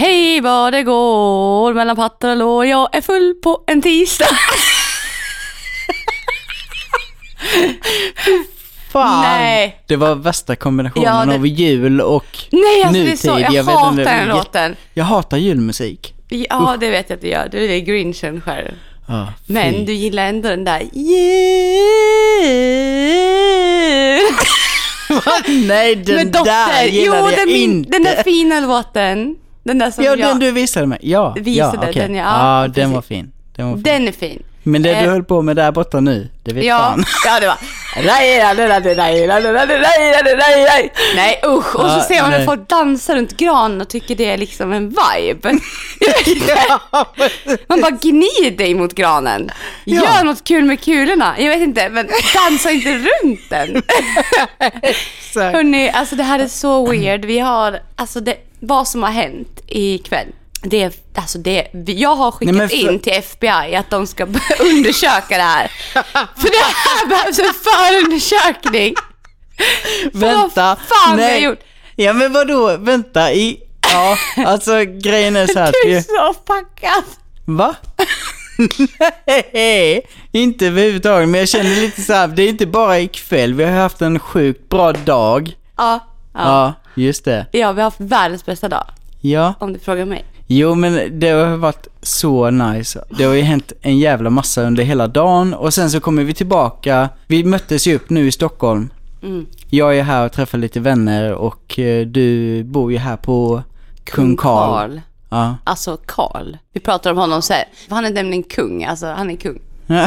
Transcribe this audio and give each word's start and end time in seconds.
Hej 0.00 0.40
vad 0.40 0.72
det 0.72 0.82
går 0.82 1.74
mellan 1.74 1.96
pattar 1.96 2.30
och 2.30 2.36
lår, 2.36 2.66
jag 2.66 2.88
är 2.96 3.00
full 3.00 3.34
på 3.42 3.64
en 3.66 3.82
tisdag. 3.82 4.26
Fan! 8.92 9.22
Nej. 9.22 9.82
Det 9.86 9.96
var 9.96 10.14
värsta 10.14 10.56
kombinationen 10.56 11.04
Ja, 11.18 11.24
det- 11.24 11.34
av 11.34 11.46
jul 11.46 12.00
och 12.00 12.26
Nej, 12.50 12.82
alltså 12.84 12.92
det 12.92 12.98
är 13.00 13.04
nutid. 13.04 13.18
så, 13.18 13.28
jag, 13.28 13.54
inte, 13.54 13.72
hatar 13.72 13.96
den 14.04 14.28
låten. 14.28 14.76
Jag 14.94 15.04
hatar 15.04 15.36
julmusik. 15.36 16.14
Ja, 16.28 16.76
det 16.80 16.90
vet 16.90 17.10
jag 17.10 17.16
att 17.16 17.22
du 17.22 17.28
gör. 17.28 17.48
Du 17.52 17.72
är 17.72 17.78
grinchen 17.80 18.40
själv. 18.40 18.72
Fy. 19.46 19.52
Men 19.52 19.84
du 19.84 19.92
gillar 19.92 20.26
ändå 20.26 20.48
den 20.48 20.64
där 20.64 20.80
jul. 20.80 20.96
Nej, 25.66 25.96
den 25.96 26.30
dotter. 26.32 26.44
där 26.44 26.84
Jo, 26.84 26.90
gillade 26.92 27.30
jag 27.36 27.38
den, 27.48 27.48
inte. 27.56 27.90
den 27.90 28.02
där 28.02 28.22
fina 28.22 28.60
låten. 28.60 29.36
Den 29.66 29.78
där 29.78 29.90
som 29.90 30.04
ja, 30.04 30.10
jag... 30.10 30.18
den 30.18 30.38
du 30.38 30.50
visade 30.52 30.86
mig. 30.86 30.98
Ja, 31.02 31.34
Visade 31.40 31.78
ja, 31.82 31.88
okej. 31.90 32.02
den, 32.02 32.14
ja. 32.14 32.62
Ja, 32.62 32.68
den 32.68 32.92
var 32.92 33.02
fin. 33.02 33.32
Den 33.56 33.66
var 33.68 33.74
fin. 33.74 33.82
Den 33.82 34.08
är 34.08 34.12
fin. 34.12 34.42
Men 34.62 34.82
det 34.82 34.88
du 34.88 34.94
Eh, 35.00 35.10
höll 35.10 35.24
på 35.24 35.42
med 35.42 35.56
där 35.56 35.72
borta 35.72 36.00
nu, 36.00 36.28
det 36.44 36.54
vet 36.54 36.64
Ja, 36.64 36.78
fan. 36.78 37.04
ja 37.24 37.40
det 37.40 37.46
var... 37.46 37.56
Nej 41.16 41.40
usch, 41.46 41.76
och 41.76 41.90
så 41.90 42.00
ser 42.00 42.22
man 42.22 42.32
hur 42.32 42.44
folk 42.44 42.68
dansar 42.68 43.16
runt 43.16 43.36
granen 43.36 43.80
och 43.80 43.88
tycker 43.88 44.14
det 44.16 44.24
är 44.30 44.36
liksom 44.38 44.72
en 44.72 44.88
vibe. 44.88 45.58
Man 47.68 47.80
bara 47.80 47.90
gnid 47.90 48.58
dig 48.58 48.74
mot 48.74 48.94
granen. 48.94 49.50
Gör 49.84 50.24
något 50.24 50.44
kul 50.44 50.64
med 50.64 50.80
kulorna. 50.80 51.34
Jag 51.40 51.48
vet 51.50 51.60
inte, 51.62 51.88
men 51.88 52.08
dansa 52.34 52.70
inte 52.70 52.90
runt 52.94 53.40
den. 53.50 53.82
Hörni, 55.34 55.90
alltså 55.90 56.16
det 56.16 56.22
här 56.22 56.38
är 56.38 56.48
så 56.48 56.86
weird. 56.90 57.24
Vi 57.24 57.38
har, 57.38 57.78
alltså 57.96 58.20
det, 58.20 58.36
vad 58.60 58.88
som 58.88 59.02
har 59.02 59.10
hänt 59.10 59.60
ikväll. 59.66 60.26
Det 60.62 60.82
är, 60.82 60.92
alltså 61.14 61.38
det, 61.38 61.68
jag 61.86 62.16
har 62.16 62.30
skickat 62.32 62.54
Nej, 62.54 62.68
för- 62.68 62.76
in 62.92 63.00
till 63.00 63.12
FBI 63.12 63.76
att 63.76 63.90
de 63.90 64.06
ska 64.06 64.26
undersöka 64.60 65.36
det 65.36 65.42
här. 65.42 65.70
För 66.36 66.50
det 66.50 66.64
här 66.64 67.06
behövs 67.08 67.38
en 67.38 67.54
förundersökning. 67.54 68.94
Vänta. 70.12 70.68
Vad 70.68 70.78
fan 70.78 71.16
vi 71.16 71.22
har 71.22 71.36
gjort? 71.38 71.58
Ja, 71.96 72.12
men 72.12 72.32
vadå? 72.32 72.76
Vänta. 72.76 73.32
I... 73.32 73.60
Ja, 73.92 74.16
alltså 74.46 74.84
grejen 74.84 75.36
är 75.36 75.46
så 75.46 75.58
här. 75.58 75.72
Du 75.84 75.96
är 75.96 76.00
så 76.00 76.34
packad. 76.34 77.04
Va? 77.44 77.74
Nej, 79.52 80.06
inte 80.32 80.66
överhuvudtaget. 80.66 81.28
Men 81.28 81.40
jag 81.40 81.48
känner 81.48 81.76
lite 81.80 82.02
så 82.02 82.12
här, 82.12 82.28
det 82.28 82.42
är 82.42 82.48
inte 82.48 82.66
bara 82.66 82.98
ikväll. 83.00 83.54
Vi 83.54 83.64
har 83.64 83.72
haft 83.72 84.02
en 84.02 84.18
sjukt 84.18 84.68
bra 84.68 84.92
dag. 84.92 85.52
Ja, 85.76 86.00
ja. 86.34 86.40
Ja, 86.44 86.74
just 86.96 87.24
det. 87.24 87.46
ja, 87.52 87.72
vi 87.72 87.80
har 87.80 87.86
haft 87.86 88.00
världens 88.00 88.46
bästa 88.46 88.68
dag. 88.68 88.84
Ja, 89.20 89.54
Om 89.60 89.72
du 89.72 89.78
frågar 89.78 90.04
mig. 90.04 90.24
jo 90.46 90.74
men 90.74 91.20
det 91.20 91.28
har 91.28 91.56
varit 91.56 91.86
så 92.02 92.50
nice. 92.50 93.04
Det 93.10 93.24
har 93.24 93.34
ju 93.34 93.42
hänt 93.42 93.72
en 93.80 93.98
jävla 93.98 94.30
massa 94.30 94.62
under 94.62 94.84
hela 94.84 95.06
dagen 95.08 95.54
och 95.54 95.74
sen 95.74 95.90
så 95.90 96.00
kommer 96.00 96.24
vi 96.24 96.34
tillbaka. 96.34 97.08
Vi 97.26 97.44
möttes 97.44 97.86
ju 97.86 97.94
upp 97.94 98.10
nu 98.10 98.26
i 98.26 98.32
Stockholm. 98.32 98.90
Mm. 99.22 99.46
Jag 99.70 99.98
är 99.98 100.02
här 100.02 100.26
och 100.26 100.32
träffar 100.32 100.58
lite 100.58 100.80
vänner 100.80 101.32
och 101.32 101.78
eh, 101.78 102.06
du 102.06 102.64
bor 102.64 102.92
ju 102.92 102.98
här 102.98 103.16
på 103.16 103.62
Kung 104.04 104.36
Karl. 104.36 105.00
Ja. 105.28 105.56
Alltså 105.64 105.98
Karl. 106.06 106.56
Vi 106.72 106.80
pratar 106.80 107.10
om 107.10 107.16
honom 107.18 107.42
så 107.42 107.52
här. 107.52 107.64
Han 107.90 108.04
är 108.04 108.10
nämligen 108.10 108.42
kung. 108.42 108.84
Alltså 108.84 109.06
han 109.06 109.30
är 109.30 109.36
kung. 109.36 109.58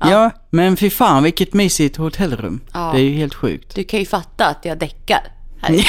Ja. 0.00 0.10
ja, 0.10 0.30
men 0.50 0.76
fy 0.76 0.90
fan 0.90 1.22
vilket 1.22 1.52
mysigt 1.54 1.96
hotellrum. 1.96 2.60
Ja. 2.72 2.90
Det 2.94 3.00
är 3.00 3.04
ju 3.04 3.14
helt 3.16 3.34
sjukt. 3.34 3.74
Du 3.74 3.84
kan 3.84 4.00
ju 4.00 4.06
fatta 4.06 4.46
att 4.46 4.64
jag 4.64 4.78
däckar. 4.78 5.20
Här. 5.60 5.74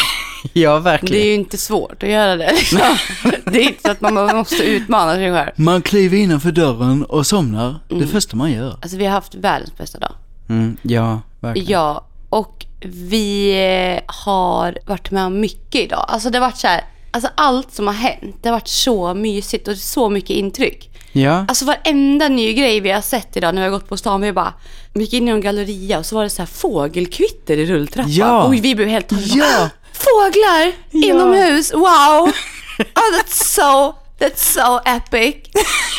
Ja, 0.54 0.72
Det 0.72 0.76
är 0.78 0.80
verkligen. 0.80 1.26
ju 1.28 1.34
inte 1.34 1.58
svårt 1.58 2.04
att 2.04 2.10
göra 2.10 2.36
det. 2.36 2.52
Liksom. 2.54 2.80
Det 3.46 3.60
är 3.60 3.68
inte 3.68 3.82
så 3.82 3.92
att 3.92 4.02
man 4.02 4.14
måste 4.38 4.64
utmana 4.64 5.14
sig 5.16 5.32
själv. 5.34 5.52
Man 5.56 5.82
kliver 5.82 6.18
innanför 6.18 6.52
dörren 6.52 7.06
och 7.06 7.28
somnar. 7.28 7.76
Det 7.90 8.08
första 8.08 8.36
man 8.38 8.52
gör. 8.52 8.78
Alltså 8.82 8.98
vi 8.98 9.06
har 9.06 9.12
haft 9.14 9.36
världens 9.36 9.78
bästa 9.78 10.00
dag. 10.00 10.12
Mm, 10.50 10.78
ja, 10.82 11.22
verkligen. 11.40 11.70
Ja, 11.72 12.06
och 12.30 12.66
vi 12.82 13.52
eh, 13.98 14.04
har 14.08 14.78
varit 14.86 15.12
med 15.12 15.26
om 15.26 15.40
mycket 15.40 15.82
idag. 15.82 16.06
Alltså 16.08 16.30
det 16.30 16.38
har 16.40 16.46
varit 16.48 16.58
så 16.58 16.68
här, 16.68 16.82
alltså 17.12 17.30
allt 17.36 17.72
som 17.74 17.88
har 17.88 17.94
hänt, 17.94 18.36
det 18.42 18.50
har 18.50 18.54
varit 18.56 18.68
så 18.68 19.14
mysigt 19.14 19.68
och 19.68 19.76
så 19.78 20.10
mycket 20.10 20.30
intryck. 20.30 20.90
Ja, 21.12 21.46
Alltså 21.48 21.66
varenda 21.66 22.28
ny 22.30 22.54
grej 22.54 22.80
vi 22.80 22.92
har 22.92 23.02
sett 23.02 23.38
idag 23.38 23.56
när 23.56 23.62
vi 23.62 23.68
har 23.68 23.80
gått 23.80 23.90
på 23.90 23.98
stan, 23.98 24.22
vi 24.22 24.34
bara, 24.34 24.54
vi 24.96 25.02
gick 25.02 25.14
in 25.14 25.28
i 25.28 25.32
en 25.32 25.42
galleria 25.42 26.00
och 26.00 26.06
så 26.06 26.16
var 26.16 26.24
det 26.24 26.30
så 26.30 26.42
här 26.42 26.48
fågelkvitter 26.48 27.58
i 27.58 27.66
rulltrappan. 27.66 28.12
Ja. 28.12 28.44
Och 28.44 28.54
vi 28.54 28.76
blev 28.76 28.88
helt. 28.88 29.12
Ja. 29.12 29.70
Fåglar 29.94 30.72
Ja. 30.92 31.08
inomhus, 31.08 31.74
wow! 31.74 31.82
Oh, 31.82 32.30
that's 33.20 33.44
so, 33.44 33.94
that's 34.20 34.54
so 34.54 34.80
epic. 34.86 35.36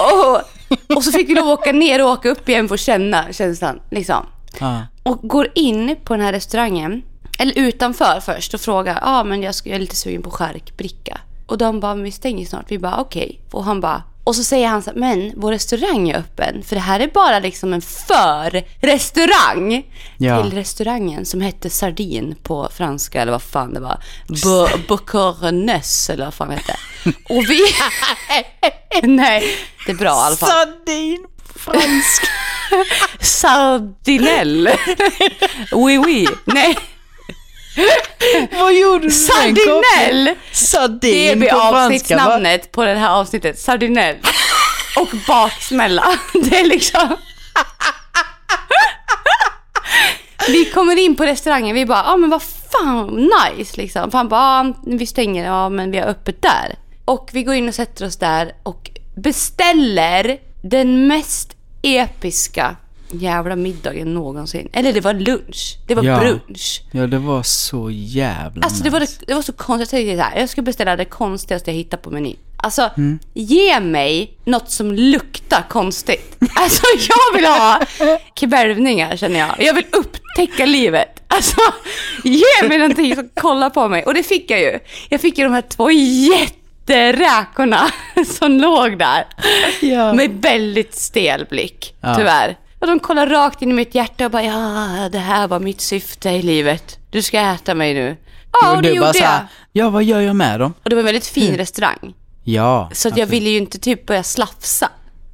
Och, 0.01 0.97
och 0.97 1.05
så 1.05 1.12
fick 1.12 1.29
vi 1.29 1.34
lov 1.34 1.51
att 1.51 1.59
åka 1.59 1.73
ner 1.73 2.05
och 2.05 2.11
åka 2.11 2.29
upp 2.29 2.49
igen 2.49 2.69
för 2.69 2.75
att 2.75 2.81
känna 2.81 3.33
känslan. 3.33 3.81
Liksom. 3.91 4.27
ja. 4.61 4.87
Och 5.03 5.21
går 5.23 5.49
in 5.55 5.97
på 6.05 6.15
den 6.17 6.23
här 6.27 6.33
restaurangen, 6.33 7.03
eller 7.39 7.59
utanför 7.59 8.21
först 8.21 8.55
och 8.55 8.61
frågar, 8.61 8.95
ja 8.95 9.01
ah, 9.03 9.25
men 9.25 9.43
jag, 9.43 9.55
ska, 9.55 9.69
jag 9.69 9.77
är 9.77 9.81
lite 9.81 9.97
sugen 9.97 10.23
på 10.23 10.31
charkbricka. 10.31 11.21
Och 11.47 11.59
de 11.59 11.81
bara, 11.81 11.95
men 11.95 12.05
vi 12.05 12.13
stänger 12.13 12.47
snart. 12.47 12.65
Vi 12.69 12.78
bara, 12.78 13.01
okej. 13.01 13.41
Och 13.51 13.65
han 13.65 13.81
bara, 13.81 14.03
och 14.26 14.37
så 14.37 14.44
säger 14.44 14.69
han 14.69 14.82
så 14.82 14.91
här, 14.91 14.98
men 14.98 15.32
vår 15.37 15.53
restaurang 15.53 16.09
är 16.09 16.16
öppen. 16.19 16.62
För 16.62 16.76
det 16.76 16.82
här 16.82 17.00
är 17.00 17.09
bara 17.14 17.38
liksom 17.38 17.72
en 17.72 17.82
för-restaurang 17.82 19.87
Ja. 20.19 20.42
till 20.42 20.53
restaurangen 20.53 21.26
som 21.26 21.41
hette 21.41 21.70
Sardin 21.70 22.34
på 22.42 22.69
franska, 22.75 23.22
eller 23.22 23.32
vad 23.32 23.42
fan 23.42 23.75
det 23.75 23.81
var. 23.81 23.98
Bo- 24.28 24.78
Bocornes, 24.88 26.10
eller 26.10 26.25
vad 26.25 26.34
fan 26.34 26.48
det 26.48 26.54
hette. 26.54 26.76
Och 27.28 27.44
vi... 27.50 27.60
Nej, 29.03 29.56
det 29.86 29.92
är 29.92 29.97
bra 29.97 30.09
i 30.09 30.12
alla 30.26 30.36
fall. 30.36 30.48
Sardin 30.48 31.26
på 31.53 31.59
franska. 31.59 32.26
Sardinell. 33.20 34.70
Oui, 35.72 35.98
oui. 35.98 36.26
Nej, 36.44 36.78
Vad 38.60 38.75
gjorde 38.75 39.04
du? 39.04 39.10
Sardinell. 39.10 40.34
Sardin 40.53 41.41
Det 41.41 41.53
va? 41.53 41.84
avsnittsnamnet 41.84 42.72
på 42.72 42.84
det 42.84 42.94
här 42.94 43.10
avsnittet. 43.10 43.59
Sardinell. 43.59 44.16
Och 44.97 45.09
baksmälla. 45.28 46.19
Det 46.32 46.60
är 46.60 46.65
liksom... 46.66 47.16
Vi 50.48 50.65
kommer 50.65 50.97
in 50.98 51.16
på 51.16 51.25
restaurangen, 51.25 51.75
vi 51.75 51.86
bara, 51.86 51.98
ja 51.98 52.12
ah, 52.12 52.16
men 52.16 52.31
vad 52.31 52.42
fan 52.42 53.31
nice 53.56 53.76
liksom. 53.76 54.10
För 54.10 54.19
han 54.19 54.28
bara, 54.28 54.41
ah, 54.41 54.72
vi 54.86 55.06
stänger, 55.06 55.44
ja 55.44 55.69
men 55.69 55.91
vi 55.91 55.98
har 55.98 56.06
öppet 56.06 56.42
där. 56.42 56.76
Och 57.04 57.31
vi 57.32 57.42
går 57.42 57.54
in 57.54 57.69
och 57.69 57.75
sätter 57.75 58.06
oss 58.06 58.16
där 58.16 58.53
och 58.62 58.91
beställer 59.16 60.38
den 60.62 61.06
mest 61.06 61.56
episka 61.82 62.76
jävla 63.11 63.56
middagen 63.56 64.15
någonsin. 64.15 64.69
Eller 64.72 64.93
det 64.93 65.00
var 65.00 65.15
lunch. 65.15 65.77
Det 65.87 65.94
var 65.94 66.03
Ja. 66.03 66.19
brunch. 66.21 66.83
Ja, 66.93 67.06
det 67.06 67.19
var 67.19 67.43
så 67.43 67.91
jävla 67.91 68.62
Alltså 68.65 68.84
det 68.84 68.91
var, 68.91 69.00
det, 69.00 69.19
det 69.27 69.34
var 69.34 69.43
så 69.43 69.53
konstigt. 69.53 69.93
Jag 69.93 70.00
tänkte 70.06 70.25
så 70.25 70.31
här, 70.31 70.41
jag 70.41 70.49
ska 70.49 70.62
beställa 70.62 70.97
det 70.97 71.05
konstigaste 71.05 71.71
jag 71.71 71.77
hittar 71.77 71.97
på 71.99 72.11
menyn. 72.11 72.37
Alltså, 72.56 72.91
Mm. 72.97 73.19
ge 73.34 73.81
mig 73.81 74.39
något 74.45 74.71
som 74.71 74.93
luktar 74.95 75.62
konstigt. 75.69 76.37
Alltså 76.56 76.83
jag 77.09 77.37
vill 77.37 77.47
ha 77.47 77.81
kvälvningar 78.34 79.16
känner 79.16 79.39
jag. 79.41 79.49
Jag 79.59 79.75
vill 79.75 79.87
upptäcka 79.93 80.66
livet. 80.66 81.22
Alltså, 81.28 81.56
ge 82.25 82.69
mig 82.69 82.78
någonting 82.78 83.15
som 83.15 83.28
kollar 83.34 83.71
på 83.71 83.89
mig. 83.89 84.05
Och 84.05 84.15
det 84.15 84.22
fick 84.22 84.50
jag 84.50 84.61
ju. 84.61 84.78
Jag 85.09 85.21
fick 85.21 85.39
ju 85.39 85.45
de 85.45 85.53
här 85.53 85.62
två 85.62 85.91
jätteräkorna 85.91 87.91
som 88.39 88.61
låg 88.61 88.99
där. 88.99 89.25
Ja. 89.81 90.12
Med 90.12 90.31
väldigt 90.31 90.95
stel 90.95 91.47
blick, 91.50 91.95
Ja. 92.00 92.15
tyvärr. 92.16 92.56
Och 92.81 92.87
de 92.87 93.00
kollar 93.00 93.26
rakt 93.26 93.62
in 93.62 93.70
i 93.70 93.75
mitt 93.75 93.94
hjärta 93.94 94.25
och 94.25 94.31
bara, 94.31 94.42
ja, 94.42 95.09
det 95.12 95.19
här 95.19 95.48
var 95.48 95.60
mitt 95.60 95.81
syfte 95.81 96.31
i 96.31 96.42
livet. 96.42 96.98
Du 97.10 97.22
ska 97.22 97.41
äta 97.41 97.75
mig 97.75 97.94
nu. 97.94 98.16
Ja, 98.53 98.76
och 98.76 98.82
det 98.82 98.88
du 98.88 99.00
bara 99.00 99.06
gjorde 99.06 99.19
så 99.19 99.25
jag. 99.25 99.28
här, 99.28 99.47
ja 99.72 99.91
vad 99.91 100.04
gör 100.04 100.20
jag 100.20 100.37
med 100.37 100.60
dem? 100.60 100.75
Och 100.84 100.91
det 100.91 100.97
var 100.97 101.00
en 101.00 101.06
väldigt 101.06 101.26
fin 101.26 101.56
restaurang. 101.56 102.15
Ja. 102.44 102.91
Så 102.92 103.09
att 103.09 103.16
jag 103.16 103.27
ville 103.27 103.51
ju 103.51 103.56
inte 103.56 103.78
typ 103.78 104.06
börja 104.06 104.22
slafsa. 104.22 104.91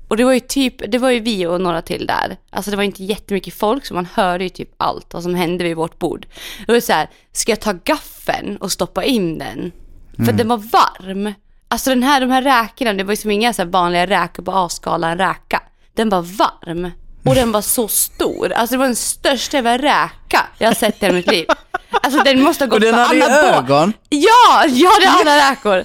Och 0.08 0.16
det 0.16 0.24
var 0.24 0.32
ju 0.32 0.40
typ, 0.40 0.92
det 0.92 0.98
var 0.98 1.10
ju 1.10 1.20
vi 1.20 1.46
och 1.46 1.60
några 1.60 1.82
till 1.82 2.06
där. 2.06 2.36
Alltså 2.50 2.70
det 2.70 2.76
var 2.76 2.84
inte 2.84 3.04
jättemycket 3.04 3.54
folk 3.54 3.86
så 3.86 3.94
man 3.94 4.08
hörde 4.14 4.44
ju 4.44 4.50
typ 4.50 4.68
allt 4.76 5.14
vad 5.14 5.22
som 5.22 5.34
hände 5.34 5.64
vid 5.64 5.76
vårt 5.76 5.98
bord. 5.98 6.26
Då 6.58 6.64
var 6.66 6.74
det 6.74 6.80
så 6.80 6.92
här, 6.92 7.10
ska 7.32 7.52
jag 7.52 7.60
ta 7.60 7.72
gaffeln 7.84 8.56
och 8.56 8.72
stoppa 8.72 9.04
in 9.04 9.38
den? 9.38 9.72
För 10.16 10.32
den 10.32 10.48
var 10.48 10.56
varm. 10.56 11.32
Alltså 11.68 11.90
den 11.90 12.02
här, 12.02 12.20
de 12.20 12.30
här 12.30 12.42
räkorna, 12.42 12.92
det 12.92 13.04
var 13.04 13.12
ju 13.12 13.16
som 13.16 13.30
inga 13.30 13.52
så 13.52 13.64
vanliga 13.64 14.06
räkor 14.06 14.42
på 14.42 14.52
A-skala, 14.52 15.10
en 15.10 15.18
räka. 15.18 15.62
Den 15.94 16.08
var 16.08 16.22
varm. 16.22 16.90
Och 17.24 17.34
den 17.34 17.52
var 17.52 17.62
så 17.62 17.88
stor. 17.88 18.52
Alltså 18.52 18.74
det 18.74 18.78
var 18.78 18.86
den 18.86 18.96
största 18.96 19.56
jävla 19.56 19.78
räka 19.78 20.46
jag 20.58 20.68
har 20.68 20.74
sett 20.74 21.02
i 21.02 21.06
hela 21.06 21.14
mitt 21.14 21.30
liv. 21.30 21.46
Alltså 22.02 22.22
den 22.24 22.42
måste 22.42 22.64
ha 22.64 22.68
gått 22.68 22.74
Och 22.74 22.80
den 22.80 22.94
på 22.94 23.00
hade 23.00 23.16
ju 23.16 23.22
anabol. 23.22 23.54
ögon. 23.54 23.92
Ja, 24.08 24.64
ja 24.68 24.90
det 25.00 25.06
hade 25.06 25.32
alla 25.32 25.50
räkor. 25.50 25.84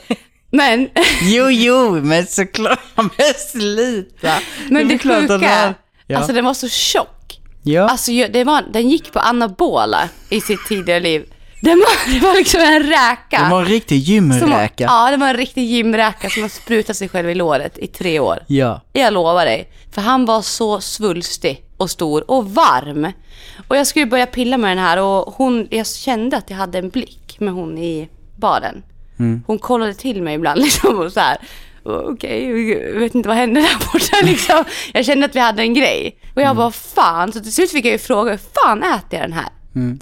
Men 0.51 0.89
Jo, 1.21 1.49
jo, 1.51 1.91
men 2.03 2.27
såklart. 2.27 2.79
Men 2.95 3.33
sluta. 3.51 4.33
Men 4.69 4.87
det, 4.87 4.93
är 4.93 4.97
klart 4.97 5.23
att 5.23 5.29
sjuka 5.29 5.55
han- 5.55 5.73
Ja. 6.07 6.17
alltså 6.17 6.33
den 6.33 6.45
var 6.45 6.53
så 6.53 6.69
tjock. 6.69 7.39
ja. 7.63 7.89
Alltså 7.89 8.11
jag- 8.11 8.33
det 8.33 8.43
var, 8.43 8.61
den 8.73 8.89
gick 8.89 9.13
på 9.13 9.19
anabola 9.19 10.09
i 10.29 10.41
sitt 10.41 10.65
tidigare 10.67 10.99
liv. 10.99 11.25
Den 11.61 11.79
var, 11.79 12.13
det 12.13 12.19
var 12.19 12.35
liksom 12.35 12.61
en 12.61 12.83
räka. 12.83 13.43
Det 13.43 13.51
var 13.51 13.61
en 13.61 13.67
riktig 13.67 14.05
som, 14.05 14.13
gymräka. 14.13 14.83
Ja, 14.83 15.11
det 15.11 15.17
var 15.17 15.27
en 15.27 15.37
riktig 15.37 15.63
gymräka 15.63 16.29
som 16.29 16.41
har 16.41 16.49
sprutat 16.49 16.97
sig 16.97 17.09
själv 17.09 17.29
i 17.29 17.35
låret 17.35 17.77
i 17.77 17.87
tre 17.87 18.19
år. 18.19 18.39
Ja. 18.47 18.81
Jag 18.93 19.13
lovar 19.13 19.45
dig. 19.45 19.69
För 19.93 20.01
han 20.01 20.25
var 20.25 20.41
så 20.41 20.81
svulstig 20.81 21.63
och 21.77 21.89
stor 21.89 22.31
och 22.31 22.51
varm. 22.51 23.11
Och 23.67 23.77
jag 23.77 23.87
skulle 23.87 24.05
börja 24.05 24.25
pilla 24.25 24.57
med 24.57 24.71
den 24.71 24.85
här 24.85 25.01
och 25.01 25.33
hon, 25.33 25.67
jag 25.71 25.87
kände 25.87 26.37
att 26.37 26.49
jag 26.49 26.57
hade 26.57 26.77
en 26.77 26.89
blick 26.89 27.37
med 27.39 27.53
hon 27.53 27.77
i 27.77 28.09
baren. 28.35 28.83
Hon 29.47 29.59
kollade 29.59 29.93
till 29.93 30.21
mig 30.21 30.35
ibland 30.35 30.61
liksom 30.63 30.99
och 30.99 31.11
så 31.13 31.19
här. 31.19 31.37
Okej, 31.83 32.71
jag 32.93 32.99
vet 32.99 33.15
inte 33.15 33.29
vad 33.29 33.37
hände 33.37 33.61
där 33.61 33.77
borta 33.93 34.17
liksom. 34.23 34.63
Jag 34.93 35.05
kände 35.05 35.25
att 35.25 35.35
vi 35.35 35.39
hade 35.39 35.61
en 35.61 35.73
grej. 35.73 36.17
Och 36.35 36.41
jag 36.41 36.55
bara 36.55 36.71
fan, 36.71 37.33
så 37.33 37.39
till 37.39 37.53
slut 37.53 37.71
fick 37.71 37.85
jag 37.85 37.91
ju 37.91 37.97
fråga 37.97 38.31
hur 38.31 38.39
fan 38.63 38.83
äter 38.83 39.19
jag 39.19 39.21
den 39.21 39.33
här? 39.33 39.49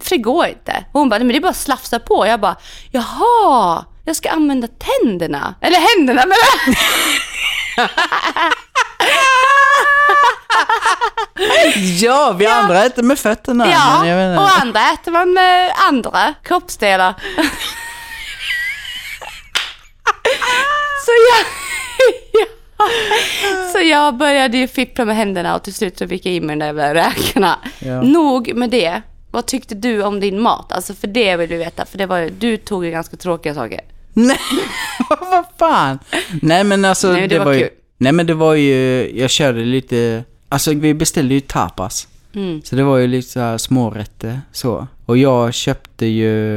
För 0.03 0.09
det 0.09 0.17
går 0.21 0.45
inte. 0.45 0.85
Och 0.91 0.99
hon 0.99 1.09
bara, 1.09 1.17
"Nej, 1.17 1.25
men 1.25 1.33
det 1.33 1.39
är 1.39 1.41
bara 1.41 1.49
att 1.49 1.55
slafsa 1.55 1.99
på. 1.99 2.27
Jag 2.27 2.39
bara, 2.39 2.55
jaha, 2.91 3.85
jag 4.05 4.15
ska 4.15 4.29
använda 4.29 4.67
tänderna. 4.67 5.55
Eller 5.61 5.97
händerna 5.97 6.23
men 6.25 6.37
Ja, 12.01 12.35
vi 12.39 12.45
andra 12.47 12.83
äter 12.85 13.03
med 13.03 13.19
fötterna. 13.19 13.67
Ja, 13.71 14.05
jag 14.07 14.37
och 14.39 14.61
andra 14.61 14.79
äter 14.93 15.11
man 15.11 15.33
med 15.33 15.71
andra 15.89 16.33
kroppsdelar. 16.43 17.13
så 21.05 21.11
jag... 21.11 21.45
ja. 22.33 22.45
Så 23.73 23.79
jag 23.81 24.17
började 24.17 24.57
ju 24.57 24.67
fippla 24.67 25.05
med 25.05 25.15
händerna 25.15 25.55
och 25.55 25.63
till 25.63 25.73
slut 25.73 25.97
så 25.97 26.07
fick 26.07 26.25
jag 26.25 26.33
in 26.33 26.45
mig 26.45 26.55
de 26.55 26.59
där 26.59 26.65
jävla 26.65 26.93
räkorna. 26.93 27.59
Ja. 27.79 28.01
Nog 28.01 28.53
med 28.55 28.69
det. 28.69 29.01
Vad 29.35 29.45
tyckte 29.45 29.75
du 29.75 30.03
om 30.03 30.19
din 30.19 30.41
mat? 30.41 30.71
Alltså 30.71 30.93
för 30.93 31.07
det 31.07 31.35
vill 31.37 31.49
vi 31.49 31.57
veta. 31.57 31.85
För 31.85 31.97
det 31.97 32.05
var 32.05 32.17
ju, 32.17 32.29
du 32.29 32.57
tog 32.57 32.85
ju 32.85 32.91
ganska 32.91 33.17
tråkiga 33.17 33.53
saker. 33.55 33.81
Nej, 34.13 34.37
vad 35.09 35.45
fan. 35.59 35.99
Nej 36.41 36.63
men 36.63 36.85
alltså 36.85 37.11
Nej, 37.11 37.27
det 37.27 37.39
var 37.39 37.53
ju... 37.53 37.59
kul. 37.59 37.69
Nej 37.97 38.11
men 38.11 38.25
det 38.27 38.33
var 38.33 38.53
ju, 38.53 39.11
jag 39.19 39.29
körde 39.29 39.59
lite, 39.65 40.23
alltså 40.49 40.73
vi 40.73 40.93
beställde 40.93 41.33
ju 41.33 41.39
tapas. 41.41 42.07
Mm. 42.35 42.61
Så 42.63 42.75
det 42.75 42.83
var 42.83 42.97
ju 42.97 43.07
lite 43.07 43.29
så 43.29 43.57
smårätter 43.59 44.41
så. 44.51 44.87
Och 45.05 45.17
jag 45.17 45.53
köpte 45.53 46.05
ju, 46.05 46.55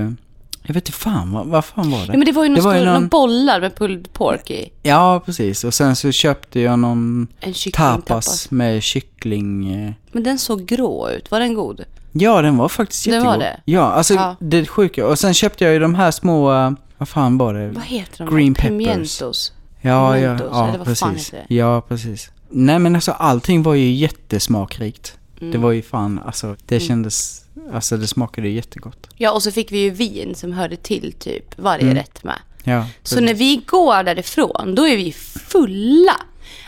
jag 0.62 0.74
vet 0.74 0.88
inte 0.88 0.92
fan, 0.92 1.32
vad, 1.32 1.46
vad 1.46 1.64
fan 1.64 1.90
var 1.90 1.98
det? 1.98 2.06
Ja, 2.06 2.12
men 2.18 2.24
det 2.26 2.32
var 2.32 2.44
ju, 2.44 2.54
Det 2.54 2.60
var 2.60 2.74
ju 2.74 2.84
någon- 2.84 2.94
någon 2.94 3.08
bollar 3.08 3.60
med 3.60 3.74
pulled 3.76 4.12
pork 4.12 4.50
i. 4.50 4.70
Ja, 4.82 5.22
precis. 5.26 5.64
Och 5.64 5.74
sen 5.74 5.96
så 5.96 6.12
köpte 6.12 6.60
jag 6.60 6.78
någon 6.78 7.26
kycklingtapas. 7.42 8.04
tapas 8.06 8.50
med 8.50 8.82
kyckling. 8.82 9.74
eh. 9.74 9.92
Men 10.12 10.22
den 10.22 10.38
såg 10.38 10.66
grå 10.66 11.10
ut. 11.10 11.30
Var 11.30 11.40
den 11.40 11.54
god? 11.54 11.84
Ja, 12.18 12.42
den 12.42 12.56
var 12.56 12.68
faktiskt 12.68 13.04
Den 13.04 13.14
jättegod. 13.14 13.32
var 13.32 13.38
det? 13.38 13.60
Ja, 13.64 13.80
alltså 13.92 14.14
Ja. 14.14 14.36
det 14.40 14.66
sjuka. 14.66 15.06
Och 15.06 15.18
sen 15.18 15.34
köpte 15.34 15.64
jag 15.64 15.72
ju 15.72 15.78
de 15.78 15.94
här 15.94 16.10
små, 16.10 16.52
eh, 16.52 16.70
vad 16.98 17.08
fan 17.08 17.38
var 17.38 17.54
det? 17.54 17.68
Vad 17.70 17.84
heter 17.84 18.24
de? 18.26 18.34
Green 18.36 18.54
peppers. 18.54 18.68
Pimientos. 18.68 19.52
Ja, 19.80 19.90
ja, 19.90 20.12
Pimientos, 20.14 20.48
ja 20.52 20.68
eller 20.68 20.78
vad 20.84 20.98
fan 20.98 21.12
precis. 21.14 21.32
heter 21.34 21.44
det? 21.48 21.54
Ja, 21.54 21.80
precis. 21.80 22.30
Nej 22.50 22.78
men 22.78 22.94
alltså 22.94 23.12
allting 23.12 23.62
var 23.62 23.74
ju 23.74 23.90
jättesmakrikt. 23.92 25.18
Mm. 25.40 25.52
Det 25.52 25.58
var 25.58 25.70
ju 25.72 25.82
fan, 25.82 26.20
alltså 26.26 26.56
det 26.66 26.80
kändes, 26.80 27.44
alltså 27.72 27.96
det 27.96 28.06
smakade 28.06 28.48
ju 28.48 28.54
jättegott. 28.54 29.06
Ja, 29.16 29.32
och 29.32 29.42
så 29.42 29.52
fick 29.52 29.72
vi 29.72 29.78
ju 29.78 29.90
vin 29.90 30.34
som 30.34 30.52
hörde 30.52 30.76
till 30.76 31.12
typ 31.18 31.58
varje 31.58 31.82
Mm. 31.84 31.94
rätt 31.96 32.24
med. 32.24 32.38
Ja, 32.64 32.86
Så 33.02 33.20
när 33.20 33.34
vi 33.34 33.62
går 33.66 34.02
därifrån, 34.02 34.74
då 34.74 34.88
är 34.88 34.96
vi 34.96 35.12
fulla. 35.48 36.16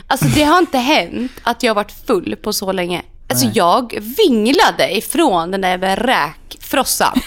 Alltså 0.06 0.26
det 0.26 0.42
har 0.42 0.58
inte 0.58 0.78
hänt 0.78 1.32
att 1.42 1.62
jag 1.62 1.74
varit 1.74 1.92
full 1.92 2.36
på 2.42 2.52
så 2.52 2.72
länge. 2.72 3.02
Alltså 3.30 3.44
Nej. 3.44 3.52
jag 3.56 3.98
vinglade 4.18 4.96
ifrån 4.96 5.50
den 5.50 5.60
där 5.60 5.96
räkfrossan. 5.96 7.20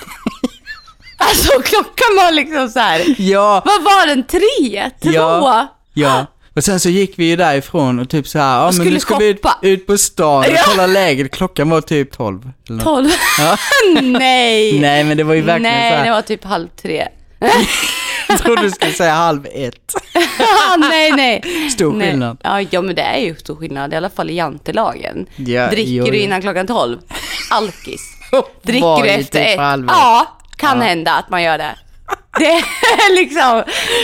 alltså 1.18 1.52
klockan 1.62 2.16
var 2.18 2.32
liksom 2.32 2.70
så 2.70 2.80
här. 2.80 3.16
Ja, 3.18 3.62
Vad 3.66 3.84
var 3.84 4.08
den? 4.08 4.24
Tre? 4.24 4.90
Två? 5.04 5.12
Ja. 5.12 5.68
ja. 5.94 6.26
Och 6.56 6.64
sen 6.64 6.80
så 6.80 6.90
gick 6.90 7.20
vi 7.20 7.26
ju 7.26 7.36
därifrån 7.36 8.00
och 8.00 8.10
typ 8.10 8.28
så 8.28 8.40
här, 8.40 8.58
ja 8.66 8.72
men 8.72 8.88
nu 8.88 9.00
ska 9.00 9.18
vi 9.18 9.28
ut, 9.28 9.42
ut 9.62 9.88
på 9.88 9.98
stan 9.98 10.40
och 10.40 10.52
Ja. 10.52 10.62
kolla 10.66 10.88
läget. 10.88 11.32
Klockan 11.32 11.70
var 11.70 11.82
typ 11.82 12.12
12. 12.12 12.42
Eller 12.70 12.78
något. 12.78 12.84
Tolv? 12.86 13.10
Ja. 13.40 13.58
Nej. 14.02 14.80
Nej 14.80 15.04
men 15.04 15.18
det 15.18 15.24
var 15.24 15.34
ju 15.34 15.42
verkligen 15.42 15.74
Nej, 15.74 15.92
så 15.92 15.98
här, 15.98 16.06
det 16.06 16.12
var 16.12 16.22
typ 16.22 16.44
halv 16.44 16.68
tre. 16.82 17.08
Jag 18.28 18.38
trodde 18.40 18.62
du 18.62 18.72
skulle 18.72 18.92
säga 18.92 19.14
halv 19.14 19.46
ett. 19.54 19.94
nej, 20.80 21.12
nej. 21.12 21.70
Stor 21.72 21.94
Nej. 21.94 22.10
skillnad. 22.10 22.38
Ja, 22.44 22.62
ja, 22.62 22.82
men 22.82 22.96
det 22.96 23.02
är 23.02 23.18
ju 23.20 23.36
stor 23.36 23.56
skillnad. 23.56 23.94
I 23.94 23.96
alla 23.96 24.10
fall 24.10 24.30
i 24.30 24.34
jantelagen. 24.34 25.26
Ja, 25.36 25.68
Dricker 25.70 25.92
jo, 25.92 26.06
du 26.06 26.18
jo. 26.18 26.24
innan 26.24 26.42
klockan 26.42 26.68
12? 26.68 26.98
Alkis. 27.52 28.02
Dricker 28.64 29.04
du 29.04 29.10
efter 29.10 29.40
typ 29.40 29.60
ett? 29.60 29.86
Ja, 29.88 30.38
kan 30.58 30.78
Ja. 30.80 30.84
hända 30.86 31.14
att 31.14 31.30
man 31.30 31.44
gör 31.44 31.58
det. 31.58 31.76
Det 32.40 32.46
är 32.52 33.16
liksom, 33.22 33.64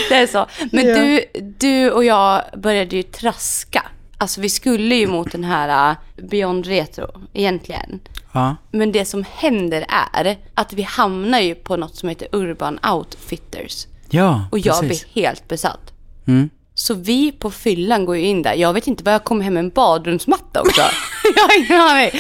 det 0.10 0.16
är 0.16 0.28
så. 0.28 0.46
Men 0.72 0.88
Ja. 0.88 0.96
du, 0.96 1.26
du 1.60 1.92
och 1.92 2.04
jag 2.06 2.42
började 2.58 2.96
ju 2.96 3.04
traska. 3.04 3.84
Alltså 4.18 4.42
vi 4.42 4.50
skulle 4.50 4.96
ju 4.96 5.08
mot 5.08 5.32
den 5.32 5.44
här 5.44 5.92
uh, 5.92 5.98
Beyond 6.30 6.66
Retro 6.66 7.22
egentligen. 7.34 8.00
Ja. 8.32 8.56
Men 8.72 8.92
det 8.92 9.06
som 9.06 9.26
händer 9.34 9.86
är 9.90 10.38
att 10.54 10.74
vi 10.74 10.82
hamnar 10.82 11.40
ju 11.40 11.56
på 11.56 11.76
något 11.76 11.96
som 11.96 12.10
heter 12.10 12.28
Urban 12.32 12.80
Outfitters. 12.86 13.88
Ja, 14.10 14.48
Och 14.52 14.60
jag 14.60 14.80
precis. 14.82 15.14
blir 15.14 15.24
helt 15.24 15.48
besatt. 15.48 15.94
Mm. 16.28 16.50
Så 16.76 16.94
vi 16.94 17.32
på 17.32 17.52
fyllan 17.52 18.06
går 18.06 18.18
ju 18.18 18.24
in 18.26 18.42
där. 18.42 18.54
Jag 18.54 18.74
vet 18.74 18.88
inte 18.88 19.04
vad 19.04 19.14
jag 19.14 19.24
kommer 19.24 19.44
hem 19.44 19.54
med 19.54 19.60
en 19.64 19.70
badrumsmatta 19.70 20.62
också. 20.62 20.82
jag 21.36 21.44
har 21.44 21.58
ingen 21.58 21.82
aning. 21.82 22.12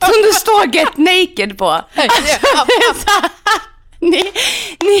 Som 0.00 0.22
det 0.24 0.32
står 0.34 0.74
Get 0.74 0.96
Naked 0.96 1.58
på. 1.58 1.70
Alltså, 1.70 3.10
ni, 3.98 4.22
ni, 4.80 5.00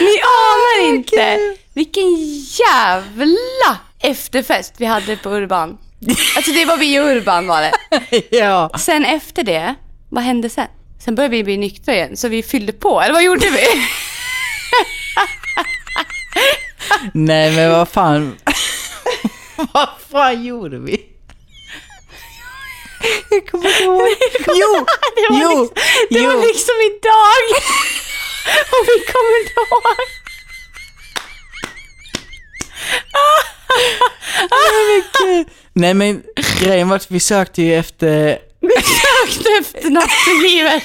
ni 0.00 0.20
anar 0.22 0.88
inte 0.88 1.38
vilken 1.74 2.16
jävla 2.42 3.76
efterfest 3.98 4.74
vi 4.76 4.86
hade 4.86 5.16
på 5.16 5.30
Urban. 5.30 5.78
Alltså 6.36 6.52
det 6.52 6.64
var 6.64 6.76
vi 6.76 6.94
i 6.94 6.98
Urban 6.98 7.46
var 7.46 7.60
det. 7.62 7.72
ja. 8.38 8.70
Sen 8.78 9.04
efter 9.04 9.42
det, 9.42 9.74
vad 10.10 10.24
hände 10.24 10.50
sen? 10.50 10.66
Sen 11.04 11.14
började 11.14 11.36
vi 11.36 11.44
bli 11.44 11.56
nyktra 11.56 11.94
igen, 11.94 12.16
så 12.16 12.28
vi 12.28 12.42
fyllde 12.42 12.72
på. 12.72 13.00
Eller 13.00 13.12
vad 13.14 13.22
gjorde 13.22 13.50
vi? 13.50 13.66
Nej 17.14 17.56
men 17.56 17.70
vad 17.70 17.88
fan. 17.88 18.36
vad 19.72 19.88
fan 20.12 20.44
gjorde 20.44 20.78
vi? 20.78 21.06
Jag 23.30 23.46
kommer 23.46 23.68
inte 23.68 23.82
ihåg. 23.82 24.08
Jo, 24.46 24.86
Det 25.16 25.28
var, 25.30 25.40
jo, 25.42 25.60
liksom, 25.60 25.74
det 26.10 26.18
jo. 26.18 26.26
var 26.26 26.46
liksom 26.46 26.74
idag. 26.90 27.44
Och 28.72 28.86
vi 28.86 29.12
kommer 29.12 29.40
inte 29.40 29.52
ihåg. 29.60 29.96
Nej 34.50 34.70
men 35.26 35.44
grejen 36.60 36.88
var 36.88 36.96
att 36.96 37.10
vi 37.10 37.20
sökte 37.20 37.62
ju 37.62 37.74
efter 37.78 38.38
Vi 38.60 38.68
sökte 38.70 39.48
efter 39.60 39.90
något 39.90 40.04
i 40.28 40.48
livet. 40.48 40.82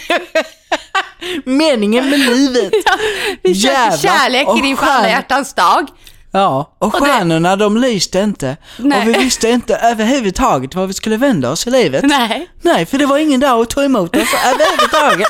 meningen 1.46 2.10
med 2.10 2.20
livet. 2.20 2.74
Ja, 2.86 2.98
vi 3.44 3.56
sökte 3.56 3.68
Jävlar. 3.78 3.98
kärlek 3.98 4.48
Och 4.48 4.58
i 4.58 4.62
din 4.62 4.78
stjärn- 4.78 5.10
hjärtans 5.10 5.54
dag. 5.54 5.88
Ja, 6.32 6.76
och 6.80 6.92
det- 6.92 7.00
stjärnorna 7.00 7.56
de 7.56 7.78
lyste 7.78 8.20
inte. 8.20 8.58
Nej. 8.78 9.02
Och 9.02 9.08
vi 9.08 9.14
visste 9.14 9.50
inte 9.50 9.76
överhuvudtaget 9.76 10.76
var 10.76 10.88
vi 10.88 10.94
skulle 10.94 11.18
vända 11.18 11.52
oss 11.52 11.68
i 11.68 11.72
livet. 11.72 12.04
Nej. 12.04 12.48
Nej, 12.62 12.86
för 12.86 12.98
det 12.98 13.06
var 13.06 13.18
ingen 13.18 13.40
där 13.40 13.62
att 13.62 13.70
ta 13.70 13.84
emot 13.84 14.16
oss 14.16 14.30
överhuvudtaget. 14.46 15.28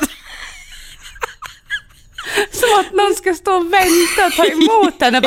Som 2.50 2.80
att 2.80 2.92
någon 2.92 3.14
ska 3.14 3.34
stå 3.34 3.52
och 3.56 3.72
vänta 3.72 4.26
och 4.26 4.32
ta 4.32 4.44
emot 4.44 5.16
och 5.16 5.22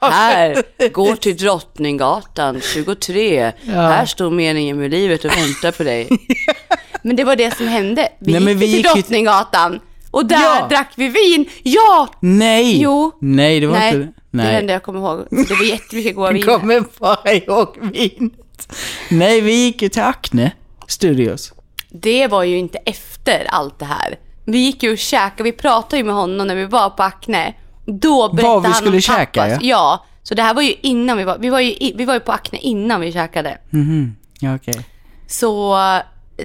bara 0.00 0.10
Här, 0.10 0.62
gå 0.92 1.16
till 1.16 1.36
Drottninggatan 1.36 2.60
23. 2.74 3.52
Här 3.66 4.06
står 4.06 4.30
meningen 4.30 4.78
med 4.78 4.90
livet 4.90 5.24
och 5.24 5.30
väntar 5.30 5.70
på 5.72 5.82
dig. 5.82 6.08
Men 7.02 7.16
det 7.16 7.24
var 7.24 7.36
det 7.36 7.56
som 7.56 7.68
hände. 7.68 8.08
Vi 8.20 8.32
Nej, 8.32 8.42
gick 8.42 8.56
vi 8.62 8.66
till 8.66 8.74
gick 8.76 8.86
Drottninggatan 8.86 9.80
och 10.10 10.26
där 10.26 10.36
Ja. 10.42 10.66
drack 10.70 10.92
vi 10.96 11.08
vin. 11.08 11.46
Ja! 11.62 12.08
Nej! 12.20 12.80
Jo. 12.82 13.12
Nej, 13.20 13.60
det 13.60 13.66
var 13.66 13.78
Nej, 13.78 13.94
inte 13.94 13.98
det 13.98 14.38
är 14.38 14.44
Nej. 14.44 14.52
det 14.52 14.58
enda 14.58 14.72
jag 14.72 14.82
kommer 14.82 14.98
ihåg. 15.00 15.26
Det 15.30 15.54
var 15.54 15.64
jättemycket 15.64 16.14
goda 16.14 16.26
Jag 16.28 16.32
viner. 16.34 16.46
kommer 16.58 16.84
bara 16.98 17.32
ihåg 17.32 17.76
vinet. 17.92 18.32
Nej, 19.08 19.40
vi 19.40 19.52
gick 19.52 19.82
ju 19.82 19.88
till 19.88 20.02
Acne 20.02 20.50
Studios. 20.88 21.52
Det 21.90 22.26
var 22.26 22.42
ju 22.42 22.58
inte 22.58 22.78
efter 22.78 23.44
allt 23.48 23.78
det 23.78 23.84
här. 23.84 24.18
Vi 24.44 24.58
gick 24.58 24.82
ju 24.82 24.92
och 24.92 24.98
käkade, 24.98 25.42
vi 25.42 25.52
pratade 25.52 25.96
ju 25.96 26.04
med 26.04 26.14
honom 26.14 26.46
när 26.46 26.54
vi 26.54 26.64
var 26.64 26.90
på 26.90 27.02
Acne. 27.02 27.54
Då 27.86 28.28
berättade 28.28 28.48
Var 28.54 28.60
vi 28.60 28.66
han 28.66 28.74
skulle 28.76 28.96
om 28.96 29.00
käka, 29.00 29.42
tapas. 29.44 29.50
ja. 29.50 29.58
Ja, 29.62 30.06
så 30.22 30.34
det 30.34 30.42
här 30.42 30.54
var 30.54 30.62
ju 30.62 30.74
innan 30.82 31.16
vi 31.18 31.24
var, 31.24 31.38
vi 31.38 31.48
var 31.50 31.60
ju, 31.60 31.70
i- 31.70 31.94
vi 31.96 32.04
var 32.04 32.14
ju 32.14 32.20
på 32.20 32.32
Acne 32.32 32.58
innan 32.58 33.00
vi 33.00 33.12
käkade. 33.12 33.58
Mhm, 33.70 34.16
ja 34.40 34.54
okej. 34.54 34.74
Så 35.26 35.76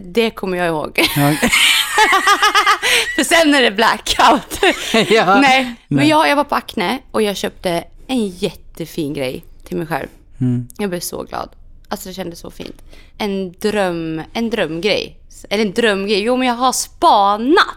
det 0.01 0.29
kommer 0.29 0.57
jag 0.57 0.67
ihåg. 0.67 0.99
Ja, 1.15 1.33
För 3.15 3.23
sen 3.23 3.53
är 3.55 3.61
det 3.61 3.71
blackout. 3.71 4.59
Ja. 5.11 5.39
Nej, 5.41 5.75
men 5.87 6.07
jag, 6.07 6.29
jag 6.29 6.35
var 6.35 6.43
på 6.43 6.55
Acne 6.55 6.99
och 7.11 7.21
jag 7.21 7.37
köpte 7.37 7.83
en 8.07 8.27
jättefin 8.27 9.13
grej 9.13 9.45
till 9.67 9.77
mig 9.77 9.87
själv. 9.87 10.07
Mm. 10.41 10.67
Jag 10.77 10.89
blev 10.89 10.99
så 10.99 11.23
glad. 11.23 11.49
Alltså 11.89 12.09
det 12.09 12.13
kändes 12.15 12.39
så 12.39 12.51
fint. 12.51 12.81
En 13.17 13.51
dröm, 13.51 14.21
en 14.33 14.49
drömgrej. 14.49 15.17
Eller 15.49 15.65
en 15.65 15.73
drömgrej. 15.73 16.21
Jo 16.21 16.37
men 16.37 16.47
jag 16.47 16.55
har 16.55 16.71
spanat 16.71 17.76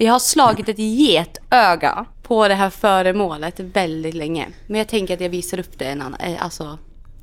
Jag 0.00 0.12
har 0.12 0.18
slagit 0.18 0.68
ett 0.68 0.78
getöga 0.78 2.04
på 2.22 2.48
det 2.48 2.54
här 2.54 2.70
föremålet 2.70 3.60
väldigt 3.60 4.14
länge. 4.14 4.48
Men 4.66 4.78
jag 4.78 4.88
tänker 4.88 5.14
att 5.14 5.20
jag 5.20 5.28
visar 5.28 5.58
upp 5.58 5.78
det 5.78 5.84
en 5.84 6.02
annan, 6.02 6.20
eh, 6.20 6.44
alltså 6.44 6.78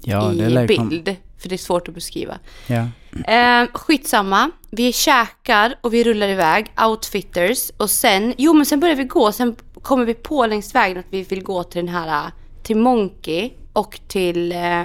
Ja, 0.06 0.34
i 0.34 0.68
bild. 0.68 1.16
För 1.38 1.50
det 1.50 1.56
är 1.56 1.58
svårt 1.58 1.88
att 1.88 1.94
beskriva. 1.94 2.40
Ja. 2.68 2.88
Eh, 3.34 3.68
skitsamma. 3.74 4.52
Vi 4.72 4.94
käkar 4.94 5.76
och 5.82 5.94
vi 5.94 6.04
rullar 6.04 6.28
iväg. 6.28 6.72
Outfitters. 6.88 7.72
Och 7.78 7.90
sen, 7.90 8.34
jo 8.38 8.54
men 8.54 8.66
sen 8.66 8.80
börjar 8.80 8.96
vi 8.96 9.04
gå. 9.04 9.32
Sen 9.32 9.56
kommer 9.82 10.06
vi 10.06 10.14
på 10.14 10.46
längs 10.46 10.76
vägen 10.76 10.98
att 10.98 11.06
vi 11.10 11.24
vill 11.24 11.44
gå 11.44 11.64
till 11.64 11.86
den 11.86 11.96
här, 11.96 12.26
eh, 12.26 12.32
till 12.64 12.78
Monkey 12.78 13.52
och 13.74 14.00
till 14.08 14.52
eh, 14.52 14.82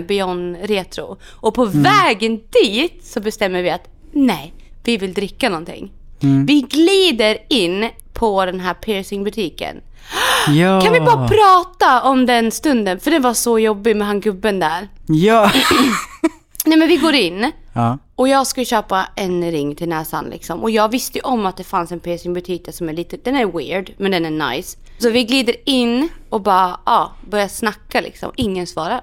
Beyond 0.08 0.56
Retro. 0.62 1.18
Och 1.24 1.54
på 1.54 1.64
vägen 1.64 2.40
dit 2.62 3.04
så 3.04 3.20
bestämmer 3.20 3.62
vi 3.62 3.70
att 3.70 3.88
nej, 4.12 4.54
vi 4.84 4.96
vill 4.96 5.14
dricka 5.14 5.48
någonting. 5.48 5.92
Vi 6.20 6.60
glider 6.60 7.38
in 7.48 7.88
på 8.12 8.46
den 8.46 8.60
här 8.60 8.74
piercingbutiken. 8.74 9.80
ja. 10.48 10.80
Kan 10.80 10.92
vi 10.92 11.00
bara 11.00 11.28
prata 11.28 12.02
om 12.02 12.26
den 12.26 12.50
stunden? 12.50 13.00
För 13.00 13.10
det 13.10 13.18
var 13.18 13.34
så 13.34 13.58
jobbig 13.58 13.96
med 13.96 14.06
han 14.06 14.20
gubben 14.20 14.58
där. 14.60 14.88
Ja. 15.06 15.50
Nej 16.64 16.78
men 16.78 16.88
vi 16.88 16.96
går 16.96 17.14
in. 17.14 17.52
ja. 17.72 17.98
Och 18.14 18.28
jag 18.28 18.46
ska 18.46 18.64
köpa 18.64 19.06
en 19.16 19.50
ring 19.50 19.74
till 19.74 19.88
näsan 19.88 20.24
liksom. 20.30 20.60
Och 20.60 20.70
jag 20.70 20.90
visste 20.90 21.18
ju 21.18 21.22
om 21.22 21.46
att 21.46 21.56
det 21.56 21.64
fanns 21.64 21.92
en 21.92 22.00
piercingbutik 22.00 22.64
där 22.64 22.72
som 22.72 22.88
är 22.88 22.92
lite, 22.92 23.16
den 23.16 23.36
är 23.36 23.46
weird 23.46 23.90
men 23.98 24.10
den 24.10 24.24
är 24.24 24.50
nice. 24.50 24.78
Så 24.98 25.10
vi 25.10 25.24
glider 25.24 25.54
in 25.64 26.08
och 26.28 26.40
bara, 26.40 26.80
ja, 26.86 27.12
börjar 27.30 27.48
snacka 27.48 28.00
liksom. 28.00 28.32
Ingen 28.36 28.66
svarar. 28.66 29.00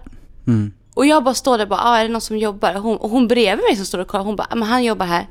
Mm. 0.47 0.71
Och 0.93 1.05
jag 1.05 1.23
bara 1.23 1.33
står 1.33 1.57
där 1.57 1.65
och 1.65 1.69
bara, 1.69 1.81
ah, 1.83 1.97
är 1.97 2.03
det 2.03 2.09
någon 2.09 2.21
som 2.21 2.37
jobbar? 2.37 2.75
Och 2.75 2.81
hon, 2.81 2.97
och 2.97 3.09
hon 3.09 3.27
bredvid 3.27 3.65
mig 3.65 3.75
som 3.75 3.85
står 3.85 3.99
och 3.99 4.07
kollar, 4.07 4.25
hon 4.25 4.35
bara, 4.35 4.47
ah, 4.49 4.55
men 4.55 4.67
han 4.67 4.83
jobbar 4.83 5.05
här. 5.05 5.27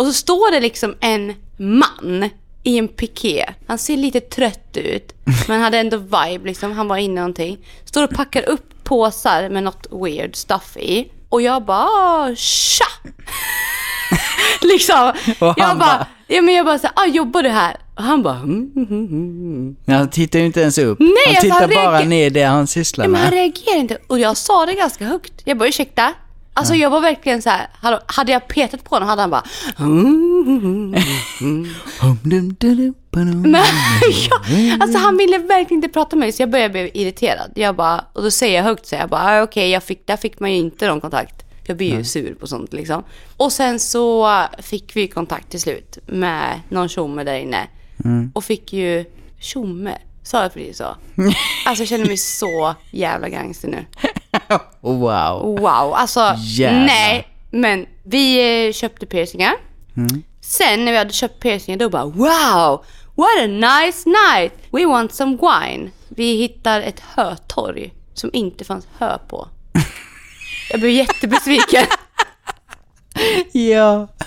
Och 0.00 0.06
så 0.06 0.12
står 0.12 0.50
det 0.52 0.60
liksom 0.60 0.94
en 1.00 1.34
man 1.56 2.30
i 2.62 2.78
en 2.78 2.88
piké. 2.88 3.44
Han 3.66 3.78
ser 3.78 3.96
lite 3.96 4.20
trött 4.20 4.76
ut, 4.76 5.12
men 5.48 5.60
hade 5.60 5.78
ändå 5.78 5.96
vibe 5.96 6.40
liksom. 6.44 6.72
Han 6.72 6.88
var 6.88 6.96
inne 6.96 7.12
i 7.12 7.14
någonting. 7.14 7.58
Står 7.84 8.04
och 8.04 8.10
packar 8.10 8.48
upp 8.48 8.84
påsar 8.84 9.48
med 9.48 9.62
något 9.62 9.86
weird 9.90 10.36
stuff 10.36 10.76
i. 10.76 11.10
Och 11.28 11.42
jag 11.42 11.64
bara, 11.64 11.78
ah, 11.84 12.34
tja! 12.36 12.84
liksom. 14.60 15.12
Och 15.40 15.46
han 15.46 15.54
jag 15.56 15.78
bara, 15.78 15.78
bara- 15.78 16.06
ja 16.26 16.42
men 16.42 16.54
jag 16.54 16.66
bara 16.66 16.78
så 16.78 16.86
här, 16.86 16.94
ah, 16.96 17.06
jobbar 17.06 17.42
du 17.42 17.48
här? 17.48 17.76
Och 17.94 18.02
han 18.02 18.22
bara, 18.22 18.36
mm, 18.36 18.70
mm, 18.76 18.86
mm, 18.88 19.06
mm. 19.06 19.76
Han 19.98 20.10
tittar 20.10 20.38
ju 20.38 20.46
inte 20.46 20.60
ens 20.60 20.78
upp. 20.78 20.98
Nej, 21.00 21.08
han 21.26 21.34
alltså, 21.36 21.42
tittar 21.42 21.60
han 21.82 21.92
bara 21.92 22.00
ner 22.04 22.30
det 22.30 22.42
han 22.42 22.66
sysslar 22.66 23.04
Ja, 23.04 23.08
men 23.08 23.20
han 23.20 23.30
med. 23.30 23.38
reagerar 23.38 23.76
inte. 23.76 23.98
Och 24.06 24.18
jag 24.18 24.36
sa 24.36 24.66
det 24.66 24.74
ganska 24.74 25.04
högt. 25.04 25.32
Jag 25.44 25.58
bara, 25.58 25.68
ursäkta? 25.68 26.12
Alltså 26.54 26.74
jag 26.74 26.90
var 26.90 27.00
verkligen 27.00 27.42
så 27.42 27.50
här, 27.50 27.68
hade 28.06 28.32
jag 28.32 28.48
petat 28.48 28.84
på 28.84 28.94
honom 28.94 29.08
hade 29.08 29.22
han 29.22 29.30
bara... 29.30 29.44
Men, 33.50 33.62
ja, 34.30 34.40
alltså 34.80 34.98
han 34.98 35.16
ville 35.16 35.38
verkligen 35.38 35.78
inte 35.84 35.88
prata 35.88 36.16
med 36.16 36.26
mig 36.26 36.32
så 36.32 36.42
jag 36.42 36.50
började 36.50 36.72
bli 36.72 36.90
irriterad. 36.94 37.52
Jag 37.54 37.76
bara, 37.76 38.04
och 38.12 38.22
då 38.22 38.30
säger 38.30 38.56
jag 38.56 38.64
högt 38.64 38.86
så 38.86 38.94
jag 38.94 39.08
bara, 39.08 39.22
ah, 39.22 39.42
okej, 39.42 39.70
jag 39.70 39.82
fick, 39.82 40.06
där 40.06 40.16
fick 40.16 40.40
man 40.40 40.50
ju 40.52 40.56
inte 40.56 40.86
någon 40.88 41.00
kontakt. 41.00 41.34
Jag 41.66 41.76
blir 41.76 41.96
ju 41.96 42.04
sur 42.04 42.34
på 42.34 42.46
sånt 42.46 42.72
liksom. 42.72 43.02
Och 43.36 43.52
sen 43.52 43.80
så 43.80 44.28
fick 44.58 44.96
vi 44.96 45.08
kontakt 45.08 45.50
till 45.50 45.60
slut 45.60 45.98
med 46.06 46.60
någon 46.68 46.88
tjomme 46.88 47.24
där 47.24 47.38
inne. 47.38 47.66
Och 48.34 48.44
fick 48.44 48.72
ju 48.72 49.04
tjomme. 49.40 49.98
Sa 50.22 50.42
jag 50.42 50.54
precis 50.54 50.76
så? 50.76 50.84
Alltså 51.66 51.82
jag 51.82 51.88
känner 51.88 52.06
mig 52.06 52.16
så 52.16 52.74
jävla 52.90 53.28
gangster 53.28 53.68
nu. 53.68 53.84
Wow. 54.80 55.56
Wow, 55.60 55.94
alltså 55.94 56.34
Jävlar. 56.38 56.84
nej. 56.86 57.26
Men 57.50 57.86
vi 58.02 58.66
eh, 58.66 58.72
köpte 58.72 59.06
piercingar. 59.06 59.52
Sen 60.40 60.84
när 60.84 60.92
vi 60.92 60.98
hade 60.98 61.12
köpt 61.12 61.40
piercingar 61.40 61.78
då 61.78 61.88
bara 61.90 62.04
wow, 62.04 62.84
what 63.14 63.38
a 63.42 63.46
nice 63.46 64.08
night. 64.08 64.52
We 64.72 64.86
want 64.86 65.14
some 65.14 65.36
wine. 65.40 65.90
Vi 66.08 66.36
hittar 66.36 66.80
ett 66.80 67.00
hötorg 67.00 67.92
som 68.14 68.30
inte 68.32 68.64
fanns 68.64 68.86
hö 68.98 69.18
på. 69.28 69.48
Jag 70.70 70.80
blev 70.80 70.92
jättebesviken. 70.92 71.84
Ja. 73.52 74.08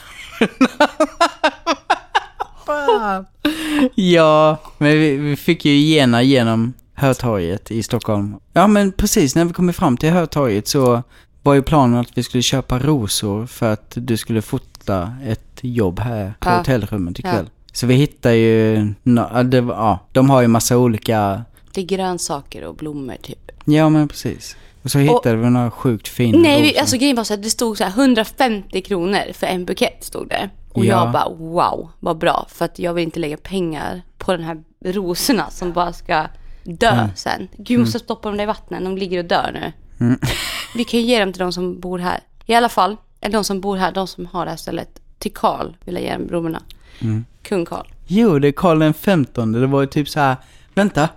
Ja, 3.96 4.58
men 4.78 4.92
vi, 4.92 5.18
vi 5.18 5.36
fick 5.36 5.66
ju 5.66 5.72
gena 5.74 6.22
genom 6.22 6.74
Hötorget 6.94 7.72
i 7.72 7.84
Stockholm. 7.84 8.36
Ja, 8.54 8.68
men 8.68 8.92
precis 8.92 9.36
när 9.36 9.46
vi 9.46 9.54
kom 9.54 9.74
fram 9.74 9.98
till 9.98 10.10
Hötorget 10.12 10.68
så 10.68 11.04
var 11.42 11.54
ju 11.54 11.62
planen 11.62 12.00
att 12.00 12.18
vi 12.18 12.24
skulle 12.24 12.44
köpa 12.44 12.80
rosor 12.80 13.46
för 13.46 13.74
att 13.74 13.92
du 13.96 14.18
skulle 14.18 14.42
fota 14.42 15.16
ett 15.26 15.60
jobb 15.62 16.00
här 16.00 16.34
på 16.40 16.50
Ja. 16.50 16.58
hotellrummet 16.58 17.20
ikväll. 17.20 17.46
Ja. 17.56 17.60
Så 17.74 17.88
vi 17.88 17.94
hittade 17.96 18.36
ju, 18.36 18.94
no, 19.04 19.22
ja, 19.34 19.44
det, 19.44 19.62
var- 19.62 19.76
ja, 19.76 20.00
de 20.12 20.30
har 20.30 20.42
ju 20.42 20.48
massa 20.48 20.78
olika, 20.78 21.42
Det 21.74 21.82
är 21.82 21.86
grönsaker 21.86 22.64
och 22.64 22.76
blommor 22.76 23.16
typ. 23.22 23.52
ja 23.66 23.90
men 23.90 24.08
precis. 24.08 24.56
Och 24.84 24.92
så 24.92 25.00
hittade 25.00 25.36
vi 25.36 25.50
några 25.50 25.72
sjukt 25.72 26.08
fina 26.08 26.38
Nej, 26.38 26.62
rosor. 26.70 26.80
alltså 26.80 26.98
grejen 26.98 27.16
var 27.16 27.24
så 27.24 27.34
att 27.34 27.44
det 27.44 27.50
stod 27.50 27.78
så 27.78 27.84
här 27.84 27.92
150 27.92 28.82
kronor 28.82 29.34
för 29.34 29.48
en 29.48 29.66
bukett 29.66 30.04
stod 30.04 30.28
det. 30.30 30.50
Och 30.74 30.86
Ja. 30.86 31.04
jag 31.04 31.12
bara 31.12 31.30
wow, 31.30 31.90
vad 32.00 32.18
bra. 32.18 32.46
För 32.50 32.66
att 32.66 32.80
jag 32.80 32.94
vill 32.94 33.04
inte 33.04 33.20
lägga 33.20 33.38
pengar 33.38 34.02
på 34.18 34.32
den 34.32 34.44
här 34.44 34.64
rosorna 34.86 35.50
som 35.50 35.72
bara 35.72 35.94
ska 35.94 36.26
dö 36.64 36.90
Mm. 36.92 37.10
sen. 37.16 37.48
Gud, 37.58 37.80
måste 37.80 38.00
stoppa 38.00 38.28
dem 38.30 38.38
där 38.38 38.44
i 38.44 38.48
vattnet. 38.48 38.84
De 38.84 38.98
ligger 38.98 39.20
och 39.20 39.26
dör 39.26 39.52
nu. 39.54 39.72
Mm. 40.06 40.20
Vi 40.76 40.84
kan 40.84 41.00
ju 41.00 41.06
ge 41.06 41.20
dem 41.20 41.34
till 41.34 41.40
de 41.40 41.52
som 41.54 41.80
bor 41.80 42.00
här. 42.00 42.20
I 42.46 42.56
alla 42.56 42.70
fall, 42.70 42.98
eller 43.22 43.34
de 43.34 43.44
som 43.44 43.62
bor 43.62 43.78
här, 43.78 43.92
de 43.92 44.08
som 44.08 44.26
har 44.26 44.46
det 44.46 44.52
här 44.52 44.58
stället. 44.58 45.00
Till 45.20 45.34
Karl 45.34 45.74
vill 45.86 45.96
jag 45.96 46.04
ge 46.04 46.14
dem 46.14 46.28
blommorna. 46.28 46.62
Mm. 47.00 47.26
Kung 47.44 47.66
Karl. 47.66 47.86
Jo, 48.08 48.40
det 48.40 48.48
är 48.48 48.52
Karl 48.52 48.80
den 48.80 48.94
femtonde. 48.94 49.60
Det 49.60 49.68
var 49.68 49.82
ju 49.82 49.88
typ 49.88 50.10
så 50.10 50.20
här. 50.20 50.36
Vänta, 50.74 51.10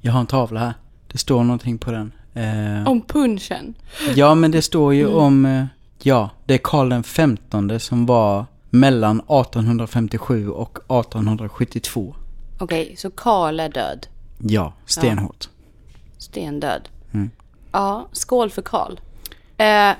jag 0.00 0.12
har 0.12 0.20
en 0.20 0.26
tavla 0.26 0.60
här. 0.60 0.74
Det 1.12 1.18
står 1.18 1.44
någonting 1.44 1.78
på 1.78 1.90
den. 1.90 2.12
Eh, 2.34 2.88
Om 2.88 3.00
punchen. 3.02 3.74
ja, 4.14 4.34
men 4.34 4.50
det 4.50 4.62
står 4.62 4.94
ju 4.94 5.06
om... 5.06 5.44
Eh, 5.46 5.64
ja, 6.02 6.30
det 6.44 6.54
är 6.54 6.58
Karl 6.62 6.88
den 6.88 7.02
femtonde 7.02 7.80
som 7.80 8.06
var 8.06 8.46
mellan 8.70 9.20
1857 9.20 10.48
och 10.48 10.78
1872. 10.78 12.14
Okej, 12.58 12.94
så 12.98 13.10
Karl 13.10 13.60
är 13.60 13.68
död. 13.68 14.06
Ja, 14.38 14.72
stenhårt. 14.86 15.48
Stendöd. 16.18 16.88
Mm. 17.14 17.30
Ja, 17.72 18.08
skål 18.12 18.50
för 18.50 18.62
Karl. 18.62 18.98
Eh. 19.58 19.88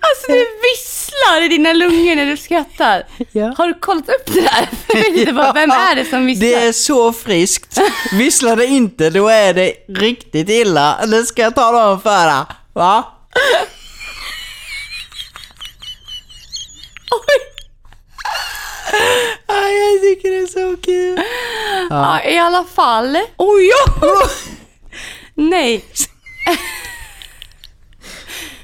alltså 0.00 0.26
du 0.28 0.46
visslar 0.62 1.42
i 1.44 1.48
dina 1.48 1.72
lungor 1.72 2.16
när 2.16 2.26
du 2.26 2.36
skrattar. 2.36 3.06
Ja. 3.32 3.54
Har 3.58 3.66
du 3.66 3.74
kollat 3.74 4.08
upp 4.08 4.26
det 4.26 4.40
där? 4.40 5.32
Bara, 5.32 5.52
vem 5.52 5.70
är 5.70 5.94
det 5.94 6.04
som 6.04 6.26
visslar? 6.26 6.48
Det 6.48 6.54
är 6.54 6.72
så 6.72 7.12
friskt. 7.12 7.80
Visslar 8.12 8.56
det 8.56 8.66
inte, 8.66 9.10
då 9.10 9.28
är 9.28 9.54
det 9.54 9.72
riktigt 9.88 10.48
illa. 10.48 11.06
Det 11.06 11.24
ska 11.24 11.42
jag 11.42 11.54
tala 11.54 11.92
om 11.92 12.00
för 12.00 12.26
dig. 12.26 12.44
Va? 12.72 13.04
Ah, 19.46 19.68
jag 19.68 20.00
tycker 20.02 20.30
det 20.30 20.36
är 20.36 20.46
så 20.46 20.76
kul. 20.82 21.20
Ja, 21.90 22.22
i 22.24 22.38
alla 22.38 22.64
fall. 22.64 23.16
Oj, 23.36 23.70
oj. 24.02 24.28
Nej. 25.34 25.84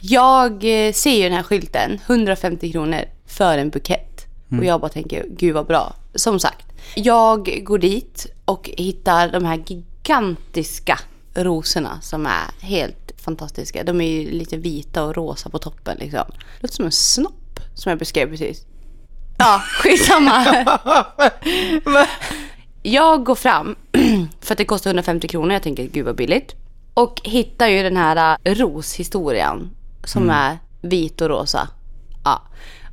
Jag 0.00 0.52
eh, 0.86 0.92
ser 0.92 1.10
ju 1.10 1.22
den 1.22 1.32
här 1.32 1.42
skylten, 1.42 2.00
150 2.06 2.72
kronor 2.72 3.04
för 3.26 3.58
en 3.58 3.70
bukett. 3.70 4.26
Och 4.58 4.64
jag 4.64 4.80
bara 4.80 4.88
tänker, 4.88 5.26
gud 5.28 5.54
vad 5.54 5.66
bra. 5.66 5.94
Som 6.14 6.40
sagt, 6.40 6.66
jag 6.94 7.60
går 7.64 7.78
dit 7.78 8.26
och 8.44 8.70
hittar 8.76 9.28
de 9.28 9.44
här 9.44 9.62
gigantiska 9.66 10.98
rosorna 11.34 12.00
som 12.00 12.26
är 12.26 12.66
helt 12.66 13.12
fantastiska. 13.16 13.84
De 13.84 14.00
är 14.00 14.10
ju 14.10 14.30
lite 14.30 14.56
vita 14.56 15.04
och 15.04 15.16
rosa 15.16 15.50
på 15.50 15.58
toppen 15.58 15.96
liksom. 16.00 16.24
Det 16.28 16.62
låter 16.62 16.74
som 16.74 16.84
en 16.84 16.92
snopp 16.92 17.60
som 17.74 17.90
jag 17.90 17.98
beskrev 17.98 18.30
precis. 18.30 18.64
Ja, 19.40 19.62
skitsamma. 19.82 20.66
Jag 22.82 23.24
går 23.24 23.34
fram, 23.34 23.76
för 24.40 24.54
att 24.54 24.58
det 24.58 24.64
kostar 24.64 24.90
150 24.90 25.28
kronor, 25.28 25.52
jag 25.52 25.62
tänker 25.62 25.84
gud 25.84 26.06
vad 26.06 26.16
billigt. 26.16 26.54
Och 26.94 27.20
hittar 27.24 27.66
ju 27.68 27.82
den 27.82 27.96
här 27.96 28.38
äh, 28.44 28.54
roshistorien 28.54 29.70
som 30.04 30.30
är 30.30 30.58
vit 30.80 31.20
och 31.20 31.28
rosa. 31.28 31.68
Ja. 32.24 32.42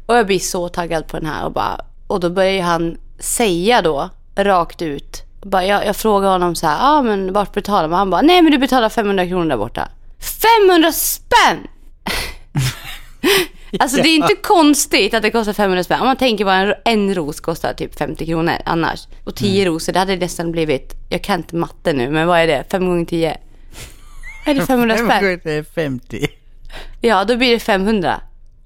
Och 0.05 0.15
jag 0.15 0.25
blir 0.25 0.39
så 0.39 0.69
taggad 0.69 1.07
på 1.07 1.17
den 1.17 1.25
här 1.25 1.45
och 1.45 1.51
bara, 1.51 1.85
och 2.07 2.19
då 2.19 2.29
börjar 2.29 2.63
han 2.63 2.97
säga 3.19 3.81
då, 3.81 4.09
rakt 4.35 4.81
ut. 4.81 5.23
Bara, 5.41 5.65
jag, 5.65 5.85
jag 5.85 5.95
frågar 5.95 6.29
honom 6.29 6.55
så 6.55 6.67
här, 6.67 6.77
ah, 6.81 7.01
men 7.01 7.33
vart 7.33 7.53
betalar 7.53 7.87
man? 7.87 7.99
Han 7.99 8.09
bara, 8.09 8.21
nej 8.21 8.41
men 8.41 8.51
du 8.51 8.57
betalar 8.57 8.89
500 8.89 9.27
kronor 9.27 9.49
där 9.49 9.57
borta. 9.57 9.87
500 10.67 10.91
spänn! 10.91 11.67
Alltså 13.79 14.01
det 14.01 14.10
är 14.10 14.15
inte 14.15 14.36
konstigt 14.36 15.13
att 15.13 15.22
det 15.22 15.31
kostar 15.31 15.53
500 15.53 15.84
spänn. 15.84 16.00
Om 16.01 16.07
man 16.07 16.15
tänker 16.17 16.46
vad 16.46 16.55
en, 16.55 16.74
en 16.86 17.15
ros 17.15 17.39
kostar 17.39 17.74
typ 17.74 17.98
50 17.98 18.25
kronor 18.25 18.53
annars. 18.65 19.07
Och 19.24 19.36
10 19.36 19.65
rosor, 19.65 19.93
det 19.93 20.00
hade 20.00 20.15
nästan 20.15 20.51
blivit, 20.51 20.93
jag 21.10 21.22
kan 21.24 21.38
inte 21.39 21.55
matte 21.55 21.93
nu, 21.93 22.10
men 22.10 22.27
vad 22.27 22.39
är 22.39 22.48
det? 22.48 22.63
5 22.72 22.86
gånger 22.88 23.05
10? 23.05 23.38
Är 24.46 24.53
det 24.53 24.65
500 24.65 24.98
spänn? 25.05 25.39
Det 25.43 25.51
är 25.51 25.63
50. 25.63 26.27
Ja, 27.01 27.24
då 27.24 27.38
blir 27.38 27.51
det 27.51 27.60
500. 27.60 28.22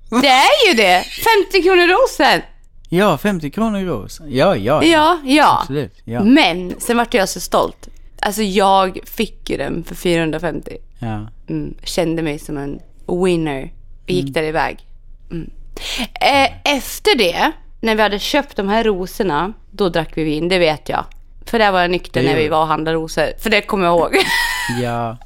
Det 0.10 0.28
är 0.28 0.68
ju 0.70 0.74
det! 0.74 1.04
50 1.52 1.64
kronor 1.64 1.88
rosen! 1.88 2.42
Ja, 2.90 3.18
50 3.18 3.52
kronor 3.52 3.80
i 3.80 3.86
ros. 3.86 4.22
Ja, 4.28 4.56
ja. 4.56 4.84
Ja, 4.84 5.20
ja. 5.24 5.60
Absolut. 5.62 5.94
Ja. 6.04 6.24
Men 6.24 6.76
sen 6.80 6.98
vart 6.98 7.14
jag 7.14 7.30
så 7.30 7.40
stolt. 7.40 7.88
Alltså 8.22 8.42
jag 8.42 9.00
fick 9.06 9.50
ju 9.50 9.58
den 9.58 9.84
för 9.84 9.96
450. 9.96 10.78
ja. 11.00 11.28
Mm, 11.50 11.74
kände 11.84 12.22
mig 12.22 12.40
som 12.40 12.58
en 12.58 12.80
winner 13.26 13.74
och 14.04 14.10
gick 14.10 14.34
där 14.34 14.44
iväg. 14.44 14.80
Mm. 15.32 15.50
Eh, 16.22 16.76
efter 16.76 17.18
det, 17.18 17.52
när 17.80 17.96
vi 17.96 18.02
hade 18.02 18.20
köpt 18.20 18.58
de 18.58 18.70
här 18.70 18.84
rosorna, 18.84 19.54
då 19.72 19.90
drack 19.90 20.12
vi 20.16 20.24
vin, 20.24 20.50
det 20.50 20.60
vet 20.60 20.90
jag. 20.90 21.06
För 21.46 21.60
där 21.60 21.72
var 21.72 21.82
jag 21.82 21.92
nykter 21.92 22.24
när 22.24 22.36
vi 22.36 22.48
var 22.48 22.62
och 22.62 22.68
handlade 22.68 22.98
rosor. 22.98 23.26
För 23.40 23.50
det 23.50 23.62
kommer 23.62 23.86
jag 23.86 24.00
ihåg. 24.00 24.16
ja. 24.82 25.18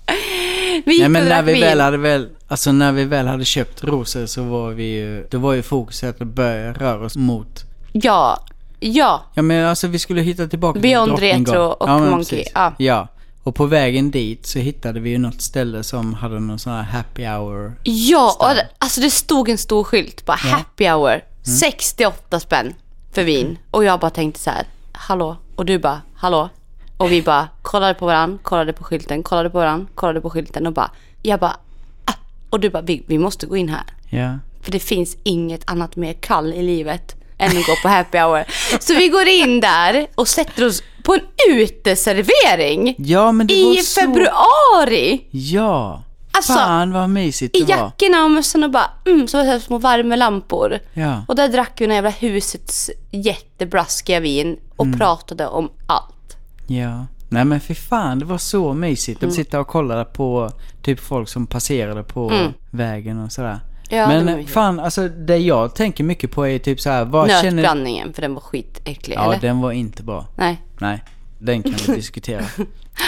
vi 0.85 0.91
gick 0.91 1.00
Nej 1.00 1.09
men 1.09 1.21
och 1.21 1.29
när 1.29 1.35
drack 1.35 1.47
vi 1.47 1.53
vin. 1.53 1.62
väl 1.62 1.79
hade 1.79 1.97
väl, 1.97 2.29
alltså 2.47 2.71
när 2.71 2.91
vi 2.91 3.05
väl 3.05 3.27
hade 3.27 3.45
köpt 3.45 3.83
rosor 3.83 4.25
så 4.25 4.43
var 4.43 4.71
vi 4.71 4.83
ju, 4.83 5.27
då 5.29 5.38
var 5.38 5.53
ju 5.53 5.62
fokuset 5.62 6.21
att 6.21 6.27
börja 6.27 6.74
röra 6.74 7.05
oss 7.05 7.15
mot, 7.15 7.65
Ja, 7.91 8.39
ja. 8.79 9.24
ja 9.33 9.41
men 9.41 9.65
alltså 9.65 9.88
vi 9.88 10.00
skulle 10.00 10.21
hitta 10.21 10.47
tillbaka 10.47 10.79
Beyond 10.79 11.17
till. 11.17 11.24
Retro 11.24 11.62
och 11.62 11.89
ja, 11.89 12.00
Monkey, 12.00 12.43
ja. 12.53 12.74
ja. 12.77 13.07
Och 13.46 13.56
på 13.56 13.66
vägen 13.66 14.12
dit 14.12 14.46
så 14.46 14.60
hittade 14.60 15.00
vi 15.00 15.10
ju 15.10 15.18
något 15.18 15.42
ställe 15.42 15.84
som 15.84 16.14
hade 16.14 16.40
någon 16.40 16.60
sån 16.60 16.74
här 16.74 16.84
happy 16.84 17.25
hour. 17.25 17.75
Ja, 17.84 18.38
och 18.40 18.56
det, 18.56 18.70
alltså 18.78 19.02
det 19.02 19.10
stod 19.10 19.50
en 19.50 19.58
stor 19.58 19.84
skylt 19.84 20.25
på 20.25 20.32
happy 20.32 20.86
hour. 20.86 21.24
68 21.60 22.40
spänn 22.40 22.74
för 23.12 23.24
vin. 23.24 23.58
Och 23.72 23.84
jag 23.84 24.00
bara 24.00 24.10
tänkte 24.10 24.40
så 24.40 24.50
här, 24.50 24.68
hallå? 24.92 25.38
Och 25.56 25.66
du 25.66 25.80
bara, 25.80 26.02
hallå? 26.16 26.50
Och 26.98 27.12
vi 27.12 27.22
bara 27.22 27.48
kollade 27.62 27.94
på 27.94 28.06
varandra, 28.06 28.38
kollade 28.44 28.74
på 28.74 28.84
skylten, 28.84 29.24
kollade 29.24 29.50
på 29.50 29.58
varandra, 29.58 29.88
kollade 29.96 30.22
på 30.22 30.30
skylten 30.30 30.68
och 30.68 30.74
bara, 30.74 30.92
jag 31.22 31.40
bara, 31.40 31.58
ah. 32.06 32.14
Och 32.50 32.60
du 32.60 32.70
bara, 32.70 32.84
vi, 32.84 33.04
vi 33.08 33.18
måste 33.18 33.46
gå 33.46 33.58
in 33.58 33.70
här. 33.70 33.84
Ja. 34.10 34.40
För 34.62 34.72
det 34.72 34.80
finns 34.80 35.18
inget 35.24 35.70
annat 35.70 35.96
mer 35.96 36.14
kall 36.14 36.54
i 36.54 36.62
livet 36.62 37.16
än 37.38 37.58
att 37.58 37.65
gå 37.65 37.75
på 37.82 37.88
happy 37.88 38.18
hour. 38.18 38.44
Så 38.80 38.94
vi 38.96 39.08
går 39.08 39.27
in 39.27 39.60
där 39.60 40.08
och 40.15 40.27
sätter 40.27 40.65
oss 40.68 40.84
på 41.04 41.13
en 41.13 41.22
uteservering. 41.50 42.96
Ja 42.98 43.32
men 43.32 43.48
det 43.48 43.54
I 43.54 43.75
så... 43.77 44.01
februari! 44.01 45.22
Ja. 45.32 46.01
Alltså, 46.32 46.54
Fan 46.54 46.92
vad 46.94 47.10
mysigt 47.10 47.56
I 47.56 47.60
det 47.63 47.75
var. 47.75 47.84
jackorna 47.84 48.24
och 48.24 48.32
mössan 48.32 48.63
och 48.63 48.72
bara, 48.72 48.89
mm, 49.06 49.27
så 49.27 49.38
var 49.38 49.46
det 49.54 49.60
små 49.60 49.77
värmelampor. 49.77 50.80
Ja. 50.94 51.25
Och 51.27 51.36
där 51.36 51.48
drack 51.48 51.72
vi 51.77 51.86
den 51.86 51.96
jävla 51.96 52.10
husets 52.10 52.92
jättebraskiga 53.12 54.20
vin 54.20 54.58
och 54.75 54.86
Mm. 54.86 55.00
pratade 55.00 55.48
om 55.48 55.70
allt. 55.88 56.38
Ja. 56.68 57.06
Nej 57.30 57.46
men 57.46 57.60
för 57.62 57.74
fan, 57.74 58.20
det 58.20 58.25
var 58.25 58.38
så 58.38 58.74
mysigt 58.74 59.22
Mm. 59.24 59.30
att 59.30 59.36
sitta 59.36 59.60
och 59.60 59.68
kolla 59.68 60.06
på 60.06 60.51
typ 60.82 61.00
folk 61.00 61.30
som 61.30 61.48
passerade 61.48 62.04
på 62.04 62.51
vägen 62.72 63.24
och 63.25 63.32
sådär. 63.32 63.60
Ja, 63.89 64.08
men 64.08 64.48
fan, 64.48 64.80
alltså 64.80 65.08
det 65.08 65.38
jag 65.38 65.75
tänker 65.75 66.04
mycket 66.04 66.32
på 66.32 66.48
är 66.48 66.60
typ 66.60 66.80
så 66.82 66.89
här, 66.89 67.06
vad 67.06 67.30
känner... 67.30 67.51
Nötblandningen, 67.51 68.13
för 68.13 68.22
den 68.22 68.34
var 68.34 68.42
skitäcklig, 68.42 69.15
Ja, 69.15 69.32
eller? 69.32 69.42
den 69.42 69.62
var 69.62 69.72
inte 69.72 70.04
bra. 70.04 70.25
Nej. 70.36 70.62
Nej, 70.80 71.04
den 71.39 71.63
kan 71.63 71.74
vi 71.88 71.96
diskutera. 71.96 72.46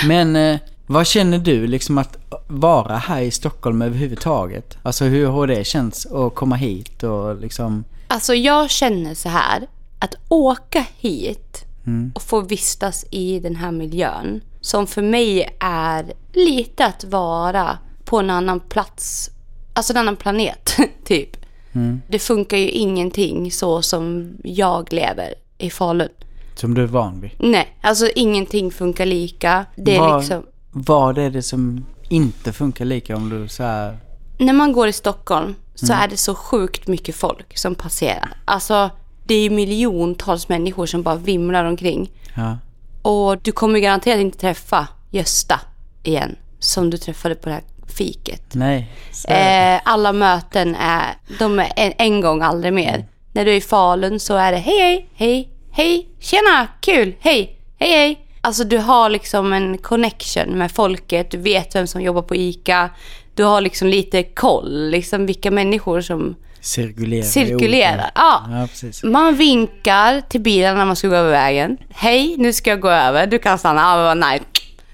Men 0.07 0.35
eh, 0.35 0.57
vad 0.87 1.07
känner 1.07 1.37
du 1.37 1.67
liksom 1.67 1.97
att 1.97 2.17
vara 2.47 2.95
här 2.97 3.21
i 3.21 3.31
Stockholm 3.31 3.81
överhuvudtaget? 3.81 4.77
Alltså 4.83 5.05
hur 5.05 5.27
har 5.27 5.47
det 5.47 5.63
känts 5.67 6.05
att 6.05 6.35
komma 6.35 6.55
hit 6.55 7.03
och 7.03 7.41
liksom... 7.41 7.83
Alltså 8.07 8.33
jag 8.33 8.69
känner 8.69 9.13
så 9.13 9.29
här, 9.29 9.67
att 9.99 10.15
åka 10.29 10.85
hit 10.97 11.63
Mm. 11.87 12.11
och 12.15 12.21
få 12.21 12.41
vistas 12.41 13.05
i 13.11 13.39
den 13.39 13.55
här 13.55 13.71
miljön, 13.71 14.41
som 14.61 14.87
för 14.87 15.01
mig 15.01 15.57
är 15.59 16.05
lite 16.33 16.85
att 16.85 17.03
vara 17.03 17.77
på 18.05 18.19
en 18.19 18.29
annan 18.29 18.59
plats, 18.59 19.29
alltså 19.77 19.93
en 19.93 19.97
annan 19.97 20.15
planet, 20.15 20.77
typ. 21.03 21.37
Mm. 21.73 22.01
Det 22.07 22.19
funkar 22.19 22.57
ju 22.57 22.69
ingenting 22.69 23.51
så 23.51 23.81
som 23.81 24.33
jag 24.43 24.93
lever 24.93 25.33
i 25.57 25.69
Falun. 25.69 26.09
Som 26.55 26.73
du 26.73 26.83
är 26.83 26.87
van 26.87 27.21
vid. 27.21 27.31
Nej, 27.39 27.77
alltså 27.81 28.09
ingenting 28.15 28.71
funkar 28.71 29.05
lika. 29.05 29.65
Det 29.75 29.95
är 29.95 29.99
vad, 29.99 30.19
liksom, 30.19 30.43
vad 30.71 31.17
är 31.17 31.29
det 31.29 31.41
som 31.41 31.85
inte 32.09 32.53
funkar 32.53 32.85
lika 32.85 33.15
om 33.15 33.29
du 33.29 33.47
så 33.47 33.63
här... 33.63 33.97
när 34.37 34.53
man 34.53 34.73
går 34.73 34.87
i 34.87 34.93
Stockholm 34.93 35.55
så 35.75 35.93
Mm. 35.93 36.03
är 36.03 36.07
det 36.07 36.17
så 36.17 36.35
sjukt 36.35 36.87
mycket 36.87 37.15
folk 37.15 37.57
som 37.57 37.75
passerar. 37.75 38.29
Alltså, 38.45 38.89
det 39.25 39.33
är 39.33 39.41
ju 39.43 39.49
miljontals 39.49 40.49
människor 40.49 40.85
som 40.85 41.03
bara 41.03 41.15
vimlar 41.15 41.65
omkring. 41.65 42.11
Ja. 42.35 42.57
Och 43.01 43.37
du 43.41 43.51
kommer 43.51 43.79
garanterat 43.79 44.19
inte 44.19 44.37
träffa 44.37 44.87
Gösta 45.11 45.59
igen, 46.03 46.35
som 46.59 46.89
du 46.89 46.97
träffade 46.97 47.35
på 47.35 47.49
det 47.49 47.55
här 47.55 47.63
fiket. 47.87 48.43
Nej. 48.53 48.87
Eh, 49.27 49.81
alla 49.85 50.13
möten 50.13 50.75
är, 50.75 51.05
de 51.39 51.59
är 51.59 51.71
en, 51.75 51.93
en 51.97 52.21
gång, 52.21 52.41
aldrig 52.41 52.73
mer. 52.73 53.05
När 53.31 53.45
du 53.45 53.51
är 53.51 53.55
i 53.55 53.61
Falun 53.61 54.19
så 54.19 54.35
är 54.35 54.51
det 54.51 54.57
hej, 54.57 54.79
hej, 54.79 55.09
hej, 55.15 55.49
hej, 55.71 56.07
tjena, 56.19 56.67
kul, 56.81 57.13
hej, 57.19 57.59
hej, 57.79 57.91
hej. 57.91 58.19
Alltså 58.41 58.63
du 58.63 58.77
har 58.77 59.09
liksom 59.09 59.53
en 59.53 59.77
connection 59.77 60.57
med 60.57 60.71
folket, 60.71 61.31
du 61.31 61.37
vet 61.37 61.75
vem 61.75 61.87
som 61.87 62.01
jobbar 62.01 62.21
på 62.21 62.35
ICA. 62.35 62.89
Du 63.35 63.43
har 63.43 63.61
liksom 63.61 63.87
lite 63.87 64.23
koll, 64.23 64.89
liksom 64.89 65.25
vilka 65.25 65.51
människor 65.51 66.01
som 66.01 66.35
Cirkulerar. 66.61 67.23
cirkulerar. 67.23 68.11
Ja. 68.15 68.43
Ja. 68.83 69.07
Man 69.09 69.35
vinkar 69.35 70.21
till 70.21 70.41
bilen 70.41 70.77
när 70.77 70.85
man 70.85 70.95
ska 70.95 71.07
gå 71.07 71.15
över 71.15 71.31
vägen. 71.31 71.77
Hej, 71.89 72.35
nu 72.37 72.53
ska 72.53 72.69
jag 72.69 72.79
gå 72.79 72.89
över. 72.89 73.27
Du 73.27 73.39
kan 73.39 73.57
stanna. 73.57 73.81
Ja, 73.81 74.03
vad 74.03 74.17
nice. 74.17 74.43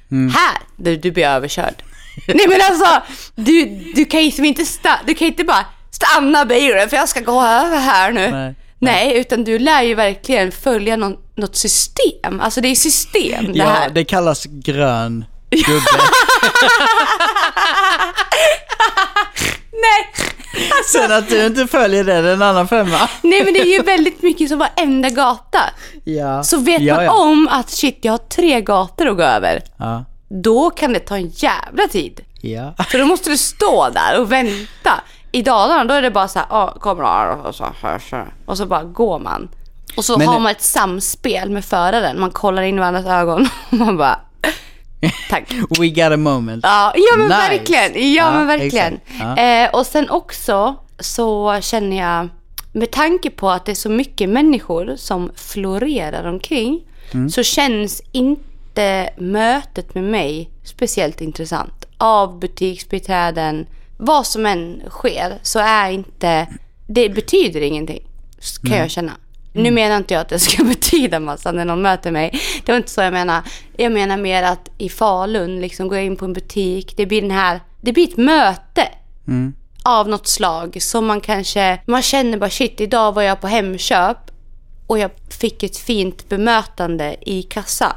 Här! 0.09 0.57
Du, 0.75 0.95
du 0.95 1.11
blir 1.11 1.25
överkörd. 1.25 1.73
Nej 2.27 2.47
men 2.47 2.61
alltså, 2.61 3.01
du, 3.35 3.65
du 3.95 4.05
kan 4.05 4.19
ju 4.19 4.25
liksom 4.25 4.45
inte 4.45 4.63
sta- 4.63 4.99
du 5.07 5.13
kan 5.13 5.27
inte 5.27 5.43
bara 5.43 5.65
stanna 5.91 6.45
bilen 6.45 6.89
för 6.89 6.97
jag 6.97 7.09
ska 7.09 7.19
gå 7.19 7.41
över 7.41 7.77
här 7.77 8.11
nu. 8.11 8.31
Nej. 8.31 8.55
Nej, 8.79 9.17
utan 9.17 9.43
du 9.43 9.59
lär 9.59 9.81
ju 9.83 9.95
verkligen 9.95 10.51
följa 10.51 10.95
någon, 10.95 11.15
något 11.35 11.55
system. 11.55 12.39
Alltså 12.41 12.61
det 12.61 12.67
är 12.67 12.75
system 12.75 13.51
det 13.53 13.59
Ja, 13.59 13.65
här. 13.65 13.89
det 13.89 14.03
kallas 14.05 14.45
grön 14.45 15.25
gubbe. 15.49 15.81
Nej. 19.71 20.13
Sen 20.91 21.11
att 21.11 21.29
du 21.29 21.45
inte 21.45 21.67
följer 21.67 22.03
det, 22.03 22.21
det 22.21 22.29
är 22.29 22.33
en 22.33 22.41
annan 22.41 22.67
femma. 22.67 23.09
Nej 23.21 23.43
men 23.43 23.53
det 23.53 23.59
är 23.59 23.77
ju 23.77 23.81
väldigt 23.83 24.21
mycket 24.21 24.49
som 24.49 24.59
varenda 24.59 25.09
gata. 25.09 25.59
Ja. 26.03 26.43
Så 26.43 26.57
vet 26.57 26.81
ja, 26.81 26.95
man 26.95 27.05
ja. 27.05 27.11
om 27.11 27.47
att 27.51 27.69
shit, 27.69 27.99
jag 28.01 28.13
har 28.13 28.17
tre 28.17 28.61
gator 28.61 29.07
att 29.07 29.17
gå 29.17 29.23
över. 29.23 29.63
Ja. 29.77 30.05
Då 30.43 30.69
kan 30.69 30.93
det 30.93 30.99
ta 30.99 31.15
en 31.15 31.27
jävla 31.29 31.87
tid. 31.91 32.21
Ja. 32.41 32.73
För 32.89 32.99
då 32.99 33.05
måste 33.05 33.29
du 33.29 33.37
stå 33.37 33.89
där 33.89 34.21
och 34.21 34.31
vänta. 34.31 35.01
I 35.31 35.41
Dalarna 35.41 35.83
då 35.85 35.93
är 35.93 36.01
det 36.01 36.11
bara 36.11 36.27
så 36.27 36.39
här, 36.39 36.47
ja 36.49 36.75
kommer 36.79 37.03
här 37.03 37.45
och 37.47 37.55
så, 37.55 37.65
och 38.45 38.57
så 38.57 38.65
bara 38.65 38.83
går 38.83 39.19
man. 39.19 39.49
Och 39.97 40.05
så 40.05 40.17
Men- 40.17 40.27
har 40.27 40.39
man 40.39 40.51
ett 40.51 40.61
samspel 40.61 41.49
med 41.49 41.65
föraren. 41.65 42.19
Man 42.19 42.31
kollar 42.31 42.61
in 42.61 42.75
i 42.75 42.79
varandras 42.79 43.05
ögon 43.05 43.47
och 43.69 43.73
man 43.77 43.97
bara, 43.97 44.19
tack. 45.29 45.51
We 45.79 45.87
got 45.87 46.11
a 46.13 46.17
moment. 46.17 46.63
Ja, 46.63 46.93
ja 46.95 47.17
men 47.17 47.27
Nice. 47.27 47.39
verkligen. 47.49 48.13
Ja, 48.13 48.23
Ja, 48.23 48.31
men 48.31 48.47
verkligen. 48.47 48.99
Ja. 49.19 49.37
Eh, 49.37 49.69
och 49.69 49.85
sen 49.85 50.09
också 50.09 50.75
så 50.99 51.59
känner 51.61 51.97
jag, 51.97 52.29
med 52.71 52.91
tanke 52.91 53.29
på 53.29 53.49
att 53.49 53.65
det 53.65 53.71
är 53.71 53.75
så 53.75 53.89
mycket 53.89 54.29
människor 54.29 54.93
som 54.97 55.31
florerar 55.35 56.27
omkring, 56.27 56.79
Mm. 57.11 57.29
så 57.29 57.43
känns 57.43 58.01
inte 58.11 58.43
mötet 59.17 59.95
med 59.95 60.03
mig 60.03 60.49
speciellt 60.63 61.21
intressant. 61.21 61.85
Av 61.97 62.39
butiksbiträden, 62.39 63.65
vad 63.97 64.27
som 64.27 64.45
än 64.45 64.81
sker, 64.89 65.39
så 65.41 65.59
är 65.59 65.89
inte, 65.89 66.47
det 66.87 67.09
betyder 67.09 67.61
ingenting, 67.61 68.07
kan 68.63 68.77
jag 68.77 68.91
känna. 68.91 69.11
Nu 69.53 69.71
menar 69.71 69.97
inte 69.97 70.13
jag 70.13 70.21
att 70.21 70.29
det 70.29 70.39
ska 70.39 70.63
betyda 70.73 71.19
massa 71.19 71.51
när 71.51 71.65
någon 71.65 71.81
möter 71.81 72.11
mig. 72.11 72.39
Det 72.65 72.71
var 72.71 72.77
inte 72.77 72.91
så 72.91 73.01
jag 73.01 73.13
menar. 73.13 73.41
Jag 73.77 73.91
menar 73.91 74.17
mer 74.17 74.43
att 74.43 74.69
i 74.77 74.89
Falun, 74.89 75.61
liksom 75.61 75.87
går 75.87 75.97
jag 75.97 76.05
in 76.05 76.15
på 76.15 76.25
en 76.25 76.33
butik, 76.33 76.93
det 76.97 77.05
blir 77.05 77.21
den 77.21 77.31
här, 77.31 77.59
det 77.81 77.93
blir 77.93 78.07
ett 78.07 78.17
möte 78.17 78.87
Mm. 79.27 79.53
av 79.83 80.09
något 80.09 80.27
slag 80.27 80.81
som 80.81 81.05
man 81.05 81.21
kanske, 81.21 81.79
man 81.85 82.01
känner 82.01 82.37
bara 82.37 82.49
shit, 82.49 82.81
idag 82.81 83.11
var 83.11 83.21
jag 83.21 83.41
på 83.41 83.47
Hemköp 83.47 84.17
och 84.87 84.99
jag 84.99 85.11
fick 85.39 85.63
ett 85.63 85.77
fint 85.77 86.29
bemötande 86.29 87.15
i 87.21 87.43
kassa. 87.43 87.95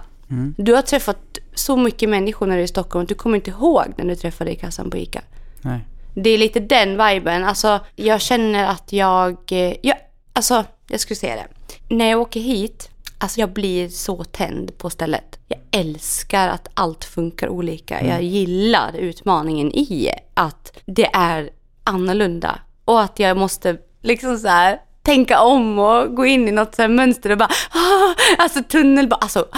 Du 0.56 0.74
har 0.74 0.82
träffat 0.82 1.38
så 1.54 1.76
mycket 1.76 2.08
människor 2.08 2.46
när 2.46 2.54
du 2.54 2.60
är 2.60 2.64
i 2.64 2.68
Stockholm 2.68 3.02
att 3.02 3.08
du 3.08 3.14
kommer 3.14 3.36
inte 3.36 3.50
ihåg 3.50 3.84
när 3.96 4.04
du 4.04 4.16
träffade 4.16 4.50
i 4.52 4.56
kassan 4.56 4.90
på 4.90 4.96
ICA. 4.96 5.22
Nej. 5.62 5.80
Det 6.14 6.30
är 6.30 6.38
lite 6.38 6.60
den 6.60 7.06
viben. 7.06 7.44
Alltså, 7.44 7.80
jag 7.96 8.20
känner 8.20 8.66
att 8.68 8.92
jag... 8.92 9.36
eh, 9.52 9.74
jag 9.82 9.96
alltså, 10.32 10.64
jag 10.88 11.00
skulle 11.00 11.16
säga 11.16 11.36
det. 11.36 11.46
När 11.94 12.10
jag 12.10 12.20
åker 12.20 12.40
hit, 12.40 12.90
alltså 13.18 13.40
jag 13.40 13.52
blir 13.52 13.88
så 13.88 14.24
tänd 14.24 14.78
på 14.78 14.90
stället. 14.90 15.38
Jag 15.48 15.60
älskar 15.70 16.48
att 16.48 16.68
allt 16.74 17.04
funkar 17.04 17.48
olika. 17.48 18.06
Jag 18.06 18.22
gillar 18.22 18.92
utmaningen 18.96 19.72
i 19.72 20.10
att 20.34 20.78
det 20.86 21.10
är 21.12 21.50
annorlunda. 21.84 22.58
Och 22.84 23.00
att 23.00 23.18
jag 23.18 23.36
måste 23.36 23.76
liksom 24.02 24.38
så 24.38 24.48
här 24.48 24.80
tänka 25.02 25.40
om 25.40 25.78
och 25.78 26.14
gå 26.14 26.26
in 26.26 26.48
i 26.48 26.52
något 26.52 26.74
så 26.74 26.88
mönster 26.88 27.30
och 27.30 27.38
bara... 27.38 27.50
Ah, 27.70 28.14
alltså 28.38 28.62
tunnelbana... 28.62 29.20
Alltså, 29.22 29.48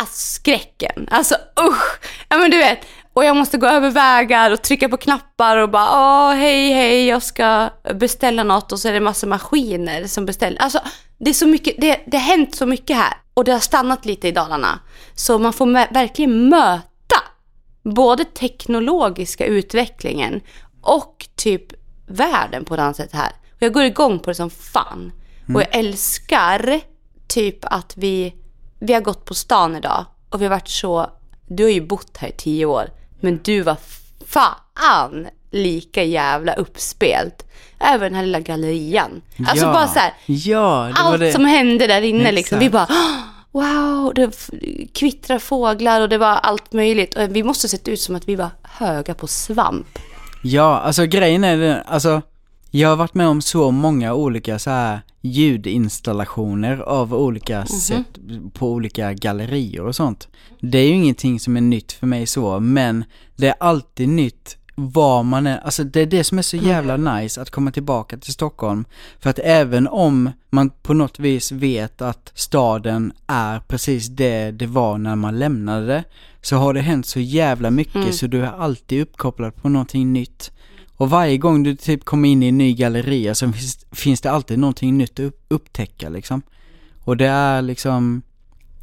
alltså 0.00 0.34
skräcken. 0.34 1.08
Alltså 1.10 1.34
usch! 1.68 2.00
Ja 2.28 2.38
men 2.38 2.50
du 2.50 2.58
vet. 2.58 2.78
Och 3.12 3.24
jag 3.24 3.36
måste 3.36 3.58
gå 3.58 3.66
över 3.66 3.90
vägar 3.90 4.50
och 4.50 4.62
trycka 4.62 4.88
på 4.88 4.96
knappar 4.96 5.56
och 5.56 5.70
bara 5.70 5.90
åh 5.92 6.34
hej 6.34 6.72
hej 6.72 7.06
jag 7.06 7.22
ska 7.22 7.70
beställa 7.94 8.42
något 8.42 8.72
och 8.72 8.78
så 8.78 8.88
är 8.88 8.92
det 8.92 9.00
massa 9.00 9.26
maskiner 9.26 10.06
som 10.06 10.26
beställer. 10.26 10.62
Alltså 10.62 10.80
det 11.18 11.30
är 11.30 11.34
så 11.34 11.46
mycket, 11.46 11.74
det, 11.78 12.00
det 12.06 12.16
har 12.16 12.24
hänt 12.24 12.54
så 12.54 12.66
mycket 12.66 12.96
här 12.96 13.14
och 13.34 13.44
det 13.44 13.52
har 13.52 13.60
stannat 13.60 14.04
lite 14.04 14.28
i 14.28 14.32
Dalarna. 14.32 14.80
Så 15.14 15.38
man 15.38 15.52
får 15.52 15.66
verkligen 15.94 16.48
möta 16.48 17.16
både 17.82 18.24
teknologiska 18.24 19.46
utvecklingen 19.46 20.40
och 20.82 21.28
typ 21.36 21.66
världen 22.06 22.64
på 22.64 22.74
ett 22.74 22.80
annat 22.80 22.96
sätt 22.96 23.12
här. 23.12 23.32
Och 23.54 23.62
jag 23.62 23.72
går 23.72 23.84
igång 23.84 24.18
på 24.18 24.30
det 24.30 24.34
som 24.34 24.50
fan. 24.50 25.12
Och 25.54 25.60
jag 25.60 25.74
älskar 25.76 26.80
typ 27.28 27.58
att 27.62 27.96
vi, 27.96 28.34
vi 28.80 28.92
har 28.94 29.00
gått 29.00 29.24
på 29.24 29.34
stan 29.34 29.76
idag 29.76 30.04
och 30.30 30.40
vi 30.40 30.44
har 30.44 30.50
varit 30.50 30.68
så, 30.68 31.10
du 31.48 31.62
har 31.62 31.70
ju 31.70 31.86
bott 31.86 32.16
här 32.16 32.28
i 32.28 32.32
tio 32.32 32.66
år, 32.66 32.90
men 33.20 33.40
du 33.44 33.60
var 33.62 33.76
fan 34.26 35.26
lika 35.50 36.02
jävla 36.02 36.52
uppspelt 36.54 37.46
över 37.94 38.04
den 38.06 38.14
här 38.14 38.22
lilla 38.22 38.40
gallerian. 38.40 39.22
Alltså 39.48 39.66
ja. 39.66 39.72
bara 39.72 39.88
så 39.88 39.98
här, 39.98 40.12
Ja, 40.26 40.92
allt 40.94 41.20
det. 41.20 41.32
som 41.32 41.44
hände 41.44 41.86
där 41.86 42.02
inne 42.02 42.32
liksom. 42.32 42.58
Vi 42.58 42.66
Exakt. 42.66 42.88
bara 42.88 42.98
"Åh, 43.52 43.62
wow, 44.02 44.14
det 44.14 44.30
kvittrar 44.94 45.38
fåglar 45.38 46.00
och 46.00 46.08
det 46.08 46.18
var 46.18 46.28
allt 46.36 46.72
möjligt. 46.72 47.14
Och 47.16 47.36
vi 47.36 47.42
måste 47.42 47.68
sett 47.68 47.88
ut 47.88 48.00
som 48.00 48.16
att 48.16 48.28
vi 48.28 48.36
var 48.36 48.48
höga 48.62 49.14
på 49.14 49.26
svamp. 49.26 49.98
Ja, 50.42 50.78
alltså 50.80 51.06
grejen 51.06 51.44
är 51.44 51.56
den, 51.56 51.82
alltså 51.86 52.22
jag 52.70 52.88
har 52.88 52.96
varit 52.96 53.14
med 53.14 53.26
om 53.28 53.42
så 53.42 53.70
många 53.70 54.14
olika 54.14 54.58
så 54.58 54.70
här 54.70 55.00
ljudinstallationer 55.20 56.78
av 56.78 57.14
olika 57.14 57.58
Mhm. 57.58 57.66
sätt 57.66 58.18
på 58.52 58.72
olika 58.72 59.12
gallerier 59.12 59.82
och 59.84 59.96
sånt. 59.96 60.28
Det 60.60 60.78
är 60.78 60.86
ju 60.86 60.94
ingenting 60.94 61.40
som 61.40 61.56
är 61.56 61.60
nytt 61.60 61.92
för 61.92 62.06
mig 62.06 62.26
så, 62.26 62.60
men 62.60 63.04
det 63.36 63.46
är 63.48 63.54
alltid 63.60 64.08
nytt 64.08 64.56
var 64.74 65.22
man 65.22 65.46
är, 65.46 65.58
alltså 65.58 65.84
det 65.84 66.00
är 66.00 66.06
det 66.06 66.24
som 66.24 66.38
är 66.38 66.42
så 66.42 66.56
jävla 66.56 66.96
nice 66.96 67.42
att 67.42 67.50
komma 67.50 67.70
tillbaka 67.70 68.16
till 68.16 68.32
Stockholm. 68.32 68.84
För 69.18 69.30
att 69.30 69.38
även 69.38 69.88
om 69.88 70.30
man 70.50 70.70
på 70.70 70.94
något 70.94 71.18
vis 71.18 71.52
vet 71.52 72.02
att 72.02 72.32
staden 72.34 73.12
är 73.26 73.60
precis 73.60 74.08
det 74.08 74.50
det 74.50 74.66
var 74.66 74.98
när 74.98 75.16
man 75.16 75.38
lämnade 75.38 75.86
det, 75.86 76.04
så 76.42 76.56
har 76.56 76.74
det 76.74 76.80
hänt 76.80 77.06
så 77.06 77.20
jävla 77.20 77.70
mycket 77.70 78.14
så 78.14 78.26
du 78.26 78.42
är 78.42 78.52
alltid 78.60 79.02
uppkopplad 79.02 79.56
på 79.56 79.68
någonting 79.68 80.12
nytt. 80.12 80.52
Och 81.00 81.10
varje 81.10 81.38
gång 81.38 81.62
du 81.62 81.76
typ 81.76 82.04
kommer 82.04 82.28
in 82.28 82.42
i 82.42 82.48
en 82.48 82.58
ny 82.58 82.74
galleria 82.74 83.34
så 83.34 83.52
finns, 83.52 83.86
finns 83.92 84.20
det 84.20 84.30
alltid 84.30 84.58
någonting 84.58 84.98
nytt 84.98 85.20
att 85.20 85.32
upptäcka 85.48 86.08
liksom. 86.08 86.42
Och 87.04 87.16
det 87.16 87.26
är 87.26 87.62
liksom, 87.62 88.22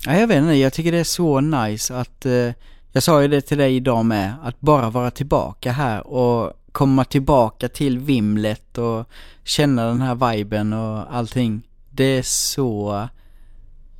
ja 0.05 0.19
jag 0.19 0.27
vet 0.27 0.37
inte, 0.37 0.53
jag 0.53 0.73
tycker 0.73 0.91
det 0.91 0.97
är 0.97 1.03
så 1.03 1.39
nice 1.41 1.95
att, 1.95 2.25
eh, 2.25 2.51
jag 2.91 3.03
sa 3.03 3.21
ju 3.21 3.27
det 3.27 3.41
till 3.41 3.57
dig 3.57 3.75
idag 3.75 4.05
med, 4.05 4.33
att 4.43 4.59
bara 4.59 4.89
vara 4.89 5.11
tillbaka 5.11 5.71
här 5.71 6.07
och 6.07 6.53
komma 6.71 7.05
tillbaka 7.05 7.69
till 7.69 7.99
vimlet 7.99 8.77
och 8.77 9.09
känna 9.43 9.85
den 9.85 10.01
här 10.01 10.33
viben 10.33 10.73
och 10.73 11.15
allting. 11.15 11.61
Det 11.89 12.03
är 12.03 12.23
så 12.23 13.07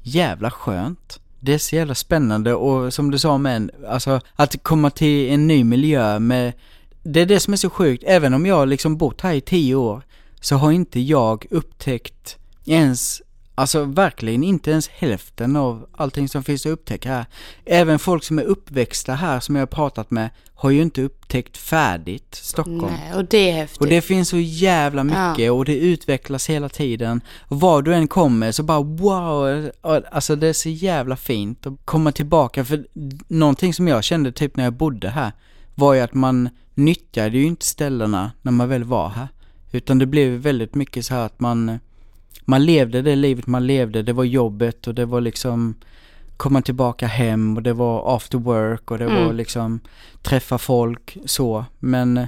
jävla 0.01 0.51
skönt. 0.51 1.19
Det 1.39 1.53
är 1.53 1.57
så 1.57 1.75
jävla 1.75 1.95
spännande 1.95 2.53
och 2.53 2.93
som 2.93 3.11
du 3.11 3.19
sa 3.19 3.37
men, 3.37 3.71
alltså 3.87 4.21
att 4.35 4.63
komma 4.63 4.89
till 4.89 5.29
en 5.29 5.47
ny 5.47 5.63
miljö 5.63 6.19
med, 6.19 6.53
det 7.13 7.21
är 7.21 7.25
det 7.25 7.39
som 7.39 7.53
är 7.53 7.57
så 7.57 7.69
sjukt, 7.69 8.03
även 8.07 8.33
om 8.33 8.45
jag 8.45 8.67
liksom 8.67 8.97
bott 8.97 9.21
här 9.21 9.33
i 9.33 9.41
tio 9.41 9.75
år, 9.75 10.01
så 10.41 10.55
har 10.55 10.71
inte 10.71 10.99
jag 10.99 11.45
upptäckt 11.49 12.37
ens, 12.65 13.21
alltså 13.55 13.83
verkligen 13.83 14.43
inte 14.43 14.71
ens 14.71 14.87
hälften 14.87 15.55
av 15.55 15.87
allting 15.91 16.29
som 16.29 16.43
finns 16.43 16.65
att 16.65 16.71
upptäcka 16.71 17.09
här. 17.09 17.25
Även 17.65 17.99
folk 17.99 18.23
som 18.23 18.39
är 18.39 18.43
uppväxta 18.43 19.13
här 19.13 19.39
som 19.39 19.55
jag 19.55 19.61
har 19.61 19.67
pratat 19.67 20.11
med 20.11 20.29
har 20.53 20.69
ju 20.69 20.81
inte 20.81 21.01
upptäckt 21.01 21.57
färdigt 21.57 22.35
Stockholm. 22.35 22.93
Nej, 22.93 23.13
och 23.15 23.25
det 23.25 23.49
är 23.49 23.53
häftigt. 23.53 23.81
Och 23.81 23.87
det 23.87 24.01
finns 24.01 24.29
så 24.29 24.37
jävla 24.37 25.03
mycket 25.03 25.51
och 25.51 25.65
det 25.65 25.77
utvecklas 25.77 26.49
hela 26.49 26.69
tiden. 26.69 27.21
Och 27.41 27.59
var 27.59 27.81
du 27.81 27.93
än 27.93 28.07
kommer 28.07 28.51
så 28.51 28.63
bara 28.63 28.81
wow, 28.81 29.71
alltså 30.11 30.35
det 30.35 30.47
är 30.47 30.53
så 30.53 30.69
jävla 30.69 31.15
fint 31.15 31.67
att 31.67 31.73
komma 31.85 32.11
tillbaka. 32.11 32.65
För 32.65 32.85
någonting 33.27 33.73
som 33.73 33.87
jag 33.87 34.03
kände 34.03 34.31
typ 34.31 34.55
när 34.55 34.63
jag 34.63 34.73
bodde 34.73 35.09
här 35.09 35.31
var 35.77 35.93
ju 35.93 35.99
att 36.01 36.13
man 36.13 36.49
nyttjade 36.75 37.37
ju 37.37 37.45
inte 37.45 37.65
ställena 37.65 38.31
när 38.41 38.51
man 38.51 38.69
väl 38.69 38.83
var 38.83 39.09
här. 39.09 39.27
Utan 39.71 39.97
det 39.99 40.05
blev 40.05 40.31
väldigt 40.31 40.75
mycket 40.75 41.05
så 41.05 41.13
här 41.13 41.25
att 41.25 41.39
man, 41.39 41.79
man 42.45 42.65
levde 42.65 43.01
det 43.01 43.15
livet 43.15 43.47
man 43.47 43.67
levde. 43.67 44.03
Det 44.03 44.13
var 44.13 44.23
jobbet 44.23 44.87
och 44.87 44.95
det 44.95 45.05
var 45.05 45.21
liksom 45.21 45.75
komma 46.37 46.61
tillbaka 46.61 47.07
hem 47.07 47.57
och 47.57 47.63
det 47.63 47.73
var 47.73 48.15
after 48.15 48.37
work 48.37 48.91
och 48.91 48.97
det 48.97 49.05
var 49.05 49.33
liksom 49.33 49.79
träffa 50.21 50.57
folk 50.57 51.17
så. 51.25 51.65
Men 51.79 52.27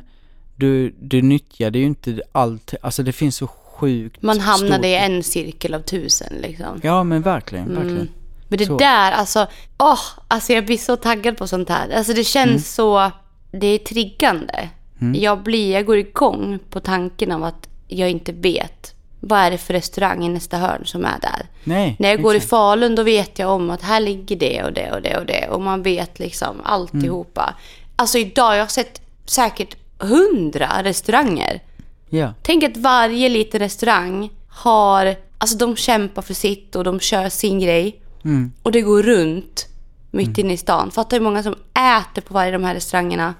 du, 0.55 0.95
du 1.01 1.21
nyttjade 1.21 1.79
ju 1.79 1.85
inte 1.85 2.21
allt, 2.31 2.73
alltså 2.81 3.03
det 3.03 3.11
finns 3.11 3.35
så 3.35 3.47
sjukt 3.47 4.21
Man 4.21 4.39
hamnade 4.39 4.73
stort. 4.73 4.85
i 4.85 4.95
en 4.95 5.23
cirkel 5.23 5.73
av 5.73 5.79
tusen 5.79 6.33
liksom. 6.41 6.79
Ja 6.83 7.03
men 7.03 7.21
verkligen, 7.21 7.75
verkligen. 7.75 8.09
Men 8.47 8.57
det 8.59 8.65
Så. 8.65 8.77
där, 8.77 9.11
alltså, 9.11 9.47
åh, 9.77 9.99
alltså 10.27 10.53
jag 10.53 10.65
blir 10.65 10.77
så 10.77 10.95
taggad 10.95 11.37
på 11.37 11.47
sånt 11.47 11.69
här. 11.69 11.89
Alltså 11.89 12.13
det 12.13 12.23
känns 12.23 12.49
Mm. 12.49 12.59
så, 12.59 13.11
det 13.51 13.67
är 13.67 13.77
triggande. 13.77 14.69
Jag 15.15 15.43
blir, 15.43 15.71
jag 15.73 15.85
går 15.85 15.97
igång 15.97 16.59
på 16.69 16.79
tanken 16.79 17.31
av 17.31 17.43
att 17.43 17.69
jag 17.87 18.09
inte 18.09 18.31
vet 18.31 18.93
vad 19.19 19.39
är 19.39 19.51
det 19.51 19.57
för 19.57 19.73
restaurang 19.73 20.25
i 20.25 20.29
nästa 20.29 20.57
hörn 20.57 20.81
som 20.85 21.05
är 21.05 21.19
där. 21.21 21.45
Nej, 21.63 21.95
När 21.99 22.09
jag 22.09 22.21
går 22.21 22.35
i. 22.35 22.39
Falun 22.39 22.95
då 22.95 23.03
vet 23.03 23.39
jag 23.39 23.49
om 23.49 23.69
att 23.69 23.81
här 23.81 23.99
ligger 23.99 24.35
det 24.35 24.63
och 24.63 24.73
det 24.73 24.91
och 24.91 25.01
det 25.01 25.17
och 25.17 25.25
det. 25.25 25.47
Och 25.49 25.61
man 25.61 25.83
vet 25.83 26.19
liksom 26.19 26.61
alltihopa. 26.63 27.55
Alltså 27.95 28.17
idag, 28.17 28.55
jag 28.55 28.61
har 28.61 28.67
sett 28.67 29.01
säkert 29.25 29.75
hundra 29.99 30.83
restauranger. 30.83 31.61
Ja, 32.09 32.33
Tänk 32.41 32.63
att 32.63 32.77
varje 32.77 33.29
liten 33.29 33.59
restaurang 33.59 34.29
har, 34.49 35.15
alltså 35.37 35.57
de 35.57 35.75
kämpar 35.75 36.21
för 36.21 36.33
sitt 36.33 36.75
och 36.75 36.83
de 36.83 36.99
kör 36.99 37.29
sin 37.29 37.59
grej. 37.59 38.01
Mm. 38.23 38.51
Och 38.63 38.71
det 38.71 38.81
går 38.81 39.03
runt 39.03 39.68
mitt 40.11 40.37
inne 40.37 40.53
i 40.53 40.57
stan. 40.57 40.91
Fattar 40.91 41.17
hur 41.17 41.23
många 41.23 41.43
som 41.43 41.55
äter 41.99 42.21
på 42.21 42.33
varje 42.33 42.51
de 42.51 42.63
här 42.63 42.73
restaurangerna. 42.73 43.33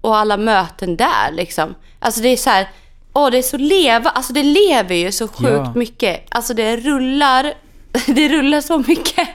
Och 0.00 0.16
alla 0.16 0.36
möten 0.36 0.96
där 0.96 1.32
liksom. 1.32 1.74
Alltså 1.98 2.20
det 2.20 2.28
är 2.28 2.36
så 2.36 2.50
här, 2.50 2.68
åh 3.12 3.30
det 3.30 3.38
är 3.38 3.42
så 3.42 3.56
leva, 3.56 4.10
alltså 4.10 4.32
det 4.32 4.42
lever 4.42 4.94
ju 4.94 5.12
så 5.12 5.28
sjukt 5.28 5.50
Ja. 5.50 5.72
mycket. 5.74 6.24
Alltså 6.28 6.54
det 6.54 6.76
rullar, 6.76 7.54
det 8.06 8.28
rullar 8.28 8.60
så 8.60 8.78
mycket. 8.78 9.28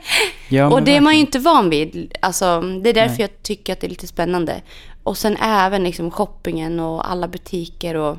Ja, 0.49 0.67
och 0.73 0.83
det 0.83 0.95
är 0.97 1.01
man 1.01 1.13
ju 1.13 1.19
verkligen. 1.25 1.27
inte 1.27 1.39
van 1.39 1.69
vid. 1.69 2.13
Alltså 2.21 2.61
det 2.61 2.89
är 2.89 2.93
därför 2.93 3.21
jag 3.21 3.43
tycker 3.43 3.73
att 3.73 3.79
det 3.79 3.87
är 3.87 3.89
lite 3.89 4.07
spännande. 4.07 4.61
Och 5.03 5.17
sen 5.17 5.37
även 5.37 5.83
liksom 5.83 6.11
shoppingen 6.11 6.79
och 6.79 7.09
alla 7.11 7.27
butiker 7.27 7.95
och 7.95 8.17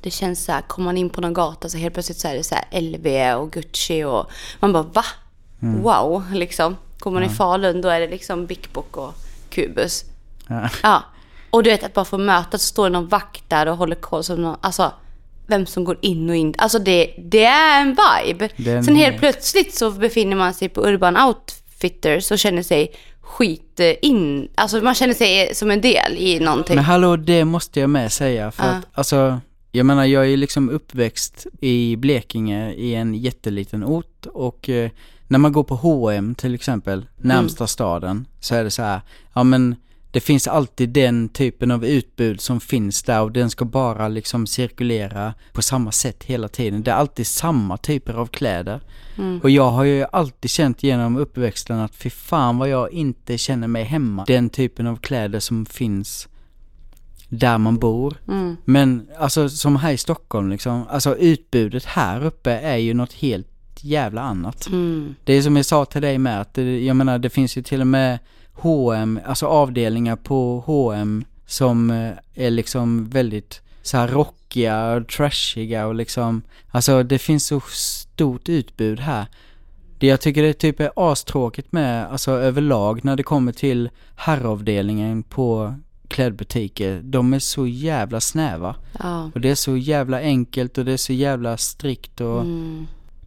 det 0.00 0.10
känns 0.10 0.44
så 0.44 0.52
här, 0.52 0.60
kommer 0.60 0.84
man 0.84 0.98
in 0.98 1.10
på 1.10 1.20
någon 1.20 1.34
gata 1.34 1.68
så 1.68 1.78
helt 1.78 1.94
plötsligt 1.94 2.18
så 2.18 2.28
är 2.28 2.34
det 2.34 2.44
så 2.44 2.54
här 2.54 2.80
LV 2.80 3.34
och 3.40 3.50
Gucci 3.52 4.04
och 4.04 4.30
man 4.60 4.72
bara 4.72 4.82
va? 4.82 5.04
Mm. 5.62 5.82
Wow, 5.82 6.24
liksom. 6.32 6.76
Kommer 6.98 7.20
man 7.20 7.30
i 7.30 7.34
Falun 7.34 7.80
då 7.80 7.88
är 7.88 8.00
det 8.00 8.06
liksom 8.08 8.46
Big 8.46 8.68
Book 8.72 8.96
och 8.96 9.14
Kubus. 9.50 10.04
ja. 10.82 11.02
Och 11.50 11.62
du 11.62 11.70
vet 11.70 11.84
att 11.84 11.94
bara 11.94 12.04
få 12.04 12.18
möta 12.18 12.58
så 12.58 12.66
står 12.66 12.84
det 12.84 12.92
någon 12.92 13.08
vakt 13.08 13.50
där 13.50 13.66
och 13.68 13.76
håller 13.76 13.96
koll 13.96 14.24
som 14.24 14.42
någon, 14.42 14.56
alltså 14.60 14.92
vem 15.46 15.66
som 15.66 15.84
går 15.84 15.98
in 16.02 16.30
och 16.30 16.36
in. 16.36 16.54
Alltså 16.58 16.78
det, 16.78 17.14
det 17.18 17.44
är 17.44 17.80
en 17.80 17.88
vibe. 18.24 18.48
Det 18.56 18.70
är 18.70 18.76
en 18.76 18.84
Sen 18.84 18.96
helt 18.96 19.18
plötsligt 19.18 19.74
så 19.74 19.90
befinner 19.90 20.36
man 20.36 20.54
sig 20.54 20.68
på 20.68 20.86
Urban 20.88 21.16
Outfitters 21.16 22.30
och 22.30 22.38
känner 22.38 22.62
sig 22.62 22.94
skit 23.20 23.80
eh, 23.80 23.92
in, 24.02 24.48
alltså 24.54 24.80
man 24.80 24.94
känner 24.94 25.14
sig 25.14 25.54
som 25.54 25.70
en 25.70 25.80
del 25.80 26.16
i 26.16 26.40
någonting. 26.40 26.76
Men 26.76 26.84
hallå, 26.84 27.16
det 27.16 27.44
måste 27.44 27.80
jag 27.80 27.90
med 27.90 28.12
säga 28.12 28.50
för 28.50 28.64
Ja. 28.64 28.70
att 28.70 28.84
alltså, 28.94 29.40
jag 29.72 29.86
menar 29.86 30.04
jag 30.04 30.32
är 30.32 30.36
liksom 30.36 30.70
uppväxt 30.70 31.46
i 31.60 31.96
Blekinge 31.96 32.72
i 32.72 32.94
en 32.94 33.14
jätteliten 33.14 33.84
ort 33.84 34.26
och 34.26 34.68
eh, 34.68 34.90
när 35.28 35.38
man 35.38 35.52
går 35.52 35.64
på 35.64 35.74
H&M 35.74 36.34
till 36.34 36.54
exempel, 36.54 37.06
närmsta 37.16 37.64
Mm. 37.64 37.68
staden, 37.68 38.26
så 38.40 38.54
är 38.54 38.64
det 38.64 38.70
så 38.70 38.82
här, 38.82 39.00
ja 39.34 39.44
men 39.44 39.76
det 40.10 40.20
finns 40.20 40.48
alltid 40.48 40.88
den 40.88 41.28
typen 41.28 41.70
av 41.70 41.84
utbud 41.84 42.40
som 42.40 42.60
finns 42.60 43.02
där 43.02 43.22
och 43.22 43.32
den 43.32 43.50
ska 43.50 43.64
bara 43.64 44.08
liksom 44.08 44.46
cirkulera 44.46 45.34
på 45.52 45.62
samma 45.62 45.92
sätt 45.92 46.24
hela 46.24 46.48
tiden. 46.48 46.82
Det 46.82 46.90
är 46.90 46.94
alltid 46.94 47.26
samma 47.26 47.76
typer 47.76 48.14
av 48.14 48.26
kläder. 48.26 48.80
Mm. 49.18 49.40
Och 49.42 49.50
jag 49.50 49.70
har 49.70 49.84
ju 49.84 50.06
alltid 50.12 50.50
känt 50.50 50.82
genom 50.82 51.16
uppväxten 51.16 51.78
att 51.78 51.94
fy 51.94 52.10
fan 52.10 52.58
vad 52.58 52.68
jag 52.68 52.92
inte 52.92 53.38
känner 53.38 53.68
mig 53.68 53.84
hemma. 53.84 54.24
Den 54.24 54.50
typen 54.50 54.86
av 54.86 54.96
kläder 54.96 55.40
som 55.40 55.66
finns 55.66 56.28
där 57.28 57.58
man 57.58 57.78
bor. 57.78 58.16
Mm. 58.28 58.56
Men 58.64 59.08
alltså 59.18 59.48
som 59.48 59.76
här 59.76 59.92
i 59.92 59.96
Stockholm 59.96 60.50
liksom, 60.50 60.86
alltså 60.88 61.16
utbudet 61.16 61.84
här 61.84 62.24
uppe 62.24 62.50
är 62.50 62.76
ju 62.76 62.94
något 62.94 63.12
helt 63.12 63.48
jävla 63.84 64.22
annat. 64.22 64.66
Mm. 64.66 65.14
Det 65.24 65.32
är 65.32 65.42
som 65.42 65.56
jag 65.56 65.66
sa 65.66 65.84
till 65.84 66.02
dig 66.02 66.18
med 66.18 66.40
att 66.40 66.54
det, 66.54 66.84
jag 66.84 66.96
menar 66.96 67.18
det 67.18 67.30
finns 67.30 67.56
ju 67.56 67.62
till 67.62 67.80
och 67.80 67.86
med 67.86 68.18
H&M, 68.52 69.20
alltså 69.26 69.46
avdelningar 69.46 70.16
på 70.16 70.62
H&M 70.66 71.24
som 71.46 71.90
eh, 71.90 72.10
är 72.34 72.50
liksom 72.50 73.08
väldigt 73.08 73.60
så 73.82 73.96
här 73.96 74.08
rockiga 74.08 74.92
och 74.94 75.08
trashiga 75.08 75.86
och 75.86 75.94
liksom, 75.94 76.42
alltså 76.70 77.02
det 77.02 77.18
finns 77.18 77.46
så 77.46 77.60
stort 77.70 78.48
utbud 78.48 79.00
här. 79.00 79.26
Det 79.98 80.06
jag 80.06 80.20
tycker 80.20 80.42
det 80.42 80.52
typ 80.52 80.80
är 80.80 80.90
astråkigt 80.96 81.72
med, 81.72 82.06
alltså 82.06 82.30
överlag 82.30 83.04
när 83.04 83.16
det 83.16 83.22
kommer 83.22 83.52
till 83.52 83.90
herravdelningen 84.16 85.22
på 85.22 85.74
klädbutiker, 86.08 87.00
de 87.04 87.34
är 87.34 87.38
så 87.38 87.66
jävla 87.66 88.20
snäva. 88.20 88.76
Ja. 88.98 89.30
Och 89.34 89.40
det 89.40 89.50
är 89.50 89.54
så 89.54 89.76
jävla 89.76 90.20
enkelt 90.20 90.78
och 90.78 90.84
det 90.84 90.92
är 90.92 90.96
så 90.96 91.12
jävla 91.12 91.56
strikt 91.56 92.20
och 92.20 92.40
Mm. 92.40 92.86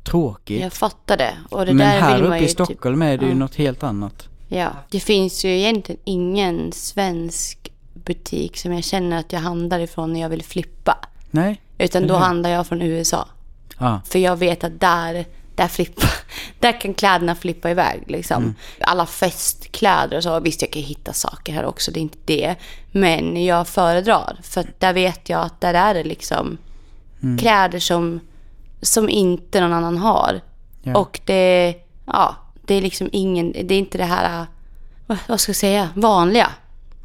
Tråkigt. 0.09 0.61
Jag 0.61 0.73
fattar 0.73 1.17
det. 1.17 1.37
Och 1.49 1.65
det 1.65 1.73
Men 1.73 1.87
där 1.87 1.99
här 1.99 2.15
vill 2.15 2.25
uppe 2.25 2.37
i 2.37 2.47
Stockholm 2.47 3.01
är 3.01 3.17
det 3.17 3.25
ju 3.25 3.31
ja. 3.31 3.37
något 3.37 3.55
helt 3.55 3.83
annat. 3.83 4.17
Typ, 4.17 4.29
ja. 4.47 4.69
Det 4.89 4.99
finns 4.99 5.45
ju 5.45 5.49
egentligen 5.57 6.01
ingen 6.03 6.71
svensk 6.71 7.71
butik 7.93 8.57
som 8.57 8.73
jag 8.73 8.83
känner 8.83 9.19
att 9.19 9.33
jag 9.33 9.39
handlar 9.39 9.79
ifrån 9.79 10.13
när 10.13 10.21
jag 10.21 10.29
vill 10.29 10.43
flippa. 10.43 10.97
Nej? 11.31 11.61
Utan 11.77 12.07
då 12.07 12.15
handlar 12.15 12.49
jag 12.49 12.67
från 12.67 12.81
USA. 12.81 13.27
Ja. 13.79 14.01
För 14.05 14.19
jag 14.19 14.35
vet 14.35 14.63
att 14.63 14.79
där, 14.79 15.25
där, 15.55 15.67
flippa, 15.67 16.07
där 16.59 16.81
kan 16.81 16.93
kläderna 16.93 17.35
flippa 17.35 17.71
iväg. 17.71 18.03
Liksom. 18.07 18.43
Mm. 18.43 18.55
Alla 18.81 19.05
festkläder 19.05 20.17
och 20.17 20.23
så. 20.23 20.39
Visst, 20.39 20.61
jag 20.61 20.71
kan 20.71 20.81
hitta 20.81 21.13
saker 21.13 21.53
här 21.53 21.65
också, 21.65 21.91
det 21.91 21.99
är 21.99 22.01
inte 22.01 22.17
det. 22.25 22.55
Men 22.91 23.45
jag 23.45 23.67
föredrar. 23.67 24.39
För 24.43 24.65
där 24.79 24.93
vet 24.93 25.29
jag 25.29 25.41
att 25.41 25.61
där 25.61 25.73
är 25.73 25.93
det 25.93 26.03
liksom 26.03 26.57
Mm. 27.23 27.37
kläder 27.37 27.79
som, 27.79 28.19
som 28.81 29.09
inte 29.09 29.61
någon 29.61 29.73
annan 29.73 29.97
har. 29.97 30.41
Ja. 30.83 30.97
Och 30.97 31.19
det, 31.25 31.75
ja, 32.05 32.35
det 32.65 32.75
är 32.75 32.81
liksom 32.81 33.09
ingen, 33.11 33.51
det 33.51 33.73
är 33.73 33.79
inte 33.79 33.97
det 33.97 34.03
här, 34.03 34.45
vad, 35.27 35.39
ska 35.39 35.49
jag 35.49 35.55
säga, 35.55 35.89
vanliga. 35.95 36.47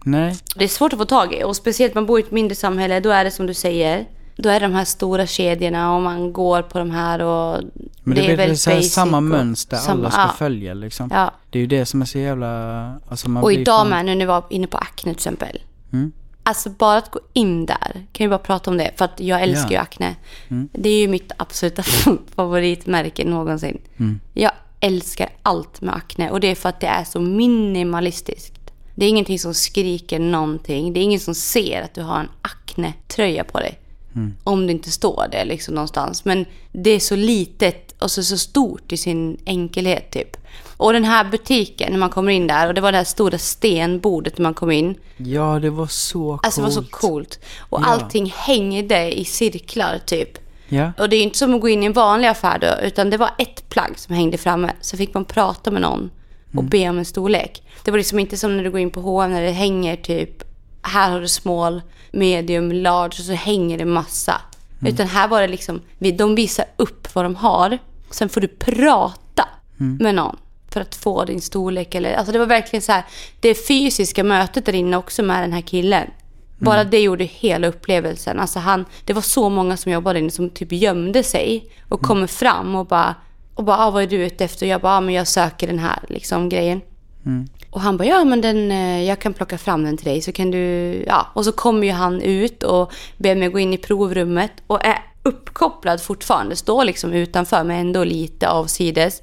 Nej? 0.05 0.37
Det 0.57 0.65
är 0.65 0.69
svårt 0.69 0.93
att 0.93 0.99
få 0.99 1.05
tag 1.05 1.35
i 1.35 1.45
och 1.45 1.57
speciellt 1.57 1.95
man 1.95 2.07
bor 2.07 2.21
i 2.21 2.23
ett 2.23 2.31
mindre 2.31 2.55
samhälle. 2.55 3.01
Då 3.01 3.11
är 3.11 3.25
det 3.25 3.31
som 3.31 3.47
du 3.47 3.55
säger. 3.55 4.07
Då 4.37 4.49
är 4.49 4.61
det 4.61 4.67
de 4.67 4.75
här 4.75 4.85
stora 4.85 5.27
kedjorna 5.27 5.95
och 5.97 6.03
man 6.03 6.33
går 6.33 6.63
på 6.63 6.79
de 6.79 6.91
här 6.91 7.23
och 7.23 7.63
Men 8.03 8.15
det, 8.17 8.21
är 8.21 8.25
är 8.25 8.29
väl 8.29 8.37
väldigt 8.37 8.61
så 8.61 8.71
här 8.71 8.77
basic 8.77 8.93
samma 8.93 9.21
mönster 9.21 9.77
samma- 9.77 10.01
alla 10.01 10.11
ska 10.11 10.21
ja, 10.21 10.33
följa 10.39 10.75
liksom. 10.75 11.11
Ja. 11.13 11.31
Det 11.51 11.59
är 11.59 11.61
ju 11.61 11.67
det 11.67 11.87
som 11.87 12.03
är 12.03 12.07
så 12.07 12.19
jävla... 12.19 12.95
Alltså 13.09 13.31
man 13.31 13.43
Och 13.43 13.53
idag 13.53 13.81
fan- 13.81 13.89
med, 13.89 14.05
nu 14.07 14.15
när 14.15 14.19
vi 14.19 14.25
var 14.25 14.45
inne 14.51 14.67
på 14.67 14.79
Acne 14.79 15.03
till 15.03 15.11
exempel. 15.11 15.63
Mm. 15.93 16.13
Alltså 16.47 16.71
bara 16.71 16.99
att 16.99 17.11
gå 17.11 17.21
in 17.33 17.67
där, 17.67 18.07
kan 18.13 18.25
vi 18.25 18.29
bara 18.29 18.39
prata 18.39 18.71
om 18.71 18.77
det, 18.77 18.91
för 18.97 19.05
att 19.05 19.21
jag 19.21 19.43
älskar 19.43 19.71
ju 19.71 19.77
Acne. 19.77 20.17
Mm. 20.49 20.69
Det 20.73 20.89
är 20.89 21.01
ju 21.01 21.09
mitt 21.09 21.33
absoluta 21.37 21.83
favoritmärke 22.37 23.25
någonsin. 23.25 23.81
Mm. 23.97 24.21
Jag 24.33 24.53
älskar 24.81 25.29
allt 25.43 25.81
med 25.81 25.95
Acne 25.95 26.31
och 26.31 26.41
det 26.41 26.49
är 26.49 26.55
för 26.55 26.69
att 26.69 26.81
det 26.81 26.87
är 26.87 27.05
så 27.05 27.21
minimalistiskt. 27.21 28.73
Det 28.95 29.07
är 29.07 29.11
ingenting 29.11 29.39
som 29.39 29.55
skriker 29.55 30.19
någonting. 30.19 30.93
Det 30.93 31.01
är 31.01 31.05
ingen 31.05 31.21
som 31.21 31.35
ser 31.35 31.83
att 31.83 31.95
du 31.95 32.03
har 32.03 32.21
en 32.21 32.29
Acne-tröja 32.43 33.45
på 33.45 33.59
dig. 33.59 33.79
Mm. 34.15 34.35
Om 34.45 34.67
det 34.67 34.73
inte 34.73 34.91
står 34.91 35.29
det 35.33 35.45
liksom 35.45 35.75
någonstans. 35.75 36.25
Men 36.25 36.47
det 36.73 36.91
är 36.91 37.01
så 37.01 37.17
litet 37.17 37.94
och 38.05 38.11
så, 38.11 38.23
stort 38.38 38.93
i 38.93 38.97
sin 38.97 39.37
enkelhet 39.47 40.11
typ. 40.11 40.37
Och 40.77 40.93
den 40.93 41.05
här 41.05 41.25
butiken, 41.25 41.93
när 41.93 41.99
man 41.99 42.11
kommer 42.11 42.33
in 42.33 42.47
där 42.47 42.69
och 42.69 42.75
det 42.75 42.81
var 42.81 42.93
det 42.93 42.99
här 42.99 43.05
stora 43.05 43.38
stenbordet 43.38 44.38
när 44.38 44.43
man 44.43 44.55
kom 44.55 44.71
in. 44.71 44.95
Ja, 45.17 45.59
det 45.62 45.71
var 45.71 45.87
så 45.87 46.19
coolt. 46.19 46.40
Alltså 46.47 46.61
det 46.61 46.64
var 46.64 46.73
så 46.73 46.85
coolt. 46.90 47.38
Och 47.59 47.81
Ja. 47.81 47.87
allting 47.87 48.33
hängde 48.37 49.19
i 49.21 49.25
cirklar 49.25 49.99
typ. 50.07 50.38
Ja. 50.69 50.93
Och 50.99 51.09
det 51.09 51.17
är 51.17 51.19
ju 51.19 51.25
inte 51.25 51.38
som 51.38 51.55
att 51.55 51.61
gå 51.61 51.69
in 51.69 51.83
i 51.83 51.87
en 51.87 51.93
vanlig 51.93 52.29
affär 52.29 52.59
då, 52.59 52.87
utan 52.87 53.11
det 53.11 53.17
var 53.17 53.31
ett 53.38 53.69
plagg 53.69 53.99
som 53.99 54.14
hängde 54.14 54.38
framme. 54.38 54.73
Så 54.81 54.97
fick 54.97 55.14
man 55.14 55.25
prata 55.25 55.71
med 55.71 55.83
någon 55.83 56.11
och 56.49 56.55
Mm. 56.59 56.69
be 56.69 56.88
om 56.88 56.99
en 56.99 57.05
storlek. 57.05 57.62
Det 57.85 57.90
var 57.90 57.99
liksom 57.99 58.19
inte 58.19 58.37
som 58.37 58.57
när 58.57 58.64
du 58.64 58.71
går 58.71 58.81
in 58.81 58.90
på 58.90 59.01
H&M 59.01 59.33
när 59.33 59.43
det 59.43 59.51
hänger 59.51 59.97
typ, 59.97 60.43
här 60.83 61.11
har 61.11 61.21
du 61.21 61.29
small, 61.29 61.83
medium, 62.12 62.73
large 62.73 63.07
och 63.19 63.25
så 63.27 63.33
hänger 63.33 63.79
det 63.79 63.85
massa. 63.85 64.40
Mm. 64.81 64.95
Utan 64.95 65.07
här 65.07 65.29
var 65.29 65.40
det 65.40 65.49
liksom, 65.49 65.81
de 65.99 66.35
visar 66.35 66.64
upp 66.77 67.14
vad 67.14 67.25
de 67.25 67.37
har. 67.37 67.79
Sen 68.14 68.29
får 68.29 68.40
du 68.40 68.48
prata 68.48 69.48
Mm. 69.81 69.96
med 70.00 70.14
någon 70.14 70.37
för 70.70 70.81
att 70.81 70.94
få 70.94 71.24
din 71.24 71.40
storlek. 71.40 71.94
Eller, 71.94 72.14
alltså 72.14 72.33
det 72.33 72.38
var 72.38 72.46
verkligen 72.46 72.83
så 72.83 72.92
här, 72.92 73.03
det 73.40 73.55
fysiska 73.68 74.24
mötet 74.24 74.66
där 74.66 74.74
inne 74.74 74.96
också 74.96 75.22
med 75.22 75.42
den 75.42 75.53
här 75.53 75.61
killen. 75.61 76.11
Bara 76.59 76.81
Mm. 76.81 76.90
det 76.90 77.00
gjorde 77.00 77.24
hela 77.24 77.66
upplevelsen. 77.66 78.40
Alltså 78.40 78.59
han, 78.59 78.85
det 79.05 79.12
var 79.12 79.22
så 79.22 79.48
många 79.48 79.77
som 79.77 79.92
jobbade 79.92 80.18
inne 80.18 80.31
som 80.31 80.50
typ 80.50 80.72
gömde 80.72 81.22
sig 81.22 81.70
och 81.88 82.00
Mm. 82.00 82.09
kommer 82.09 82.27
fram 82.27 82.74
och 82.74 82.87
bara, 82.87 83.14
och 83.55 83.64
bara 83.64 83.79
ah, 83.79 83.90
vad 83.90 84.03
är 84.03 84.07
du 84.07 84.16
ute 84.16 84.44
efter? 84.44 84.66
Och 84.66 84.70
jag 84.70 84.81
bara, 84.81 84.96
ah, 84.96 85.00
men 85.00 85.14
jag 85.14 85.29
söker 85.29 85.66
den 85.66 85.79
här 85.79 85.98
liksom, 86.09 86.48
grejen. 86.48 86.81
Mm. 87.27 87.48
Och 87.70 87.81
han 87.81 87.96
bara, 87.96 88.09
ja 88.09 88.24
men 88.24 88.40
den, 88.40 88.70
eh, 88.70 89.03
jag 89.03 89.18
kan 89.18 89.33
plocka 89.33 89.59
fram 89.59 89.85
den 89.85 89.96
till 89.96 90.07
dig 90.07 90.20
så 90.20 90.33
kan 90.33 90.50
du, 90.50 90.59
ja. 91.07 91.27
Och 91.35 91.44
så 91.44 91.53
kommer 91.53 91.87
ju 91.87 91.92
han 91.92 92.20
ut 92.22 92.62
och 92.62 92.92
ber 93.16 93.35
mig 93.35 93.48
gå 93.48 93.59
in 93.59 93.74
i 93.74 93.79
provrummet 93.79 94.53
och 94.66 94.85
är 94.85 94.98
uppkopplad 95.25 96.03
fortfarande. 96.03 96.57
Står 96.57 96.85
liksom 96.85 97.13
utanför 97.13 97.65
men 97.65 97.81
ändå 97.81 98.05
lite 98.05 98.49
avsides. 98.49 99.23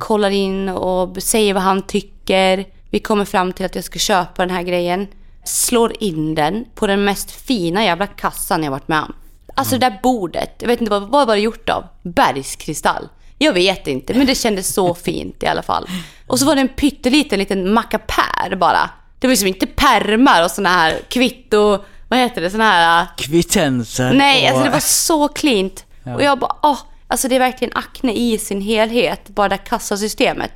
Kollar 0.00 0.30
in 0.30 0.68
och 0.68 1.22
säger 1.22 1.54
vad 1.54 1.62
han 1.62 1.82
tycker. 1.82 2.64
Vi 2.90 2.98
kommer 2.98 3.24
fram 3.24 3.52
till 3.52 3.66
att 3.66 3.74
jag 3.74 3.84
ska 3.84 3.98
köpa 3.98 4.46
den 4.46 4.54
här 4.56 4.62
grejen. 4.62 5.06
Slår 5.44 5.92
in 6.02 6.34
den 6.34 6.64
på 6.74 6.86
den 6.86 7.04
mest 7.04 7.30
fina 7.30 7.84
jävla 7.84 8.06
kassan 8.06 8.64
jag 8.64 8.70
varit 8.70 8.88
med 8.88 9.02
om. 9.02 9.12
Alltså 9.54 9.78
det 9.78 9.90
där 9.90 10.00
bordet, 10.02 10.56
jag 10.58 10.68
vet 10.68 10.80
inte 10.80 10.90
vad, 10.90 11.02
vad 11.08 11.26
var 11.26 11.34
det 11.34 11.42
gjort 11.42 11.68
av? 11.68 11.84
Bergskristall. 12.02 13.08
Jag 13.38 13.52
vet 13.52 13.86
inte, 13.86 14.14
men 14.14 14.26
det 14.26 14.34
kändes 14.34 14.74
så 14.74 14.94
fint 15.04 15.42
i 15.42 15.46
alla 15.46 15.62
fall. 15.62 15.86
Och 16.26 16.38
så 16.38 16.46
var 16.46 16.54
det 16.54 16.60
en 16.60 16.68
pytteliten 16.68 17.38
liten 17.38 17.72
mackapär 17.72 18.56
bara. 18.56 18.90
Det 19.18 19.26
var 19.26 19.32
liksom 19.32 19.48
inte 19.48 19.66
pärmar 19.66 20.44
och 20.44 20.50
såna 20.50 20.68
här 20.68 20.98
kvitto, 21.08 21.78
vad 22.12 22.20
heter 22.20 22.40
det, 22.40 22.50
såna 22.50 22.64
här... 22.64 23.06
Kvittenser 23.16 24.12
Nej, 24.12 24.42
och... 24.42 24.48
alltså 24.48 24.64
det 24.64 24.70
var 24.70 24.80
så 24.80 25.28
cleant. 25.28 25.84
Ja. 26.04 26.14
Och 26.14 26.22
jag 26.22 26.38
bara, 26.38 26.56
åh, 26.62 26.78
alltså 27.08 27.28
det 27.28 27.34
är 27.34 27.38
verkligen 27.38 27.76
Acne 27.76 28.12
i 28.12 28.38
sin 28.38 28.60
helhet, 28.60 29.28
bara 29.28 29.48
det 29.48 29.56
kassasystemet. 29.56 30.52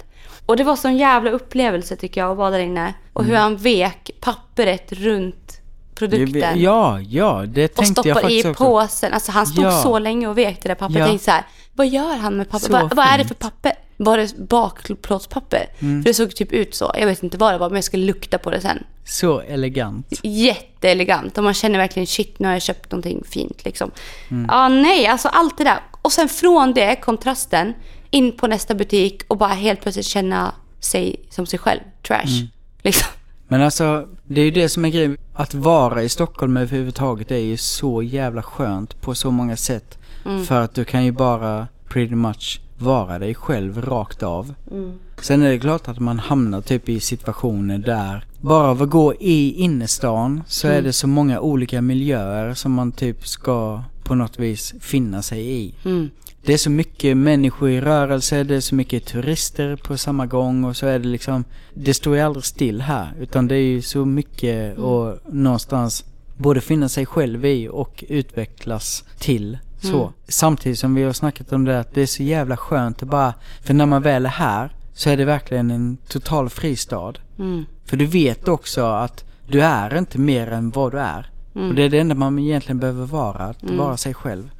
Och 0.46 0.56
det 0.56 0.64
var 0.64 0.76
sån 0.76 0.96
jävla 0.96 1.30
upplevelse 1.30 1.96
tycker 1.96 2.20
jag 2.20 2.30
att 2.30 2.36
vara 2.36 2.50
där 2.50 2.58
inne. 2.58 2.94
Och 3.12 3.24
hur 3.24 3.36
han 3.36 3.56
vek 3.56 4.10
pappret 4.20 4.92
runt 4.92 5.60
produkten. 5.94 6.60
Ja, 6.60 7.00
ja, 7.00 7.44
det 7.46 7.64
och 7.64 7.74
tänkte 7.74 8.08
jag 8.08 8.16
stoppar 8.16 8.20
i 8.20 8.22
faktiskt 8.22 8.46
också. 8.46 8.64
påsen. 8.64 9.12
Alltså 9.12 9.32
han 9.32 9.46
stod 9.46 9.64
Ja. 9.64 9.82
så 9.82 9.98
länge 9.98 10.28
och 10.28 10.38
vek 10.38 10.62
det 10.62 10.68
där 10.68 10.74
pappret. 10.74 10.94
Ja. 10.94 11.00
Jag 11.00 11.08
tänkte 11.08 11.24
så 11.24 11.30
här, 11.30 11.44
vad 11.74 11.88
gör 11.88 12.16
han 12.16 12.36
med 12.36 12.50
papper? 12.50 12.66
Så 12.66 12.72
Vad, 12.72 12.96
vad 12.96 13.06
är 13.06 13.18
det 13.18 13.24
för 13.24 13.34
papper? 13.34 13.72
Var 13.96 14.18
det 14.18 14.36
bakplåtspapper? 14.38 15.66
Mm. 15.78 16.02
För 16.02 16.10
det 16.10 16.14
såg 16.14 16.36
typ 16.36 16.52
ut 16.52 16.74
så. 16.74 16.92
Jag 16.94 17.06
vet 17.06 17.22
inte 17.22 17.38
vad 17.38 17.54
det 17.54 17.58
var, 17.58 17.68
men 17.68 17.76
jag 17.76 17.84
ska 17.84 17.96
lukta 17.96 18.38
på 18.38 18.50
det 18.50 18.60
sen. 18.60 18.84
Så 19.06 19.40
elegant. 19.40 20.20
Jätteelegant 20.22 21.38
och 21.38 21.44
man 21.44 21.54
känner 21.54 21.78
verkligen 21.78 22.06
shit, 22.06 22.38
nu 22.38 22.46
har 22.46 22.52
jag 22.52 22.62
köpt 22.62 22.92
någonting 22.92 23.22
fint 23.28 23.64
liksom. 23.64 23.90
Mm. 24.28 24.46
Ja, 24.48 24.68
nej, 24.68 25.06
alltså 25.06 25.28
allt 25.28 25.58
det 25.58 25.64
där. 25.64 25.80
Och 26.02 26.12
sen 26.12 26.28
från 26.28 26.74
det, 26.74 26.96
kontrasten, 26.96 27.74
in 28.10 28.32
på 28.32 28.46
nästa 28.46 28.74
butik 28.74 29.22
och 29.28 29.38
bara 29.38 29.54
helt 29.54 29.80
plötsligt 29.80 30.06
känna 30.06 30.54
sig 30.80 31.16
som 31.30 31.46
sig 31.46 31.58
själv. 31.58 31.80
Trash. 32.02 32.38
Mm. 32.38 32.48
Liksom. 32.82 33.08
Men 33.48 33.62
alltså, 33.62 34.08
det 34.24 34.40
är 34.40 34.44
ju 34.44 34.50
det 34.50 34.68
som 34.68 34.84
är 34.84 34.88
grejen. 34.88 35.16
Att 35.34 35.54
vara 35.54 36.02
i 36.02 36.08
Stockholm 36.08 36.56
överhuvudtaget 36.56 37.30
är 37.30 37.36
ju 37.36 37.56
så 37.56 38.02
jävla 38.02 38.42
skönt 38.42 39.00
på 39.00 39.14
så 39.14 39.30
många 39.30 39.56
sätt. 39.56 39.98
Mm. 40.24 40.44
För 40.44 40.60
att 40.60 40.74
du 40.74 40.84
kan 40.84 41.04
ju 41.04 41.12
bara 41.12 41.68
pretty 41.88 42.14
much 42.14 42.60
vara 42.78 43.18
dig 43.18 43.34
själv 43.34 43.82
rakt 43.82 44.22
av. 44.22 44.54
Mm. 44.70 44.98
Sen 45.22 45.42
är 45.42 45.50
det 45.50 45.58
klart 45.58 45.88
att 45.88 45.98
man 45.98 46.18
hamnar 46.18 46.60
typ 46.60 46.88
i 46.88 47.00
situationer 47.00 47.78
där 47.78 48.24
bara 48.46 48.70
av 48.70 48.82
att 48.82 48.90
gå 48.90 49.14
i 49.14 49.52
innerstan 49.52 50.42
så 50.46 50.66
Mm. 50.66 50.78
är 50.78 50.82
det 50.82 50.92
så 50.92 51.06
många 51.06 51.40
olika 51.40 51.82
miljöer 51.82 52.54
som 52.54 52.72
man 52.72 52.92
typ 52.92 53.26
ska 53.26 53.82
på 54.04 54.14
något 54.14 54.38
vis 54.38 54.74
finna 54.80 55.22
sig 55.22 55.50
i. 55.50 55.74
Mm. 55.84 56.10
Det 56.44 56.52
är 56.52 56.58
så 56.58 56.70
mycket 56.70 57.16
människor 57.16 57.70
i 57.70 57.80
rörelse, 57.80 58.44
det 58.44 58.54
är 58.56 58.60
så 58.60 58.74
mycket 58.74 59.06
turister 59.06 59.76
på 59.76 59.96
samma 59.96 60.26
gång 60.26 60.64
och 60.64 60.76
så 60.76 60.86
är 60.86 60.98
det 60.98 61.08
liksom, 61.08 61.44
det 61.74 61.94
står 61.94 62.16
ju 62.16 62.22
aldrig 62.22 62.44
still 62.44 62.80
här 62.80 63.14
utan 63.20 63.48
det 63.48 63.54
är 63.54 63.66
ju 63.66 63.82
så 63.82 64.04
mycket 64.04 64.78
och 64.78 65.18
någonstans 65.32 66.04
både 66.36 66.60
finna 66.60 66.88
sig 66.88 67.06
själv 67.06 67.44
i 67.44 67.68
och 67.68 68.04
utvecklas 68.08 69.04
till 69.18 69.58
så. 69.80 70.00
Mm. 70.02 70.12
Samtidigt 70.28 70.78
som 70.78 70.94
vi 70.94 71.02
har 71.02 71.12
snackat 71.12 71.52
om 71.52 71.64
det 71.64 71.80
att 71.80 71.94
det 71.94 72.02
är 72.02 72.06
så 72.06 72.22
jävla 72.22 72.56
skönt 72.56 73.02
att 73.02 73.08
bara, 73.08 73.34
för 73.62 73.74
när 73.74 73.86
man 73.86 74.02
väl 74.02 74.26
är 74.26 74.30
här 74.30 74.70
så 74.94 75.10
är 75.10 75.16
det 75.16 75.24
verkligen 75.24 75.70
en 75.70 75.96
total 76.08 76.48
fristad. 76.48 77.12
Mm. 77.38 77.64
För 77.86 77.96
du 77.96 78.06
vet 78.06 78.48
också 78.48 78.84
att 78.84 79.24
du 79.48 79.62
är 79.62 79.98
inte 79.98 80.18
mer 80.18 80.46
än 80.46 80.70
vad 80.70 80.92
du 80.92 80.98
är. 80.98 81.30
Och 81.52 81.74
det 81.74 81.82
är 81.82 81.88
det 81.88 81.98
enda 81.98 82.14
man 82.14 82.38
egentligen 82.38 82.78
behöver 82.78 83.06
vara, 83.06 83.38
att 83.44 83.62
vara 83.62 83.96
sig 83.96 84.14
själv. 84.14 84.50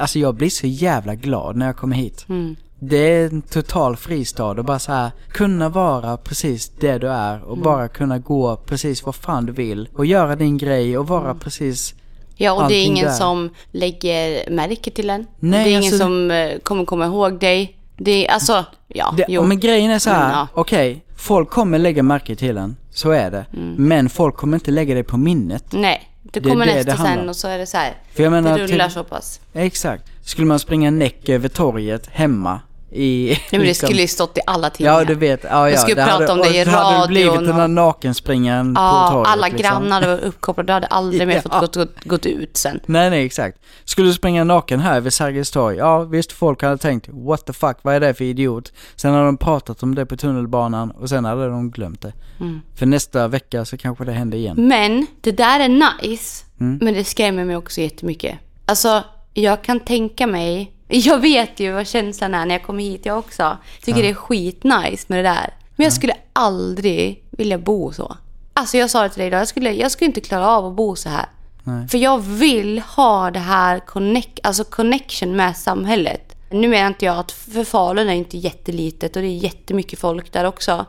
Alltså 0.00 0.18
jag 0.18 0.34
blir 0.34 0.50
så 0.50 0.66
jävla 0.66 1.14
glad 1.14 1.56
när 1.56 1.66
jag 1.66 1.76
kommer 1.76 1.96
hit. 1.96 2.26
Mm. 2.28 2.56
Det 2.78 2.96
är 2.96 3.26
en 3.26 3.42
total 3.42 3.96
fristad 3.96 4.44
och 4.50 4.64
bara 4.64 4.78
så 4.78 4.92
här 4.92 5.10
kunna 5.28 5.68
vara 5.68 6.16
precis 6.16 6.68
det 6.80 6.98
du 6.98 7.08
är 7.08 7.42
och 7.42 7.58
bara 7.58 7.88
kunna 7.88 8.18
gå 8.18 8.56
precis 8.56 9.04
vad 9.06 9.14
fan 9.14 9.46
du 9.46 9.52
vill 9.52 9.88
och 9.94 10.06
göra 10.06 10.36
din 10.36 10.58
grej 10.58 10.98
och 10.98 11.08
vara 11.08 11.34
precis 11.34 11.94
Ja, 12.36 12.52
och 12.52 12.68
det 12.68 12.74
är 12.74 12.84
ingen 12.86 13.06
där. 13.06 13.12
som 13.12 13.50
lägger 13.70 14.50
märke 14.50 14.90
till 14.90 15.10
en. 15.10 15.26
Nej, 15.40 15.64
det 15.64 15.70
är 15.70 15.72
ingen 15.72 15.82
alltså- 15.82 15.98
som 15.98 16.30
eh, 16.30 16.58
kommer 16.58 16.84
komma 16.84 17.06
ihåg 17.06 17.40
dig. 17.40 17.76
Det 17.96 18.26
är 18.28 18.32
alltså, 18.32 18.64
ja, 18.88 19.14
det, 19.16 19.24
jo. 19.28 19.42
Men 19.42 19.60
grejen 19.60 19.90
är 19.90 19.98
så 19.98 20.10
här, 20.10 20.28
Men, 20.28 20.38
ja. 20.38 20.48
okej, 20.54 21.04
folk 21.22 21.50
kommer 21.50 21.78
lägga 21.78 22.02
märke 22.02 22.36
till 22.36 22.56
en, 22.56 22.76
så 22.90 23.10
är 23.10 23.30
det. 23.30 23.46
Mm. 23.52 23.74
Men 23.88 24.08
folk 24.08 24.36
kommer 24.36 24.56
inte 24.56 24.70
lägga 24.70 24.94
det 24.94 25.04
på 25.04 25.16
minnet. 25.16 25.64
Nej, 25.72 26.08
det 26.22 26.40
kommer 26.40 26.66
det 26.66 26.74
nästa 26.74 26.92
det 26.92 26.98
sen 26.98 27.28
och 27.28 27.36
så 27.36 27.48
är 27.48 27.58
det 27.58 27.66
så 27.66 27.76
här. 27.76 27.94
För 28.14 28.22
jag 28.22 28.30
menar, 28.30 28.58
det 28.58 28.66
rullar 28.66 28.84
typ- 28.84 28.94
så 28.94 29.04
pass. 29.04 29.40
Exakt. 29.52 30.04
Skulle 30.22 30.46
man 30.46 30.58
springa 30.58 30.90
näck 30.90 31.28
över 31.28 31.48
torget 31.48 32.06
hemma 32.06 32.60
i... 32.94 33.26
Nej, 33.28 33.40
men 33.50 33.60
det 33.60 33.66
liksom- 33.66 33.86
skulle 33.86 34.00
ju 34.02 34.08
stått 34.08 34.38
i 34.38 34.40
alla 34.46 34.70
tidningar. 34.70 34.98
Ja, 34.98 35.04
du 35.04 35.14
vet. 35.14 35.44
Ja, 35.50 35.70
ja, 35.70 35.76
skulle 35.76 35.94
det 35.94 36.04
prata 36.06 36.12
hade, 36.22 36.32
om 36.32 36.38
det 36.38 36.56
i 36.58 36.64
och 36.64 36.68
hade 36.68 37.08
blivit 37.08 37.32
radion 37.32 37.44
den 37.46 37.60
och- 37.60 37.70
nakenspringaren 37.70 38.74
på 38.74 38.80
Ja, 38.80 39.08
torget. 39.12 39.28
alla 39.28 39.46
liksom. 39.46 39.62
grannar 39.62 40.06
var 40.06 40.18
uppkopplade. 40.18 40.66
Du 40.66 40.72
hade 40.72 40.86
aldrig 40.86 41.28
mer 41.28 41.34
Ja. 41.50 41.60
fått 41.60 41.60
gått, 41.60 41.76
gått, 41.76 42.04
gått 42.04 42.26
ut 42.26 42.56
sen. 42.56 42.80
Nej, 42.86 43.10
nej, 43.10 43.26
exakt. 43.26 43.58
Skulle 43.84 44.08
du 44.08 44.14
springa 44.14 44.44
naken 44.44 44.80
här 44.80 45.00
vid 45.00 45.12
Sergels 45.12 45.50
torg? 45.50 45.76
Ja, 45.76 45.98
visst, 46.02 46.32
folk 46.32 46.62
hade 46.62 46.78
tänkt 46.78 47.08
what 47.12 47.46
the 47.46 47.52
fuck, 47.52 47.76
vad 47.82 47.94
är 47.94 48.00
det 48.00 48.14
för 48.14 48.24
idiot? 48.24 48.72
Sen 48.96 49.12
hade 49.12 49.24
de 49.26 49.36
pratat 49.36 49.82
om 49.82 49.94
det 49.94 50.06
på 50.06 50.16
tunnelbanan 50.16 50.90
och 50.90 51.08
sen 51.08 51.24
hade 51.24 51.48
de 51.48 51.70
glömt 51.70 52.02
det. 52.02 52.12
Mm. 52.40 52.60
För 52.74 52.86
nästa 52.86 53.28
vecka 53.28 53.64
så 53.64 53.76
kanske 53.76 54.04
det 54.04 54.12
händer 54.12 54.38
igen. 54.38 54.68
Men 54.68 55.06
det 55.20 55.32
där 55.32 55.60
är 55.60 55.68
nice, 56.02 56.44
Mm. 56.60 56.78
men 56.82 56.94
det 56.94 57.04
skrämmer 57.04 57.44
mig 57.44 57.56
också 57.56 57.80
jättemycket. 57.80 58.38
Alltså, 58.66 59.04
jag 59.34 59.62
kan 59.64 59.80
tänka 59.80 60.26
mig... 60.26 60.72
Jag 60.94 61.18
vet 61.18 61.60
ju 61.60 61.72
vad 61.72 61.86
känslan 61.86 62.34
är 62.34 62.46
när 62.46 62.54
jag 62.54 62.62
kommer 62.62 62.82
hit 62.82 63.06
jag 63.06 63.18
också. 63.18 63.56
Tycker 63.82 64.02
det 64.02 64.08
är 64.08 64.14
skitnice 64.14 65.04
med 65.06 65.18
det 65.18 65.30
där. 65.30 65.54
Men 65.76 65.84
jag 65.84 65.92
skulle 65.92 66.14
aldrig 66.32 67.24
vilja 67.30 67.58
bo 67.58 67.92
så. 67.92 68.16
Alltså 68.54 68.76
jag 68.76 68.90
sa 68.90 69.02
det 69.02 69.08
till 69.08 69.18
dig 69.18 69.26
idag, 69.26 69.40
jag 69.40 69.48
skulle, 69.48 69.72
jag 69.72 69.90
skulle 69.90 70.06
inte 70.06 70.20
klara 70.20 70.48
av 70.48 70.66
att 70.66 70.76
bo 70.76 70.96
så 70.96 71.08
här. 71.08 71.26
Nej. 71.64 71.88
För 71.88 71.98
jag 71.98 72.18
vill 72.18 72.78
ha 72.78 73.30
det 73.30 73.38
här 73.38 73.78
connect, 73.78 74.38
alltså 74.42 74.64
connection 74.64 75.36
med 75.36 75.56
samhället. 75.56 76.36
Nu 76.50 76.68
menar 76.68 76.88
inte 76.88 77.04
jag 77.04 77.18
att, 77.18 77.32
för 77.32 77.64
Falun 77.64 78.08
är 78.08 78.12
inte 78.12 78.38
jättelitet 78.38 79.16
och 79.16 79.22
det 79.22 79.28
är 79.28 79.44
jättemycket 79.44 79.98
folk 79.98 80.32
där 80.32 80.44
också. 80.44 80.86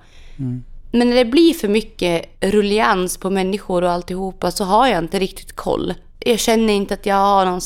Men 0.91 1.09
när 1.09 1.15
det 1.15 1.25
blir 1.25 1.53
för 1.53 1.67
mycket 1.67 2.25
rullians 2.41 3.17
på 3.17 3.29
människor 3.29 3.81
och 3.81 3.91
alltihopa 3.91 4.51
så 4.51 4.63
har 4.63 4.87
jag 4.87 4.99
inte 4.99 5.19
riktigt 5.19 5.55
koll. 5.55 5.93
Jag 6.19 6.39
känner 6.39 6.73
inte 6.73 6.93
att 6.93 7.05
jag 7.05 7.15
har 7.15 7.45
någon, 7.45 7.61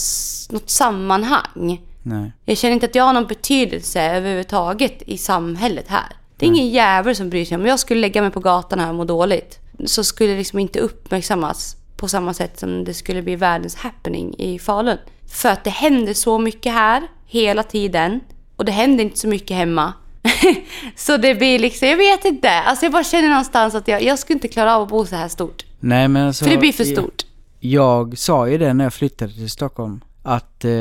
något 0.50 0.70
sammanhang. 0.70 1.82
Nej. 2.08 2.32
Jag 2.46 2.58
känner 2.58 2.74
inte 2.74 2.86
att 2.86 2.96
jag 2.96 3.04
har 3.04 3.14
någon 3.14 3.28
betydelse 3.28 4.02
överhuvudtaget 4.02 5.02
i 5.06 5.18
samhället 5.18 5.86
här. 5.88 6.08
Det 6.38 6.46
är 6.46 6.48
ingen 6.48 6.70
jävel 6.70 7.16
som 7.16 7.30
bryr 7.30 7.46
sig. 7.46 7.58
Om 7.58 7.66
jag 7.66 7.80
skulle 7.80 8.02
lägga 8.02 8.22
mig 8.22 8.32
på 8.32 8.40
gatan 8.40 8.80
här 8.80 8.90
och 8.90 8.96
må 8.96 9.04
dåligt 9.06 9.60
så 9.86 10.04
skulle 10.04 10.32
det 10.32 10.38
liksom 10.38 10.60
inte 10.60 10.80
uppmärksammas 10.80 11.76
på 11.98 12.08
samma 12.08 12.34
sätt 12.34 12.60
som 12.60 12.84
det 12.84 12.94
skulle 12.94 13.22
bli 13.22 13.36
världens 13.36 13.76
happening 13.76 14.36
i 14.38 14.60
Falun. 14.60 14.98
För 15.32 15.50
att 15.50 15.64
det 15.64 15.70
händer 15.70 16.14
så 16.14 16.40
mycket 16.40 16.74
här 16.74 17.04
hela 17.26 17.64
tiden 17.64 18.20
och 18.56 18.66
det 18.66 18.72
händer 18.72 19.04
inte 19.04 19.20
så 19.20 19.28
mycket 19.28 19.58
hemma. 19.58 19.94
så 20.96 21.18
det 21.18 21.36
blir 21.36 21.60
liksom, 21.60 21.88
jag 21.88 21.98
vet 21.98 22.26
inte. 22.26 22.50
Alltså 22.50 22.86
jag 22.86 22.92
bara 22.92 23.04
känner 23.04 23.30
någonstans 23.30 23.76
att 23.76 23.88
jag, 23.88 24.04
jag 24.04 24.20
skulle 24.20 24.36
inte 24.36 24.48
klara 24.48 24.76
av 24.76 24.82
att 24.82 24.90
bo 24.90 25.06
så 25.06 25.16
här 25.16 25.28
stort. 25.28 25.66
Nej, 25.80 26.08
men 26.08 26.28
alltså... 26.28 26.46
För 26.46 26.52
det 26.52 26.58
blir 26.58 26.74
för 26.74 26.86
jag- 26.86 26.98
stort. 26.98 27.26
Jag 27.60 28.18
sa 28.18 28.48
ju 28.48 28.58
det 28.58 28.74
när 28.74 28.84
jag 28.84 28.94
flyttade 28.94 29.34
till 29.34 29.50
Stockholm, 29.50 30.02
att 30.24 30.66
eh, 30.66 30.72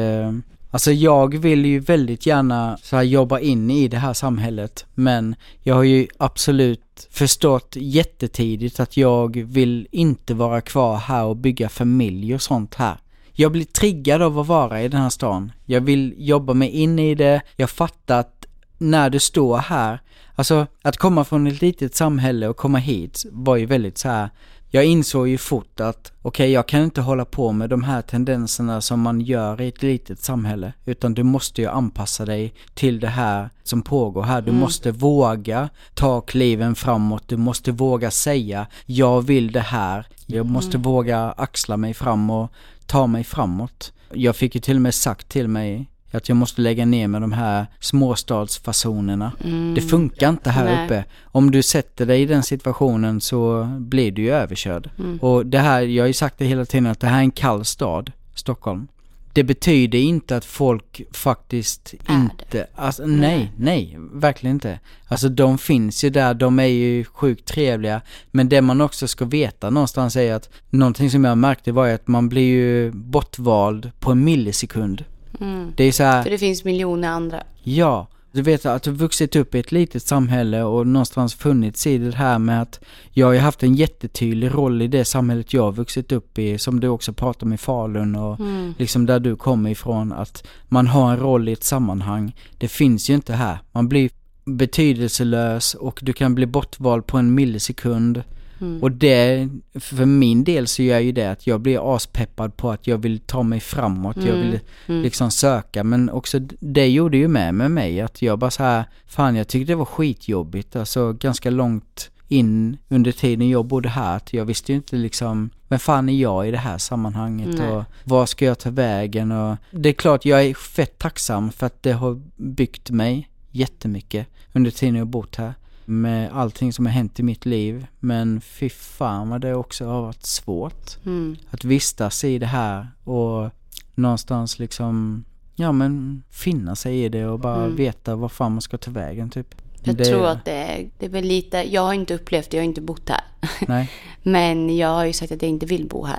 alltså 0.76 0.92
jag 0.92 1.38
vill 1.38 1.66
ju 1.66 1.78
väldigt 1.78 2.26
gärna 2.26 2.78
så 2.82 2.96
här 2.96 3.02
jobba 3.02 3.40
in 3.40 3.70
i 3.70 3.88
det 3.88 3.96
här 3.96 4.12
samhället, 4.12 4.86
men 4.94 5.36
jag 5.62 5.74
har 5.74 5.82
ju 5.82 6.06
absolut 6.18 7.08
förstått 7.10 7.76
jättetidigt 7.76 8.80
att 8.80 8.96
jag 8.96 9.36
vill 9.36 9.88
inte 9.90 10.34
vara 10.34 10.60
kvar 10.60 10.96
här 10.96 11.24
och 11.24 11.36
bygga 11.36 11.68
familj 11.68 12.34
och 12.34 12.42
sånt 12.42 12.74
här. 12.74 12.96
Jag 13.32 13.52
blir 13.52 13.64
triggad 13.64 14.22
av 14.22 14.38
att 14.38 14.46
vara 14.46 14.82
i 14.82 14.88
den 14.88 15.00
här 15.00 15.10
stan. 15.10 15.52
Jag 15.64 15.80
vill 15.80 16.14
jobba 16.18 16.54
mig 16.54 16.68
in 16.70 16.98
i 16.98 17.14
det. 17.14 17.40
Jag 17.56 17.70
fattar 17.70 18.20
att 18.20 18.46
när 18.78 19.10
du 19.10 19.18
står 19.18 19.58
här, 19.58 20.00
alltså 20.34 20.66
att 20.82 20.96
komma 20.96 21.24
från 21.24 21.46
ett 21.46 21.60
litet 21.62 21.94
samhälle 21.94 22.48
och 22.48 22.56
komma 22.56 22.78
hit 22.78 23.24
var 23.32 23.56
ju 23.56 23.66
väldigt 23.66 23.98
så 23.98 24.08
här. 24.08 24.30
Jag 24.70 24.84
insåg 24.84 25.28
ju 25.28 25.38
fort 25.38 25.80
att 25.80 26.12
okej, 26.22 26.50
jag 26.50 26.68
kan 26.68 26.82
inte 26.82 27.00
hålla 27.00 27.24
på 27.24 27.52
med 27.52 27.70
de 27.70 27.84
här 27.84 28.02
tendenserna 28.02 28.80
som 28.80 29.00
man 29.00 29.20
gör 29.20 29.60
i 29.60 29.68
ett 29.68 29.82
litet 29.82 30.20
samhälle, 30.20 30.72
utan 30.84 31.14
du 31.14 31.22
måste 31.22 31.60
ju 31.60 31.68
anpassa 31.68 32.24
dig 32.24 32.54
till 32.74 33.00
det 33.00 33.08
här 33.08 33.50
som 33.62 33.82
pågår 33.82 34.22
här. 34.22 34.42
Du 34.42 34.52
måste 34.52 34.90
våga 34.90 35.68
ta 35.94 36.20
kliven 36.20 36.74
framåt, 36.74 37.28
du 37.28 37.36
måste 37.36 37.72
våga 37.72 38.10
säga 38.10 38.66
jag 38.86 39.22
vill 39.22 39.52
det 39.52 39.60
här. 39.60 40.06
Jag 40.26 40.46
måste 40.46 40.78
våga 40.78 41.30
axla 41.30 41.76
mig 41.76 41.94
fram 41.94 42.30
och 42.30 42.52
ta 42.86 43.06
mig 43.06 43.24
framåt. 43.24 43.92
Jag 44.12 44.36
fick 44.36 44.54
ju 44.54 44.60
till 44.60 44.76
och 44.76 44.82
med 44.82 44.94
sagt 44.94 45.28
till 45.28 45.48
mig 45.48 45.90
att 46.10 46.28
jag 46.28 46.36
måste 46.36 46.60
lägga 46.60 46.86
ner 46.86 47.08
med 47.08 47.20
de 47.20 47.32
här 47.32 47.66
småstadsfasonerna. 47.80 49.32
Det 49.74 49.80
funkar 49.80 50.28
inte 50.28 50.50
här 50.50 50.64
Nej. 50.64 50.84
uppe. 50.84 51.04
Om 51.24 51.50
du 51.50 51.62
sätter 51.62 52.06
dig 52.06 52.22
i 52.22 52.26
den 52.26 52.42
situationen 52.42 53.20
så 53.20 53.64
blir 53.78 54.12
du 54.12 54.22
ju 54.22 54.30
överkörd. 54.30 54.90
Och 55.20 55.46
det 55.46 55.58
här, 55.58 55.82
jag 55.82 56.02
har 56.02 56.08
ju 56.08 56.12
sagt 56.12 56.38
det 56.38 56.44
hela 56.44 56.64
tiden 56.64 56.86
att 56.86 57.00
det 57.00 57.06
här 57.06 57.18
är 57.18 57.22
en 57.22 57.30
kall 57.30 57.64
stad, 57.64 58.12
Stockholm. 58.34 58.88
Det 59.32 59.44
betyder 59.44 59.98
inte 59.98 60.36
att 60.36 60.44
folk 60.44 61.02
faktiskt 61.12 61.94
Är 62.06 62.14
inte, 62.14 62.66
alltså 62.74 63.06
nej, 63.06 63.52
nej, 63.56 63.98
verkligen 64.12 64.56
inte. 64.56 64.80
Alltså 65.08 65.28
de 65.28 65.58
finns 65.58 66.04
ju 66.04 66.10
där, 66.10 66.34
de 66.34 66.58
är 66.58 66.64
ju 66.64 67.04
sjukt 67.04 67.48
trevliga. 67.48 68.00
Men 68.30 68.48
det 68.48 68.60
man 68.60 68.80
också 68.80 69.08
ska 69.08 69.24
veta 69.24 69.70
någonstans 69.70 70.16
är 70.16 70.34
att 70.34 70.50
någonting 70.70 71.10
som 71.10 71.24
jag 71.24 71.38
märkte 71.38 71.72
var 71.72 71.88
att 71.88 72.08
man 72.08 72.28
blir 72.28 72.42
ju 72.42 72.90
bortvald 72.90 73.90
på 74.00 74.10
en 74.10 74.24
millisekund. 74.24 75.04
Mm. 75.40 75.72
Det 75.76 75.84
är 75.84 75.92
så 75.92 76.02
här, 76.02 76.22
För 76.22 76.30
det 76.30 76.38
finns 76.38 76.64
miljoner 76.64 77.08
andra. 77.08 77.42
Ja, 77.62 78.06
du 78.32 78.42
vet 78.42 78.66
att 78.66 78.82
du 78.82 78.90
vuxit 78.90 79.36
upp 79.36 79.54
i 79.54 79.58
ett 79.58 79.72
litet 79.72 80.02
samhälle 80.02 80.62
och 80.62 80.86
någonstans 80.86 81.34
funnits 81.34 81.86
i 81.86 81.98
det 81.98 82.16
här 82.16 82.38
med 82.38 82.62
att 82.62 82.80
jag 83.10 83.26
har 83.26 83.36
haft 83.36 83.62
en 83.62 83.74
jättetydlig 83.74 84.54
roll 84.54 84.82
i 84.82 84.88
det 84.88 85.04
samhället 85.04 85.52
jag 85.52 85.62
har 85.62 85.72
vuxit 85.72 86.12
upp 86.12 86.38
i, 86.38 86.58
som 86.58 86.80
du 86.80 86.88
också 86.88 87.12
pratar 87.12 87.46
om 87.46 87.52
i 87.52 87.56
Falun 87.58 88.16
och 88.16 88.40
Mm. 88.40 88.74
liksom 88.78 89.06
där 89.06 89.20
du 89.20 89.36
kommer 89.36 89.70
ifrån, 89.70 90.12
att 90.12 90.46
man 90.68 90.86
har 90.86 91.10
en 91.12 91.18
roll 91.20 91.48
i 91.48 91.52
ett 91.52 91.64
sammanhang. 91.64 92.34
Det 92.58 92.68
finns 92.68 93.10
ju 93.10 93.14
inte 93.14 93.32
här. 93.32 93.58
Man 93.72 93.88
blir 93.88 94.10
betydelselös 94.44 95.74
och 95.74 95.98
du 96.02 96.12
kan 96.12 96.34
bli 96.34 96.46
bortvald 96.46 97.06
på 97.06 97.18
en 97.18 97.34
millisekund. 97.34 98.22
Mm. 98.60 98.82
Och 98.82 98.92
det, 98.92 99.48
för 99.74 100.04
min 100.04 100.44
del 100.44 100.66
så 100.66 100.82
gör 100.82 100.98
ju 100.98 101.12
det 101.12 101.30
att 101.30 101.46
jag 101.46 101.60
blir 101.60 101.96
aspeppad 101.96 102.56
på 102.56 102.70
att 102.70 102.86
jag 102.86 102.98
vill 102.98 103.18
ta 103.18 103.42
mig 103.42 103.60
framåt, 103.60 104.16
jag 104.16 104.34
vill 104.34 104.60
Mm. 104.86 105.02
liksom 105.02 105.30
söka. 105.30 105.84
Men 105.84 106.10
också 106.10 106.38
det 106.60 106.88
gjorde 106.88 107.16
ju 107.16 107.28
med 107.28 107.54
med 107.54 107.70
mig 107.70 108.00
att 108.00 108.22
jag 108.22 108.38
bara 108.38 108.50
så 108.50 108.62
här, 108.62 108.84
fan 109.06 109.36
jag 109.36 109.48
tyckte 109.48 109.72
det 109.72 109.76
var 109.76 109.84
skitjobbigt, 109.84 110.76
alltså 110.76 111.12
ganska 111.12 111.50
långt 111.50 112.10
in 112.28 112.76
under 112.88 113.12
tiden 113.12 113.48
jag 113.48 113.64
bodde 113.66 113.88
här, 113.88 114.16
att 114.16 114.32
jag 114.32 114.44
visste 114.44 114.72
ju 114.72 114.76
inte 114.76 114.96
liksom, 114.96 115.50
vem 115.68 115.78
fan 115.78 116.08
är 116.08 116.20
jag 116.20 116.48
i 116.48 116.50
det 116.50 116.58
här 116.58 116.78
sammanhanget 116.78 117.58
Nej. 117.58 117.68
och 117.70 117.84
var 118.04 118.26
ska 118.26 118.44
jag 118.44 118.58
ta 118.58 118.70
vägen 118.70 119.32
och 119.32 119.56
det 119.70 119.88
är 119.88 119.92
klart 119.92 120.24
jag 120.24 120.44
är 120.44 120.54
fett 120.54 120.98
tacksam 120.98 121.50
för 121.52 121.66
att 121.66 121.82
det 121.82 121.92
har 121.92 122.20
byggt 122.36 122.90
mig 122.90 123.28
jättemycket 123.50 124.26
under 124.52 124.70
tiden 124.70 124.94
jag 124.94 125.06
bott 125.06 125.36
här 125.36 125.54
med 125.88 126.30
allting 126.32 126.72
som 126.72 126.86
har 126.86 126.92
hänt 126.92 127.20
i 127.20 127.22
mitt 127.22 127.46
liv. 127.46 127.86
Men 128.00 128.40
fy 128.40 128.68
fan 128.68 129.28
vad 129.28 129.40
det 129.40 129.54
också 129.54 129.86
har 129.86 130.02
varit 130.02 130.26
svårt 130.26 130.96
Mm. 131.06 131.36
att 131.50 131.64
vistas 131.64 132.24
i 132.24 132.38
det 132.38 132.46
här 132.46 132.88
och 133.04 133.50
någonstans 133.94 134.58
liksom, 134.58 135.24
ja 135.54 135.72
men 135.72 136.22
finna 136.30 136.76
sig 136.76 137.04
i 137.04 137.08
det 137.08 137.26
och 137.26 137.38
bara 137.40 137.64
Mm. 137.64 137.76
veta 137.76 138.16
vad 138.16 138.32
fan 138.32 138.52
man 138.52 138.60
ska 138.60 138.78
ta 138.78 138.90
vägen 138.90 139.30
typ. 139.30 139.54
Jag 139.82 139.96
det, 139.96 140.04
tror 140.04 140.26
att 140.26 140.44
det 140.44 140.52
är, 140.52 140.90
det 140.98 141.06
är 141.06 141.10
väl 141.10 141.24
lite, 141.24 141.74
jag 141.74 141.82
har 141.82 141.92
inte 141.94 142.14
upplevt 142.14 142.50
det, 142.50 142.56
jag 142.56 142.62
har 142.62 142.68
inte 142.68 142.80
bott 142.80 143.08
här. 143.08 143.20
Nej, 143.68 143.90
Men 144.22 144.76
jag 144.76 144.88
har 144.88 145.04
ju 145.04 145.12
sagt 145.12 145.32
att 145.32 145.42
jag 145.42 145.48
inte 145.50 145.66
vill 145.66 145.86
bo 145.88 146.04
här. 146.04 146.18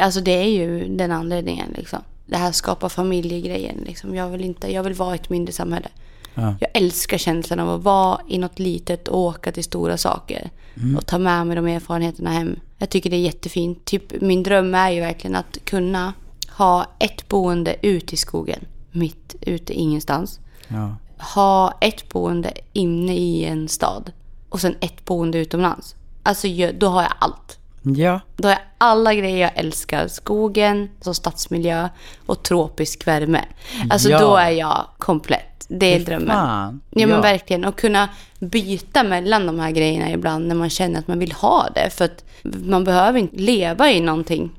Alltså 0.00 0.20
det 0.20 0.30
är 0.32 0.48
ju 0.48 0.96
den 0.96 1.12
anledningen 1.12 1.68
liksom. 1.76 1.98
Det 2.26 2.36
här 2.36 2.52
skapar 2.52 2.88
familjegrejen 2.88 3.76
liksom. 3.86 4.14
Jag 4.14 4.28
vill 4.28 4.44
inte, 4.44 4.72
jag 4.72 4.82
vill 4.82 4.94
vara 4.94 5.14
ett 5.14 5.30
mindre 5.30 5.52
samhälle. 5.52 5.88
Ja. 6.34 6.54
Jag 6.60 6.70
älskar 6.74 7.18
känslan 7.18 7.60
av 7.60 7.70
att 7.70 7.82
vara 7.82 8.20
i 8.28 8.38
något 8.38 8.58
litet 8.58 9.08
och 9.08 9.18
åka 9.18 9.52
till 9.52 9.64
stora 9.64 9.96
saker. 9.96 10.50
Och 10.96 11.06
ta 11.06 11.18
med 11.18 11.46
mig 11.46 11.56
de 11.56 11.66
erfarenheterna 11.66 12.30
hem. 12.30 12.56
Jag 12.78 12.90
tycker 12.90 13.10
det 13.10 13.16
är 13.16 13.20
jättefint. 13.20 13.84
Typ, 13.84 14.20
min 14.20 14.42
dröm 14.42 14.74
är 14.74 14.90
ju 14.90 15.00
verkligen 15.00 15.36
att 15.36 15.58
kunna 15.64 16.12
ha 16.48 16.86
ett 16.98 17.28
boende 17.28 17.76
ute 17.82 18.14
i 18.14 18.16
skogen. 18.16 18.64
Mitt 18.92 19.34
ute 19.40 19.72
ingenstans. 19.72 20.40
ja. 20.68 20.96
Ha 21.34 21.78
ett 21.80 22.08
boende 22.08 22.52
inne 22.72 23.16
i 23.16 23.44
en 23.44 23.68
stad. 23.68 24.12
Och 24.48 24.60
sen 24.60 24.74
ett 24.80 25.04
boende 25.04 25.38
utomlands. 25.38 25.94
Alltså 26.22 26.48
då 26.78 26.88
har 26.88 27.02
jag 27.02 27.12
allt. 27.18 27.58
Ja, 27.82 28.20
Då 28.36 28.48
har 28.48 28.52
jag 28.52 28.60
alla 28.78 29.14
grejer 29.14 29.38
jag 29.38 29.50
älskar. 29.54 30.08
Skogen, 30.08 30.88
alltså 30.96 31.14
stadsmiljö 31.14 31.88
och 32.26 32.42
tropisk 32.42 33.06
värme. 33.06 33.44
Alltså 33.90 34.08
Ja. 34.10 34.18
då 34.20 34.36
är 34.36 34.50
jag 34.50 34.86
komplett. 34.98 35.66
Det 35.68 35.94
är 35.94 35.98
Fy 35.98 36.04
drömmen. 36.04 36.28
fan. 36.28 36.80
Ja, 36.90 37.06
men 37.06 37.16
Ja. 37.16 37.20
verkligen. 37.22 37.64
Och 37.64 37.76
kunna 37.78 38.08
byta 38.38 39.02
mellan 39.04 39.46
de 39.46 39.58
här 39.58 39.70
grejerna 39.70 40.10
ibland 40.10 40.46
när 40.48 40.54
man 40.54 40.70
känner 40.70 40.98
att 40.98 41.08
man 41.08 41.18
vill 41.18 41.32
ha 41.32 41.68
det. 41.74 41.90
För 41.90 42.04
att 42.04 42.24
man 42.42 42.84
behöver 42.84 43.18
inte 43.18 43.36
leva 43.36 43.90
i 43.90 44.00
någonting 44.00 44.50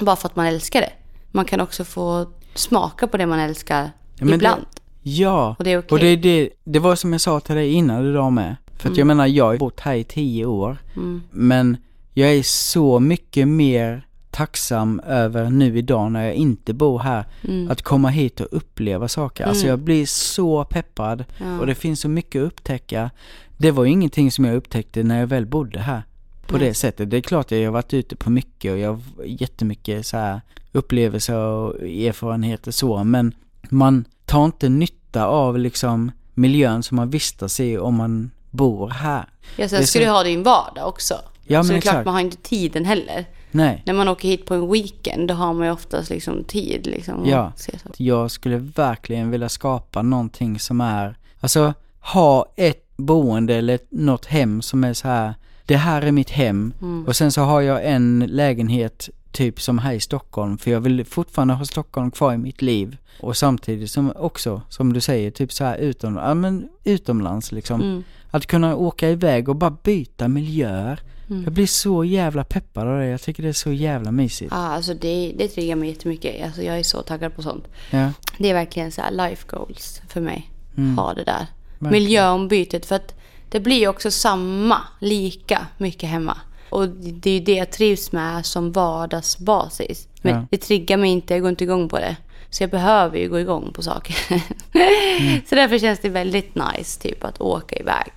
bara 0.00 0.16
för 0.16 0.28
att 0.28 0.36
man 0.36 0.46
älskar 0.46 0.80
det. 0.80 0.92
Man 1.30 1.44
kan 1.44 1.60
också 1.60 1.84
få 1.84 2.26
smaka 2.54 3.06
på 3.06 3.16
det 3.16 3.26
man 3.26 3.38
älskar 3.38 3.90
Ja, 4.18 4.34
ibland. 4.34 4.66
ja. 5.02 5.54
Och 5.58 5.64
det 5.64 5.70
är 5.72 5.78
okej. 5.78 5.88
Och 5.90 5.98
det, 5.98 6.16
det, 6.16 6.50
det 6.64 6.78
var 6.78 6.96
som 6.96 7.12
jag 7.12 7.20
sa 7.20 7.40
till 7.40 7.54
dig 7.54 7.72
innan 7.72 8.10
idag 8.10 8.32
med. 8.32 8.56
För 8.76 8.90
att 8.90 8.96
jag 8.96 9.06
menar, 9.06 9.26
jag 9.26 9.44
har 9.44 9.56
bott 9.56 9.80
här 9.80 9.94
i 9.94 10.04
tio 10.04 10.44
år. 10.46 10.76
Mm. 10.96 11.22
Men 11.30 11.76
jag 12.18 12.34
är 12.34 12.42
så 12.42 13.00
mycket 13.00 13.48
mer 13.48 14.06
tacksam 14.30 15.00
över 15.00 15.50
nu 15.50 15.78
idag 15.78 16.12
när 16.12 16.24
jag 16.24 16.34
inte 16.34 16.72
bor 16.74 16.98
här. 16.98 17.24
Mm. 17.48 17.70
Att 17.70 17.82
komma 17.82 18.08
hit 18.08 18.40
och 18.40 18.48
uppleva 18.50 19.08
saker. 19.08 19.44
Alltså 19.44 19.66
jag 19.66 19.78
blir 19.78 20.06
så 20.06 20.64
peppad 20.64 21.24
Ja. 21.40 21.58
och 21.60 21.66
det 21.66 21.74
finns 21.74 22.00
så 22.00 22.08
mycket 22.08 22.42
att 22.42 22.46
upptäcka. 22.46 23.10
Det 23.56 23.70
var 23.70 23.84
ju 23.84 23.90
ingenting 23.90 24.30
som 24.30 24.44
jag 24.44 24.56
upptäckte 24.56 25.02
när 25.02 25.20
jag 25.20 25.26
väl 25.26 25.46
bodde 25.46 25.78
här. 25.80 26.02
På 26.46 26.56
Nej. 26.56 26.68
det 26.68 26.74
sättet. 26.74 27.10
Det 27.10 27.16
är 27.16 27.20
klart 27.20 27.46
att 27.46 27.58
jag 27.58 27.64
har 27.66 27.72
varit 27.72 27.94
ute 27.94 28.16
på 28.16 28.30
mycket 28.30 28.72
och 28.72 28.78
jag 28.78 28.88
har 28.92 29.00
jättemycket 29.24 30.06
så 30.06 30.16
här 30.16 30.40
upplevelser 30.72 31.36
och 31.36 31.74
erfarenheter 31.82 32.70
så. 32.70 33.04
Men 33.04 33.34
man 33.70 34.04
tar 34.26 34.44
inte 34.44 34.68
nytta 34.68 35.26
av 35.26 35.58
liksom 35.58 36.10
miljön 36.34 36.82
som 36.82 36.96
man 36.96 37.10
vistas 37.10 37.60
i 37.60 37.78
om 37.78 37.94
man 37.94 38.30
bor 38.50 38.88
här. 38.90 39.28
Ja, 39.56 39.68
sen 39.68 39.86
ska 39.86 39.98
så- 39.98 40.04
du 40.04 40.10
ha 40.10 40.22
din 40.22 40.42
vardag 40.42 40.88
också. 40.88 41.14
Ja, 41.48 41.64
så 41.64 41.72
det 41.72 41.78
är 41.78 41.80
klart 41.80 42.04
man 42.04 42.14
har 42.14 42.20
inte 42.20 42.36
tiden 42.36 42.84
heller. 42.84 43.26
Nej. 43.50 43.82
När 43.86 43.94
man 43.94 44.08
åker 44.08 44.28
hit 44.28 44.46
på 44.46 44.54
en 44.54 44.72
weekend 44.72 45.28
då 45.28 45.34
har 45.34 45.54
man 45.54 45.66
ju 45.66 45.72
oftast 45.72 46.10
liksom 46.10 46.44
tid 46.44 46.86
liksom. 46.86 47.22
att 47.22 47.28
Ja. 47.28 47.52
Jag 47.96 48.30
skulle 48.30 48.56
verkligen 48.56 49.30
vilja 49.30 49.48
skapa 49.48 50.02
någonting 50.02 50.58
som 50.58 50.80
är, 50.80 51.18
alltså 51.40 51.74
ha 52.00 52.46
ett 52.56 52.84
boende 52.96 53.54
eller 53.54 53.78
något 53.90 54.26
hem 54.26 54.62
som 54.62 54.84
är 54.84 54.94
så 54.94 55.08
här, 55.08 55.34
det 55.64 55.76
här 55.76 56.02
är 56.02 56.12
mitt 56.12 56.30
hem 56.30 56.72
och 57.06 57.16
sen 57.16 57.32
så 57.32 57.40
har 57.40 57.60
jag 57.60 57.86
en 57.86 58.24
lägenhet 58.28 59.08
typ 59.32 59.60
som 59.60 59.78
här 59.78 59.92
i 59.92 60.00
Stockholm 60.00 60.58
för 60.58 60.70
jag 60.70 60.80
vill 60.80 61.04
fortfarande 61.04 61.54
ha 61.54 61.64
Stockholm 61.64 62.10
kvar 62.10 62.34
i 62.34 62.38
mitt 62.38 62.62
liv 62.62 62.96
och 63.20 63.36
samtidigt 63.36 63.90
som 63.90 64.12
också, 64.16 64.62
som 64.68 64.92
du 64.92 65.00
säger, 65.00 65.30
typ 65.30 65.52
så 65.52 65.64
här 65.64 65.76
utom, 65.76 66.16
ja, 66.16 66.34
men 66.34 66.68
utomlands 66.84 67.52
liksom. 67.52 67.80
Mm. 67.80 68.04
Att 68.30 68.46
kunna 68.46 68.76
åka 68.76 69.10
iväg 69.10 69.48
och 69.48 69.56
bara 69.56 69.76
byta 69.82 70.28
miljöer. 70.28 71.00
Mm. 71.30 71.44
Jag 71.44 71.52
blir 71.52 71.66
så 71.66 72.04
jävla 72.04 72.44
peppad 72.44 72.88
av 72.88 72.98
det, 72.98 73.06
jag 73.06 73.22
tycker 73.22 73.42
det 73.42 73.48
är 73.48 73.52
så 73.52 73.72
jävla 73.72 74.10
mysigt. 74.12 74.52
Ja, 74.54 74.56
alltså 74.58 74.94
det, 74.94 75.34
det 75.38 75.48
triggar 75.48 75.76
mig 75.76 75.88
jättemycket. 75.88 76.44
Alltså 76.44 76.62
jag 76.62 76.78
är 76.78 76.82
så 76.82 77.02
taggad 77.02 77.34
på 77.36 77.42
sånt. 77.42 77.64
Ja, 77.90 78.12
Det 78.38 78.50
är 78.50 78.54
verkligen 78.54 78.92
så 78.92 79.00
här 79.02 79.10
life 79.10 79.46
goals 79.50 80.02
för 80.08 80.20
mig. 80.20 80.50
Ha 80.96 81.14
det 81.14 81.24
där. 81.24 81.46
Verkligen. 81.78 81.92
Miljöombytet. 82.04 82.86
För 82.86 82.94
att 82.96 83.14
det 83.48 83.60
blir 83.60 83.88
också 83.88 84.10
samma, 84.10 84.80
lika 85.00 85.66
mycket 85.78 86.08
hemma. 86.08 86.36
Och 86.70 86.88
det 86.88 87.30
är 87.30 87.34
ju 87.34 87.40
det 87.40 87.54
jag 87.54 87.70
trivs 87.70 88.12
med 88.12 88.46
som 88.46 88.72
vardagsbasis. 88.72 90.08
Men 90.22 90.34
Ja. 90.34 90.46
det 90.50 90.56
triggar 90.56 90.96
mig 90.96 91.10
inte, 91.10 91.34
jag 91.34 91.40
går 91.40 91.50
inte 91.50 91.64
igång 91.64 91.88
på 91.88 91.98
det. 91.98 92.16
Så 92.50 92.62
jag 92.62 92.70
behöver 92.70 93.18
ju 93.18 93.28
gå 93.28 93.40
igång 93.40 93.72
på 93.72 93.82
saker. 93.82 94.16
Så 95.48 95.54
därför 95.54 95.78
känns 95.78 96.00
det 96.00 96.08
väldigt 96.08 96.54
nice 96.54 97.00
typ 97.00 97.24
att 97.24 97.40
åka 97.40 97.76
iväg. 97.76 98.12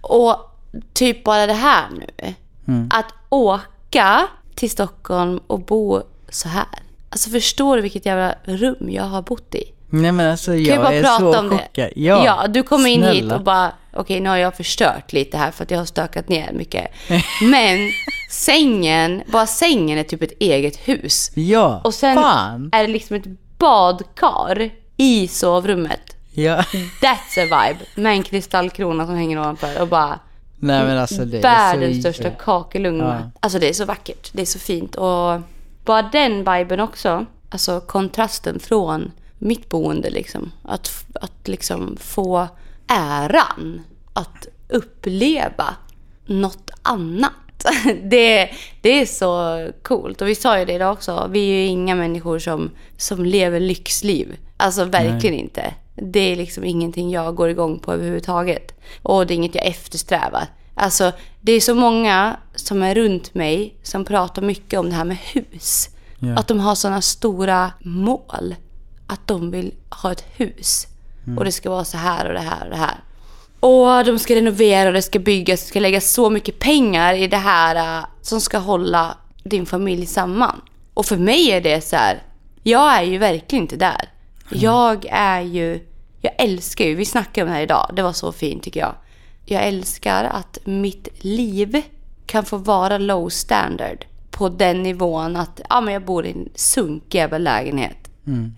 Och 0.00 0.36
typ 0.92 1.24
bara 1.24 1.46
det 1.46 1.52
här 1.52 1.86
nu. 1.98 2.34
Att 2.90 3.06
åka 3.28 4.26
till 4.54 4.70
Stockholm 4.70 5.40
och 5.46 5.60
bo 5.60 6.02
så 6.28 6.48
här. 6.48 6.64
Alltså 7.10 7.30
förstår 7.30 7.76
du 7.76 7.82
vilket 7.82 8.06
jävla 8.06 8.34
rum 8.44 8.90
jag 8.90 9.04
har 9.04 9.22
bott 9.22 9.54
i? 9.54 9.64
Nej 9.90 10.12
men 10.12 10.30
alltså 10.30 10.54
jag 10.54 10.78
bara 10.82 10.92
är 10.92 11.02
prata 11.02 11.18
så 11.42 11.48
chockad. 11.50 11.90
Ja, 11.96 12.24
ja, 12.24 12.46
du 12.48 12.62
kommer 12.62 12.88
in 12.88 13.02
hit 13.02 13.12
snälla. 13.18 13.36
och 13.36 13.42
bara, 13.44 13.72
okej 13.92 14.20
nu 14.20 14.28
har 14.28 14.36
jag 14.36 14.56
förstört 14.56 15.12
lite 15.12 15.36
här 15.38 15.50
för 15.50 15.64
att 15.64 15.70
jag 15.70 15.78
har 15.78 15.84
stökat 15.84 16.28
ner 16.28 16.52
mycket. 16.52 16.86
Men 17.42 17.78
sängen, 18.30 19.22
bara 19.26 19.46
sängen 19.46 19.98
är 19.98 20.02
typ 20.02 20.22
ett 20.22 20.32
eget 20.40 20.76
hus. 20.76 21.30
Ja, 21.34 21.80
Och 21.84 21.94
sen 21.94 22.16
fan. 22.16 22.68
är 22.72 22.82
det 22.86 22.92
liksom 22.92 23.16
ett 23.16 23.26
badkar 23.58 24.70
i 24.96 25.28
sovrummet. 25.28 26.16
Ja. 26.32 26.56
That's 27.02 27.38
a 27.38 27.42
vibe. 27.68 27.78
Med 27.94 28.12
en 28.12 28.22
kristallkrona 28.22 29.06
som 29.06 29.14
hänger 29.16 29.38
ovanför 29.40 29.80
och 29.80 29.88
bara 29.88 30.18
Nej 30.56 30.84
men 30.84 30.98
alltså 30.98 31.24
det 31.24 31.38
är 31.38 31.42
världens 31.42 31.96
så 31.96 32.00
största 32.00 32.30
kakelugn. 32.30 33.00
Ja. 33.00 33.30
Alltså 33.40 33.58
det 33.58 33.68
är 33.68 33.72
så 33.72 33.84
vackert. 33.84 34.30
Det 34.32 34.42
är 34.42 34.46
så 34.46 34.58
fint. 34.58 34.94
Och 34.94 35.40
bara 35.84 36.02
den 36.02 36.38
viben 36.38 36.80
också. 36.80 37.26
Alltså 37.48 37.80
kontrasten 37.80 38.58
från 38.58 39.12
mitt 39.38 39.68
boende 39.68 40.10
liksom. 40.10 40.52
Att, 40.62 41.04
att 41.14 41.48
liksom 41.48 41.96
få 42.00 42.48
äran 42.86 43.82
att 44.12 44.46
uppleva 44.68 45.74
något 46.26 46.70
annat. 46.82 47.32
Det, 48.02 48.50
det 48.80 49.00
är 49.00 49.06
så 49.06 49.66
coolt. 49.82 50.22
Och 50.22 50.28
vi 50.28 50.34
sa 50.34 50.58
ju 50.58 50.64
det 50.64 50.72
idag 50.72 50.92
också. 50.92 51.28
Vi 51.30 51.50
är 51.50 51.54
ju 51.54 51.66
inga 51.66 51.94
människor 51.94 52.38
som, 52.38 52.70
som 52.96 53.24
lever 53.24 53.60
lyxliv. 53.60 54.36
Alltså 54.56 54.84
verkligen 54.84 55.34
inte. 55.34 55.74
Det 55.94 56.20
är 56.20 56.36
liksom 56.36 56.64
ingenting 56.64 57.10
jag 57.10 57.34
går 57.34 57.48
igång 57.48 57.78
på 57.78 57.92
överhuvudtaget. 57.92 58.80
Och 59.02 59.26
det 59.26 59.34
är 59.34 59.36
inget 59.36 59.54
jag 59.54 59.66
eftersträvar. 59.66 60.46
Alltså, 60.74 61.12
det 61.40 61.52
är 61.52 61.60
så 61.60 61.74
många 61.74 62.36
som 62.54 62.82
är 62.82 62.94
runt 62.94 63.34
mig 63.34 63.74
som 63.82 64.04
pratar 64.04 64.42
mycket 64.42 64.80
om 64.80 64.90
det 64.90 64.96
här 64.96 65.04
med 65.04 65.16
hus. 65.16 65.88
Ja. 66.18 66.36
Att 66.36 66.48
de 66.48 66.60
har 66.60 66.74
sådana 66.74 67.02
stora 67.02 67.72
mål. 67.80 68.54
Att 69.06 69.26
de 69.26 69.50
vill 69.50 69.74
ha 69.90 70.12
ett 70.12 70.24
hus. 70.36 70.86
Och 71.36 71.44
det 71.44 71.52
ska 71.52 71.70
vara 71.70 71.84
så 71.84 71.96
här 71.96 72.26
och 72.26 72.34
det 72.34 72.40
här 72.40 72.64
och 72.64 72.70
det 72.70 72.76
här. 72.76 72.94
Och 73.60 74.04
de 74.04 74.18
ska 74.18 74.34
renovera 74.34 74.88
och 74.88 74.94
det 74.94 75.02
ska 75.02 75.18
byggas. 75.18 75.60
Det 75.60 75.66
ska 75.66 75.80
läggas 75.80 76.12
så 76.12 76.30
mycket 76.30 76.58
pengar 76.58 77.14
i 77.14 77.26
det 77.26 77.36
här 77.36 77.98
äh, 77.98 78.04
som 78.22 78.40
ska 78.40 78.58
hålla 78.58 79.18
din 79.44 79.66
familj 79.66 80.06
samman. 80.06 80.60
Och 80.94 81.06
för 81.06 81.16
mig 81.16 81.50
är 81.50 81.60
det 81.60 81.80
så 81.80 81.96
här. 81.96 82.22
Jag 82.62 82.98
är 82.98 83.02
ju 83.02 83.18
verkligen 83.18 83.64
inte 83.64 83.76
där. 83.76 84.08
Jag 84.50 85.06
är 85.10 85.40
ju... 85.40 85.80
Jag 86.20 86.32
älskar 86.38 86.84
ju... 86.84 86.94
Vi 86.94 87.04
snackade 87.04 87.42
om 87.44 87.48
det 87.48 87.54
här 87.54 87.62
idag. 87.62 87.90
Det 87.96 88.02
var 88.02 88.12
så 88.12 88.32
fint 88.32 88.62
tycker 88.62 88.80
jag. 88.80 88.94
Jag 89.44 89.64
älskar 89.64 90.24
att 90.24 90.58
mitt 90.64 91.08
liv 91.24 91.82
kan 92.26 92.44
få 92.44 92.56
vara 92.56 92.98
low 92.98 93.28
standard. 93.28 94.04
På 94.30 94.48
den 94.48 94.82
nivån 94.82 95.36
att 95.36 95.60
ja, 95.68 95.80
men 95.80 95.94
jag 95.94 96.04
bor 96.04 96.26
i 96.26 96.30
en 96.30 96.48
sunkig 96.54 97.18
jävla 97.18 97.38
lägenhet. 97.38 97.96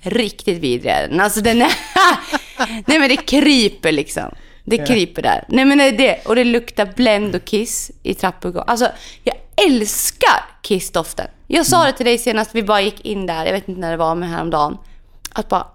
Riktigt 0.03 0.59
vidrig 0.59 0.93
är 0.93 1.09
den. 1.09 1.20
Alltså 1.20 1.41
den 1.41 1.62
är... 1.62 1.72
Nej 2.87 2.99
men 2.99 3.09
det 3.09 3.16
kryper 3.16 3.93
liksom. 3.93 4.34
Det 4.64 4.87
kryper 4.87 5.22
där. 5.22 5.45
Nej 5.49 5.64
men 5.64 5.78
det 5.78 5.84
är 5.84 5.97
det. 5.97 6.26
Och 6.26 6.34
det 6.34 6.45
luktar 6.45 6.93
Blend 6.97 7.34
och 7.34 7.45
Kiss 7.45 7.91
i 8.03 8.14
trappuppgången. 8.14 8.68
Alltså 8.68 8.89
jag 9.24 9.37
älskar 9.66 10.45
Kiss-doften. 10.62 11.26
Jag 11.47 11.66
sa 11.66 11.84
det 11.84 11.93
till 11.93 12.07
dig 12.07 12.18
senast 12.18 12.55
vi 12.55 12.62
bara 12.62 12.80
gick 12.80 13.01
in 13.01 13.26
där. 13.26 13.47
Jag 13.47 13.53
vet 13.53 13.68
inte 13.68 13.80
när 13.80 13.91
det 13.91 13.97
var 13.97 14.14
men 14.14 14.28
häromdagen. 14.28 14.78
Att 15.32 15.49
bara... 15.49 15.66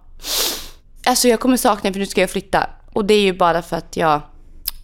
Alltså 1.05 1.27
jag 1.27 1.39
kommer 1.39 1.57
sakna 1.57 1.93
för 1.93 1.99
nu 1.99 2.05
ska 2.05 2.21
jag 2.21 2.29
flytta. 2.29 2.69
Och 2.93 3.05
det 3.05 3.13
är 3.13 3.21
ju 3.21 3.33
bara 3.33 3.61
för 3.61 3.77
att 3.77 3.97
jag 3.97 4.21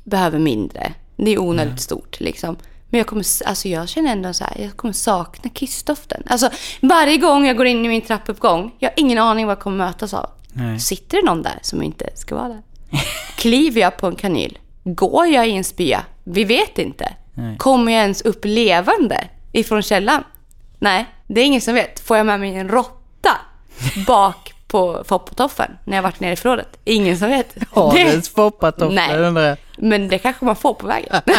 behöver 0.03 0.39
mindre. 0.39 0.93
Det 1.15 1.31
är 1.31 1.39
onödigt 1.39 1.81
stort 1.81 2.19
liksom. 2.19 2.57
Men 2.89 2.97
jag 2.97 3.07
kommer, 3.07 3.25
alltså 3.45 3.67
jag 3.67 3.89
känner 3.89 4.11
ändå 4.11 4.33
så 4.33 4.43
här, 4.43 4.61
jag 4.61 4.77
kommer 4.77 4.93
sakna 4.93 5.49
kissdoften. 5.49 6.23
Alltså 6.25 6.49
varje 6.81 7.17
gång 7.17 7.45
jag 7.45 7.57
går 7.57 7.65
in 7.65 7.85
i 7.85 7.89
min 7.89 8.01
trappuppgång, 8.01 8.71
jag 8.79 8.89
har 8.89 8.93
ingen 8.97 9.17
aning 9.17 9.45
vad 9.45 9.51
jag 9.51 9.59
kommer 9.59 9.77
mötas 9.77 10.13
av. 10.13 10.29
Nej. 10.53 10.79
Sitter 10.79 11.17
det 11.17 11.25
någon 11.25 11.41
där 11.41 11.59
som 11.61 11.83
inte 11.83 12.09
ska 12.15 12.35
vara 12.35 12.47
där? 12.47 12.61
Kliver 13.35 13.81
jag 13.81 13.97
på 13.97 14.07
en 14.07 14.15
kanyl? 14.15 14.57
Går 14.83 15.27
jag 15.27 15.47
i 15.47 15.51
en 15.51 15.63
spya? 15.63 16.01
Vi 16.23 16.43
vet 16.43 16.79
inte. 16.79 17.13
Nej. 17.33 17.57
Kommer 17.57 17.91
jag 17.91 18.01
ens 18.01 18.21
upp 18.21 18.45
levande 18.45 19.27
ifrån 19.51 19.81
källan? 19.81 20.23
Nej, 20.79 21.05
det 21.27 21.41
är 21.41 21.45
ingen 21.45 21.61
som 21.61 21.73
vet. 21.73 21.99
Får 21.99 22.17
jag 22.17 22.25
med 22.25 22.39
mig 22.39 22.55
en 22.55 22.69
råtta 22.69 23.31
bak 24.07 24.46
på 24.67 25.03
foppatoffen 25.07 25.71
när 25.83 25.97
jag 25.97 26.03
varit 26.03 26.19
nere 26.19 26.31
i 26.31 26.35
förrådet? 26.35 26.67
Ingen 26.83 27.17
som 27.17 27.29
vet. 27.29 27.55
Har 27.71 27.91
Det- 27.93 28.03
du 28.03 28.09
ens 28.09 28.29
foppatofflor 28.29 28.89
Nej. 28.95 29.17
undrar 29.17 29.43
jag? 29.43 29.57
men 29.77 30.07
det 30.07 30.17
kanske 30.19 30.45
man 30.45 30.55
får 30.55 30.73
på 30.73 30.87
vägen. 30.87 31.21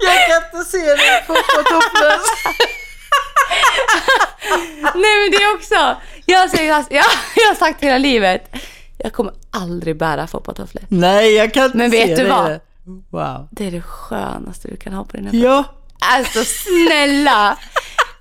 Jag 0.00 0.26
kan 0.28 0.58
inte 0.58 0.70
se 0.70 0.78
dig 0.78 1.24
foppatofflor. 1.26 2.12
Nej 4.94 5.20
men 5.20 5.30
det 5.30 5.36
är 5.44 5.54
också, 5.54 5.96
jag 6.26 6.38
har, 6.38 6.48
sagt, 6.48 6.62
jag, 6.92 7.04
jag 7.36 7.48
har 7.48 7.54
sagt 7.54 7.82
hela 7.82 7.98
livet, 7.98 8.54
jag 8.98 9.12
kommer 9.12 9.32
aldrig 9.50 9.96
bära 9.96 10.26
foppatofflor. 10.26 10.82
Nej, 10.88 11.34
jag 11.34 11.54
kan 11.54 11.64
inte 11.64 11.78
Men 11.78 11.90
se 11.90 12.06
vet 12.06 12.16
du 12.16 12.22
det. 12.24 12.30
vad? 12.30 12.60
Wow. 13.10 13.48
Det 13.50 13.66
är 13.66 13.70
det 13.70 13.82
skönaste 13.82 14.68
du 14.68 14.76
kan 14.76 14.92
ha 14.92 15.04
på 15.04 15.16
dina 15.16 15.30
fötter. 15.30 15.44
Ja. 15.46 15.64
Alltså 16.02 16.44
snälla! 16.44 17.58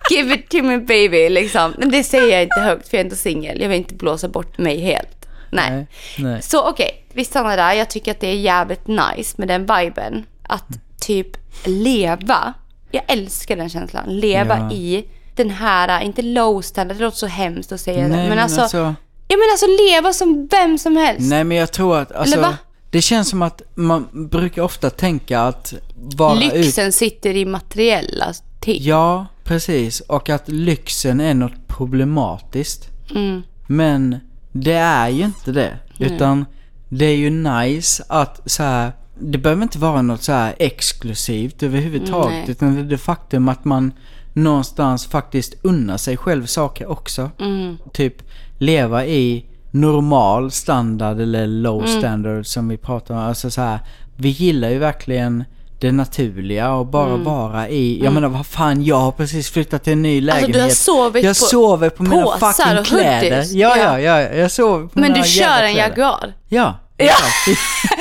Give 0.09 0.33
it 0.35 0.49
to 0.49 0.63
me 0.63 0.77
baby 0.77 1.29
liksom. 1.29 1.73
Men 1.77 1.91
det 1.91 2.03
säger 2.03 2.27
jag 2.33 2.43
inte 2.43 2.59
högt 2.59 2.87
för 2.89 2.97
jag 2.97 3.01
är 3.01 3.05
inte 3.05 3.15
singel. 3.15 3.61
Jag 3.61 3.69
vill 3.69 3.77
inte 3.77 3.95
blåsa 3.95 4.27
bort 4.27 4.57
mig 4.57 4.79
helt. 4.79 5.25
Nej. 5.49 5.71
Nej. 5.71 5.87
Nej. 6.17 6.41
Så 6.41 6.69
okej, 6.69 7.05
vi 7.13 7.25
stannar 7.25 7.57
där. 7.57 7.73
Jag 7.73 7.89
tycker 7.89 8.11
att 8.11 8.19
det 8.19 8.27
är 8.27 8.35
jävligt 8.35 8.87
nice 8.87 9.33
med 9.37 9.47
den 9.47 9.61
viben. 9.61 10.25
Att 10.43 10.65
typ 11.01 11.27
leva. 11.65 12.53
Jag 12.91 13.03
älskar 13.07 13.55
den 13.55 13.69
känslan. 13.69 14.03
Leva 14.07 14.57
Ja. 14.57 14.71
i 14.75 15.05
den 15.35 15.49
här, 15.49 16.01
inte 16.01 16.21
low 16.21 16.61
standard, 16.61 16.97
det 16.97 17.03
låter 17.03 17.17
så 17.17 17.27
hemskt 17.27 17.71
att 17.71 17.81
säga 17.81 18.07
det. 18.07 18.15
Nej, 18.15 18.29
Men, 18.29 18.39
alltså, 18.39 18.61
alltså- 18.61 18.95
ja 19.27 19.37
men 19.37 19.47
alltså 19.51 19.65
leva 19.67 20.13
som 20.13 20.47
vem 20.51 20.77
som 20.77 20.97
helst. 20.97 21.29
Nej 21.29 21.43
men 21.43 21.57
jag 21.57 21.71
tror 21.71 21.97
att, 21.97 22.11
alltså, 22.11 22.33
Eller 22.37 22.47
va? 22.47 22.57
Det 22.91 23.01
känns 23.01 23.29
som 23.29 23.41
att 23.41 23.61
man 23.75 24.07
brukar 24.11 24.61
ofta 24.61 24.89
tänka 24.89 25.41
att 25.41 25.73
vara 25.95 26.43
ut... 26.43 26.53
Lyxen 26.53 26.91
sitter 26.91 27.35
i 27.35 27.45
materiella 27.45 28.33
ting. 28.59 28.77
Ja, 28.83 29.25
precis. 29.43 29.99
Och 29.99 30.29
att 30.29 30.47
lyxen 30.49 31.19
är 31.19 31.33
något 31.33 31.67
problematiskt. 31.67 32.89
Mm. 33.15 33.41
Men 33.67 34.19
det 34.51 34.73
är 34.73 35.09
ju 35.09 35.23
inte 35.23 35.51
det. 35.51 35.77
Utan 35.99 36.45
det 36.89 37.05
är 37.05 37.15
ju 37.15 37.29
nice 37.29 38.03
att 38.07 38.41
så 38.45 38.63
här, 38.63 38.91
det 39.19 39.37
behöver 39.37 39.63
inte 39.63 39.79
vara 39.79 40.01
något 40.01 40.23
så 40.23 40.31
här 40.31 40.55
exklusivt 40.59 41.63
överhuvudtaget. 41.63 42.31
Nej. 42.31 42.51
Utan 42.51 42.75
det 42.75 42.81
är 42.81 42.85
det 42.85 42.97
faktum 42.97 43.49
att 43.49 43.65
man 43.65 43.91
någonstans 44.33 45.05
faktiskt 45.05 45.53
unnar 45.61 45.97
sig 45.97 46.17
själv 46.17 46.45
saker 46.45 46.87
också. 46.87 47.31
Mm. 47.39 47.77
Typ 47.93 48.15
leva 48.57 49.05
i 49.05 49.45
normal 49.71 50.51
standard 50.51 51.19
eller 51.21 51.47
low 51.47 51.85
Mm. 51.85 51.99
standard 51.99 52.45
som 52.45 52.67
vi 52.69 52.77
pratar 52.77 53.13
om. 53.15 53.19
Alltså 53.19 53.51
så 53.51 53.61
här, 53.61 53.79
vi 54.17 54.29
gillar 54.29 54.69
ju 54.69 54.79
verkligen 54.79 55.43
det 55.79 55.91
naturliga 55.91 56.71
och 56.73 56.85
bara 56.85 57.09
Mm. 57.09 57.23
vara 57.23 57.69
i, 57.69 58.03
jag 58.03 58.13
menar 58.13 58.27
vad 58.29 58.45
fan, 58.45 58.83
jag 58.83 58.95
har 58.99 59.11
precis 59.11 59.49
flyttat 59.51 59.83
till 59.83 59.93
en 59.93 60.01
ny 60.01 60.17
Alltså, 60.17 60.35
lägenhet. 60.35 60.53
du 60.53 60.61
har 60.61 60.69
sovit 60.69 61.23
jag 61.23 61.29
på 61.39 61.45
sover 61.45 61.89
på 61.89 62.03
mina 62.03 62.25
fucking 62.39 62.77
och 62.79 62.85
kläder. 62.85 63.21
hoodies. 63.29 63.51
Ja, 63.51 63.77
ja, 63.77 63.99
Ja. 63.99 64.21
ja, 64.21 64.29
jag 64.35 64.51
sover 64.51 64.87
på 64.87 64.99
Men 64.99 65.11
mina 65.11 65.23
du 65.23 65.29
kör 65.29 65.61
en. 65.63 65.73
Jaguar. 65.75 66.33
Ja. 66.49 66.79
Ja. 66.97 67.05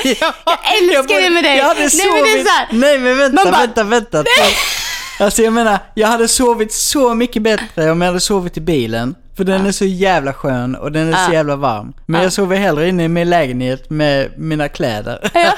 ja. 0.05 0.33
Jag 0.47 0.59
älskar 0.99 1.23
det 1.23 1.31
med 1.31 1.45
dig. 1.45 1.57
Jag 1.59 1.65
hade 1.65 1.81
Nej, 1.81 1.91
sovit... 1.91 2.13
men 2.15 2.23
det 2.25 2.41
är 2.41 2.45
så 2.45 2.51
här- 2.51 2.69
Nej 2.73 2.99
men 2.99 3.19
vänta, 3.19 3.45
bara- 3.45 3.59
vänta, 3.61 3.85
vänta. 3.85 4.25
Alltså 5.21 5.43
jag 5.43 5.53
menar, 5.53 5.79
jag 5.95 6.09
hade 6.09 6.29
sovit 6.29 6.73
så 6.73 7.15
mycket 7.15 7.43
bättre 7.43 7.91
om 7.91 8.01
jag 8.01 8.09
hade 8.09 8.21
sovit 8.21 8.57
i 8.57 8.61
bilen. 8.61 9.15
För 9.41 9.45
den 9.45 9.67
är 9.67 9.73
så 9.73 9.85
jävla 9.85 10.33
skön 10.33 10.75
och 10.77 10.93
den 10.93 11.09
är 11.09 11.13
så 11.13 11.31
Ja. 11.31 11.33
jävla 11.33 11.57
varm. 11.57 11.93
Men 12.07 12.21
Ja. 12.21 12.25
jag 12.25 12.33
sover 12.33 12.57
hellre 12.57 12.89
inne 12.89 13.05
i 13.05 13.09
min 13.09 13.31
lägenhet 13.31 13.91
med 13.91 14.33
mina 14.39 14.69
kläder. 14.69 15.19
Ja. 15.35 15.53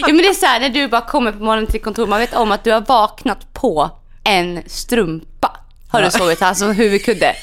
ja 0.00 0.06
men 0.06 0.16
det 0.16 0.28
är 0.28 0.34
så 0.34 0.46
här 0.46 0.60
när 0.60 0.68
du 0.68 0.88
bara 0.88 1.00
kommer 1.00 1.32
på 1.32 1.38
morgonen 1.44 1.66
till 1.70 1.80
kontoret, 1.82 2.08
man 2.08 2.20
vet 2.20 2.34
om 2.34 2.52
att 2.52 2.64
du 2.64 2.72
har 2.72 2.80
vaknat 2.80 3.52
på 3.52 3.90
en 4.24 4.62
strumpa. 4.66 5.56
Har 5.90 6.02
du 6.02 6.10
sovit 6.10 6.40
här 6.40 6.54
som 6.54 6.72
huvudkudde. 6.72 7.34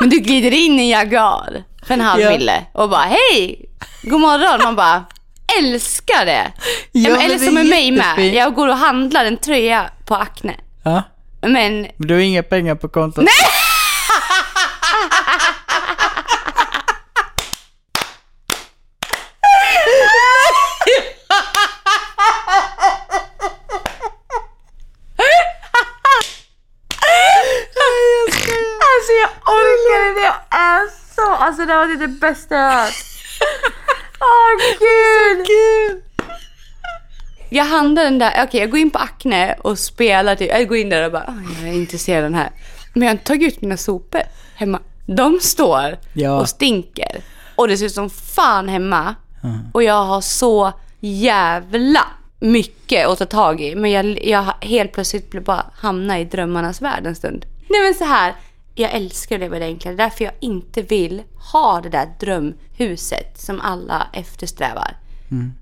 Men 0.00 0.10
du 0.10 0.18
glider 0.18 0.50
in 0.54 0.78
i 0.80 0.82
en 0.82 0.88
Jaguar 0.88 1.62
för 1.86 1.94
en 1.94 2.00
halv 2.00 2.20
Ja. 2.22 2.30
mille 2.30 2.64
och 2.72 2.88
bara 2.90 3.00
hej, 3.04 3.68
god 4.02 4.20
morgon. 4.20 4.60
Man 4.64 4.76
bara 4.76 5.04
älskar 5.58 6.26
det. 6.26 6.52
Ja, 6.92 7.10
Ja, 7.10 7.22
eller 7.22 7.38
som 7.38 7.48
är 7.48 7.52
med 7.52 7.66
mig 7.66 7.90
med. 7.90 8.34
Jag 8.34 8.54
går 8.54 8.68
och 8.68 8.76
handlar 8.76 9.24
en 9.24 9.36
tröja 9.36 9.90
på 10.06 10.14
Acne. 10.14 10.54
Ja. 10.82 11.02
Men 11.46 11.86
du 11.96 12.14
har 12.14 12.20
inga 12.20 12.42
pengar 12.42 12.74
på 12.74 12.88
kontot? 12.88 13.24
Alltså 28.92 29.12
jag 29.22 29.30
orkar 29.54 30.08
inte, 30.08 30.20
jag 30.20 30.60
är 30.60 30.82
så... 31.14 31.41
Alltså 31.52 31.66
det 31.66 31.74
var 31.74 31.86
typ 31.86 32.00
det 32.00 32.08
bästa 32.08 32.54
jag 32.54 32.72
hört. 32.72 32.92
Åh 34.20 34.76
gud! 34.78 36.02
Jag 37.50 37.64
handlar 37.64 38.04
den 38.04 38.18
där, 38.18 38.44
okej 38.46 38.60
jag 38.60 38.70
går 38.70 38.80
in 38.80 38.90
på 38.90 38.98
Acne 38.98 39.54
och 39.54 39.78
spelar 39.78 40.34
typ, 40.36 40.50
jag 40.50 40.68
går 40.68 40.76
in 40.76 40.88
där 40.88 41.06
och 41.06 41.12
bara, 41.12 41.24
"Oj, 41.28 41.56
jag 41.60 41.68
är 41.68 41.72
intresserad 41.74 42.24
av 42.24 42.30
den 42.30 42.38
här. 42.40 42.50
Men 42.92 43.02
jag 43.02 43.08
har 43.08 43.12
inte 43.12 43.24
tagit 43.24 43.52
ut 43.56 43.60
mina 43.62 43.76
sopor 43.76 44.20
hemma. 44.54 44.80
De 45.06 45.38
står 45.40 45.98
Ja. 46.12 46.40
och 46.40 46.48
stinker. 46.48 47.22
Och 47.54 47.68
det 47.68 47.76
ser 47.76 47.86
ut 47.86 47.92
som 47.92 48.10
fan 48.10 48.68
hemma. 48.68 49.14
Och 49.72 49.82
jag 49.82 50.04
har 50.04 50.20
så 50.20 50.72
jävla 51.00 52.06
mycket 52.40 53.06
att 53.08 53.18
ta 53.18 53.26
tag 53.26 53.60
i. 53.60 53.74
Men 53.74 53.90
jag, 53.90 54.24
jag 54.26 54.42
har 54.42 54.54
helt 54.60 54.92
plötsligt 54.92 55.30
blev 55.30 55.44
bara 55.44 55.66
hamna 55.76 56.20
i 56.20 56.24
drömmarnas 56.24 56.82
värld 56.82 57.06
en 57.06 57.14
stund. 57.14 57.46
Nej 57.70 57.80
men 57.82 57.94
så 57.94 58.04
här. 58.04 58.34
Jag 58.74 58.92
älskar 58.92 59.36
att 59.36 59.40
leva 59.40 59.58
det 59.58 59.64
enkla. 59.64 59.90
Det 59.90 59.94
är 59.94 59.98
därför 59.98 60.24
jag 60.24 60.32
inte 60.40 60.82
vill 60.82 61.22
ha 61.52 61.80
det 61.80 61.88
där 61.88 62.08
drömhuset 62.20 63.40
som 63.40 63.60
alla 63.60 64.06
eftersträvar. 64.12 64.96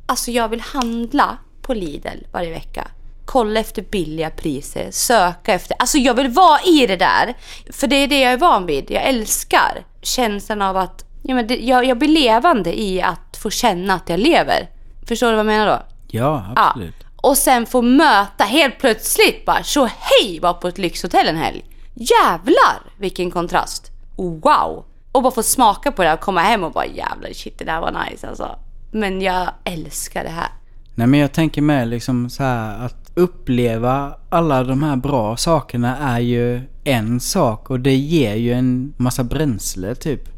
Alltså 0.07 0.31
jag 0.31 0.49
vill 0.49 0.61
handla 0.61 1.39
på 1.63 1.75
Lidl 1.75 2.19
varje 2.33 2.51
vecka. 2.51 2.89
Kolla 3.25 3.61
efter 3.61 3.83
billiga 3.83 4.31
priser, 4.31 4.89
söka 4.91 5.55
efter... 5.55 5.77
Alltså 5.79 5.99
jag 5.99 6.15
vill 6.15 6.29
vara 6.29 6.61
i 6.61 6.87
det 6.87 6.97
där. 6.97 7.35
För 7.73 7.87
det 7.87 7.97
är 7.97 8.09
det 8.09 8.21
jag 8.21 8.33
är 8.33 8.37
van 8.39 8.67
vid. 8.67 8.91
Jag 8.91 9.03
älskar 9.03 9.85
känslan 10.03 10.63
av 10.63 10.77
att... 10.77 11.05
Ja, 11.23 11.35
men 11.35 11.47
det, 11.47 11.57
jag, 11.57 11.85
jag 11.85 11.99
blir 11.99 12.09
levande 12.09 12.81
i 12.81 13.03
att 13.03 13.37
få 13.43 13.51
känna 13.51 13.95
att 13.95 14.09
jag 14.09 14.21
lever. 14.21 14.69
Förstår 15.09 15.27
du 15.27 15.33
vad 15.33 15.39
jag 15.39 15.47
menar 15.47 15.67
då? 15.67 15.83
Ja, 16.09 16.45
Ja. 16.57 16.63
absolut. 16.69 16.95
Och 17.17 17.37
sen 17.39 17.67
få 17.67 17.83
möta 17.83 18.45
helt 18.45 18.79
plötsligt 18.79 19.45
bara 19.47 19.63
så 19.63 19.85
hej 19.99 20.41
var 20.41 20.53
på 20.55 20.69
ett 20.69 20.79
lyxhotell 20.79 21.29
en 21.29 21.37
helg. 21.37 21.65
Jävlar 22.01 22.93
vilken 22.99 23.31
kontrast. 23.31 23.91
Wow. 24.17 24.85
Och 25.13 25.23
bara 25.23 25.31
få 25.31 25.43
smaka 25.43 25.93
på 25.93 26.03
det 26.03 26.13
och 26.13 26.21
komma 26.21 26.41
hem 26.41 26.65
och 26.65 26.73
bara 26.73 26.87
jävlar 26.87 27.33
shit 27.33 27.59
det 27.59 27.65
där 27.65 27.81
var 27.81 28.05
nice 28.11 28.29
alltså. 28.29 28.59
Men 28.91 29.21
jag 29.21 29.51
älskar 29.65 30.25
det 30.25 30.31
här. 30.31 30.49
Nej 30.95 31.07
men 31.07 31.21
jag 31.21 31.33
tänker 31.33 31.63
med 31.63 31.89
liksom 31.89 32.31
så 32.31 32.43
här 32.43 32.85
att 32.87 33.11
uppleva 33.15 34.15
alla 34.29 34.65
de 34.65 34.83
här 34.83 34.97
bra 34.97 35.37
sakerna 35.37 35.97
är 35.97 36.21
ju 36.21 36.61
en 36.85 37.21
sak 37.21 37.71
och 37.71 37.81
det 37.81 37.95
ger 37.95 38.35
ju 38.35 38.53
en 38.53 38.95
massa 38.97 39.25
bränsle 39.25 39.95
typ. 39.95 40.29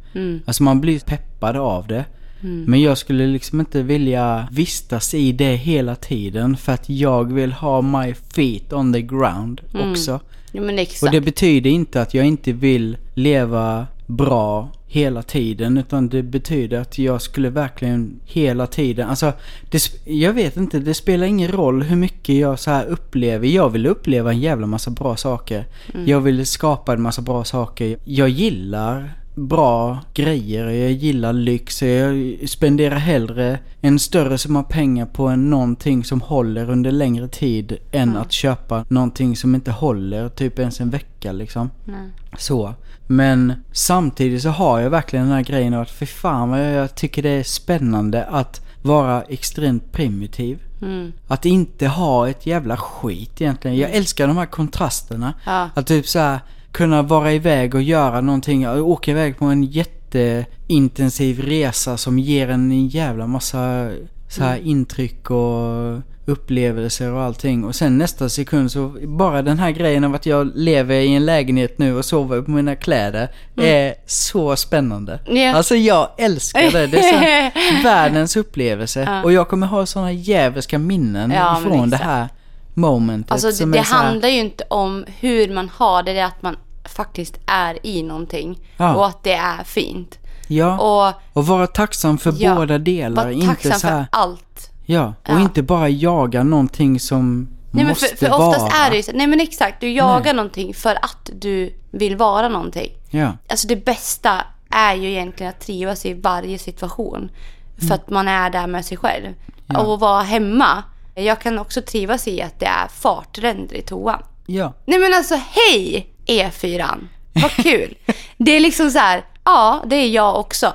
Alltså 0.46 0.62
man 0.62 0.80
blir 0.80 1.00
peppad 1.00 1.56
av 1.56 1.86
det. 1.86 2.04
Men 2.42 2.80
jag 2.80 2.98
skulle 2.98 3.26
liksom 3.26 3.60
inte 3.60 3.82
vilja 3.82 4.48
vistas 4.50 5.14
i 5.14 5.32
det 5.32 5.56
hela 5.56 5.94
tiden 5.94 6.56
för 6.56 6.72
att 6.72 6.88
jag 6.88 7.32
vill 7.32 7.52
ha 7.52 7.82
my 7.82 8.14
feet 8.14 8.72
on 8.72 8.92
the 8.92 9.02
ground 9.02 9.60
också. 9.74 10.20
Ja. 10.52 10.62
Och 11.02 11.10
det 11.10 11.20
betyder 11.20 11.70
inte 11.70 12.02
att 12.02 12.14
jag 12.14 12.26
inte 12.26 12.52
vill 12.52 12.96
leva 13.14 13.86
bra 14.06 14.68
hela 14.86 15.22
tiden 15.22 15.78
utan 15.78 16.08
det 16.08 16.22
betyder 16.22 16.80
att 16.80 16.98
jag 16.98 17.22
skulle 17.22 17.50
verkligen 17.50 18.20
hela 18.24 18.66
tiden, 18.66 19.08
alltså 19.08 19.32
det, 19.70 19.90
jag 20.04 20.32
vet 20.32 20.56
inte, 20.56 20.78
det 20.78 20.94
spelar 20.94 21.26
ingen 21.26 21.52
roll 21.52 21.82
hur 21.82 21.96
mycket 21.96 22.34
jag 22.34 22.58
så 22.58 22.70
här 22.70 22.86
upplever. 22.86 23.48
Jag 23.48 23.70
vill 23.70 23.86
uppleva 23.86 24.30
en 24.30 24.40
jävla 24.40 24.66
massa 24.66 24.90
bra 24.90 25.16
saker. 25.16 25.64
Jag 26.06 26.20
vill 26.20 26.46
skapa 26.46 26.92
en 26.92 27.02
massa 27.02 27.22
bra 27.22 27.44
saker. 27.44 27.96
Jag 28.04 28.28
gillar 28.28 29.21
bra 29.34 29.98
grejer, 30.14 30.68
jag 30.68 30.92
gillar 30.92 31.32
lyx, 31.32 31.82
jag 31.82 32.38
spenderar 32.46 32.96
hellre 32.96 33.58
en 33.80 33.98
större 33.98 34.38
summa 34.38 34.62
pengar 34.62 35.06
på 35.06 35.28
en 35.28 35.50
någonting 35.50 36.04
som 36.04 36.20
håller 36.20 36.70
under 36.70 36.90
längre 36.90 37.28
tid 37.28 37.78
än 37.92 38.16
att 38.16 38.32
köpa 38.32 38.84
någonting 38.88 39.36
som 39.36 39.54
inte 39.54 39.70
håller 39.70 40.28
typ 40.28 40.58
ens 40.58 40.80
en 40.80 40.90
vecka 40.90 41.32
liksom. 41.32 41.70
Nej. 41.84 42.10
Så. 42.38 42.74
Men 43.06 43.52
samtidigt 43.72 44.42
så 44.42 44.48
har 44.48 44.80
jag 44.80 44.90
verkligen 44.90 45.26
den 45.26 45.34
här 45.34 45.42
grejen 45.42 45.74
att 45.74 45.90
för 45.90 46.06
fan 46.06 46.50
vad 46.50 46.74
jag 46.74 46.94
tycker 46.94 47.22
det 47.22 47.28
är 47.30 47.42
spännande 47.42 48.24
att 48.24 48.66
vara 48.82 49.22
extremt 49.22 49.92
primitiv. 49.92 50.62
Mm. 50.82 51.12
Att 51.28 51.44
inte 51.44 51.88
ha 51.88 52.28
ett 52.28 52.46
jävla 52.46 52.76
skit 52.76 53.40
egentligen. 53.40 53.76
Jag 53.76 53.90
älskar 53.90 54.26
de 54.26 54.36
här 54.36 54.46
kontrasterna. 54.46 55.34
Ja. 55.46 55.70
Att 55.74 55.86
typ 55.86 56.06
så 56.06 56.18
här 56.18 56.40
kunna 56.72 57.02
vara 57.02 57.32
iväg 57.32 57.74
och 57.74 57.82
göra 57.82 58.20
någonting, 58.20 58.68
åka 58.68 59.10
iväg 59.10 59.38
på 59.38 59.44
en 59.44 59.62
jätteintensiv 59.62 61.40
resa 61.40 61.96
som 61.96 62.18
ger 62.18 62.48
en 62.48 62.72
en 62.72 62.88
jävla 62.88 63.26
massa 63.26 63.90
så 64.28 64.44
här 64.44 64.58
intryck 64.64 65.30
och 65.30 65.98
upplevelser 66.26 67.12
och 67.12 67.22
allting. 67.22 67.64
Och 67.64 67.74
sen 67.74 67.98
nästa 67.98 68.28
sekund 68.28 68.72
så, 68.72 68.92
bara 69.02 69.42
den 69.42 69.58
här 69.58 69.70
grejen 69.70 70.04
av 70.04 70.14
att 70.14 70.26
jag 70.26 70.50
lever 70.54 70.94
i 70.94 71.14
en 71.14 71.26
lägenhet 71.26 71.78
nu 71.78 71.96
och 71.96 72.04
sover 72.04 72.42
på 72.42 72.50
mina 72.50 72.76
kläder 72.76 73.28
är 73.56 73.94
så 74.06 74.56
spännande. 74.56 75.20
Ja. 75.26 75.54
Alltså 75.54 75.74
jag 75.74 76.08
älskar 76.18 76.70
det. 76.72 76.86
Det 76.86 76.98
är 76.98 77.50
så 77.50 77.82
världens 77.84 78.36
upplevelse. 78.36 79.00
Ja. 79.00 79.22
Och 79.22 79.32
jag 79.32 79.48
kommer 79.48 79.66
ha 79.66 79.86
sådana 79.86 80.12
djävulska 80.12 80.78
minnen 80.78 81.30
Ja, 81.30 81.60
från 81.64 81.90
det 81.90 81.96
här 81.96 82.28
momentet. 82.74 83.32
Alltså 83.32 83.64
det, 83.66 83.72
det 83.72 83.78
här- 83.80 84.04
handlar 84.04 84.28
ju 84.28 84.38
inte 84.40 84.64
om 84.70 85.04
hur 85.20 85.54
man 85.54 85.68
har 85.74 86.02
det, 86.02 86.12
det 86.12 86.20
är 86.20 86.24
att 86.26 86.42
man 86.42 86.56
faktiskt 86.84 87.38
är 87.46 87.86
i 87.86 88.02
någonting. 88.02 88.58
Ja. 88.76 88.94
Och 88.94 89.06
att 89.06 89.22
det 89.24 89.32
är 89.34 89.64
fint. 89.64 90.18
Ja, 90.48 90.78
Och 90.78 91.14
och 91.32 91.46
vara 91.46 91.66
tacksam 91.66 92.18
för 92.18 92.34
Ja, 92.38 92.54
båda 92.54 92.78
delar. 92.78 93.24
var 93.24 93.30
Inte 93.30 93.46
tacksam 93.46 93.72
så 93.80 93.86
här, 93.86 93.96
för 93.96 94.06
allt. 94.18 94.70
ja, 94.84 95.06
och 95.22 95.28
Ja. 95.30 95.40
inte 95.40 95.62
bara 95.62 95.88
jaga 95.88 96.42
någonting 96.42 97.00
som 97.00 97.48
Nej 97.70 97.84
måste 97.84 98.16
för, 98.16 98.16
för 98.26 98.32
oftast 98.34 98.60
vara. 98.60 98.72
är 98.86 98.90
det 98.90 98.96
ju 98.96 99.02
så, 99.02 99.12
nej 99.14 99.26
men 99.26 99.40
exakt, 99.40 99.80
du 99.80 99.92
jagar 99.92 100.24
Nej. 100.24 100.34
någonting 100.34 100.74
för 100.74 100.94
att 100.94 101.30
du 101.32 101.74
vill 101.90 102.16
vara 102.16 102.48
någonting. 102.48 102.88
Ja, 103.10 103.32
Alltså 103.48 103.68
det 103.68 103.84
bästa 103.84 104.44
är 104.70 104.94
ju 104.94 105.10
egentligen 105.10 105.50
att 105.50 105.60
trivas 105.60 106.06
i 106.06 106.14
varje 106.14 106.58
situation. 106.58 107.30
För 107.76 107.84
Mm. 107.84 107.94
att 107.94 108.10
man 108.10 108.28
är 108.28 108.50
där 108.50 108.66
med 108.66 108.84
sig 108.84 108.96
själv. 108.96 109.34
Och 109.78 110.00
vara 110.00 110.22
hemma. 110.22 110.82
Jag 111.14 111.40
kan 111.40 111.58
också 111.58 111.82
trivas 111.82 112.28
i 112.28 112.42
att 112.42 112.60
det 112.60 112.66
är 112.66 112.88
fartränder 112.88 113.76
i 113.76 113.82
toan. 113.82 114.22
ja, 114.46 114.72
Nej 114.84 114.98
men 114.98 115.14
alltså 115.14 115.34
hej 115.50 116.08
E4. 116.26 117.08
Vad 117.32 117.50
kul. 117.50 117.94
det 118.36 118.50
är 118.52 118.60
liksom 118.60 118.90
så 118.90 118.98
här, 118.98 119.24
ja 119.44 119.82
det 119.86 119.96
är 119.96 120.08
jag 120.08 120.36
också. 120.40 120.72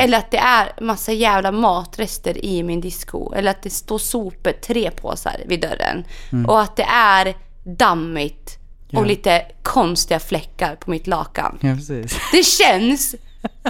Eller 0.00 0.18
att 0.18 0.30
det 0.30 0.38
är 0.38 0.72
massa 0.80 1.12
jävla 1.12 1.52
matrester 1.52 2.44
i 2.44 2.62
min 2.62 2.80
disco. 2.80 3.32
Eller 3.34 3.50
att 3.50 3.62
det 3.62 3.70
står 3.70 3.98
sopor, 3.98 4.52
tre 4.52 4.90
påsar 4.90 5.36
vid 5.46 5.60
dörren. 5.60 6.04
Och 6.46 6.60
att 6.60 6.76
det 6.76 6.82
är 6.92 7.34
dammigt 7.64 8.58
Ja. 8.88 8.98
och 9.00 9.06
lite 9.06 9.42
konstiga 9.62 10.20
fläckar 10.20 10.76
på 10.76 10.90
mitt 10.90 11.06
lakan. 11.06 11.58
ja 11.60 11.74
precis. 11.74 12.18
Det 12.32 12.42
känns 12.42 13.14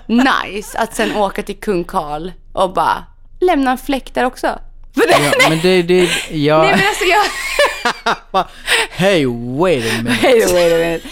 nice 0.06 0.78
att 0.78 0.94
sen 0.96 1.16
åka 1.16 1.42
till 1.42 1.56
Kung 1.56 1.84
Karl 1.84 2.30
och 2.52 2.72
bara 2.72 3.04
lämna 3.40 3.70
en 3.70 3.78
fläck 3.78 4.14
där 4.14 4.24
också. 4.24 4.58
Ja, 4.97 5.49
men 5.49 5.59
det, 5.62 5.82
det, 5.82 6.09
ja. 6.30 6.62
Nej 6.62 6.70
men 6.70 6.80
alltså 6.88 7.05
jag... 7.05 7.24
Hey, 8.90 9.26
wait 9.59 9.84
a 9.92 10.03
minute. 10.03 10.28
A 10.28 10.53
wait 10.53 10.72
a 10.72 10.76
minute. 10.76 11.09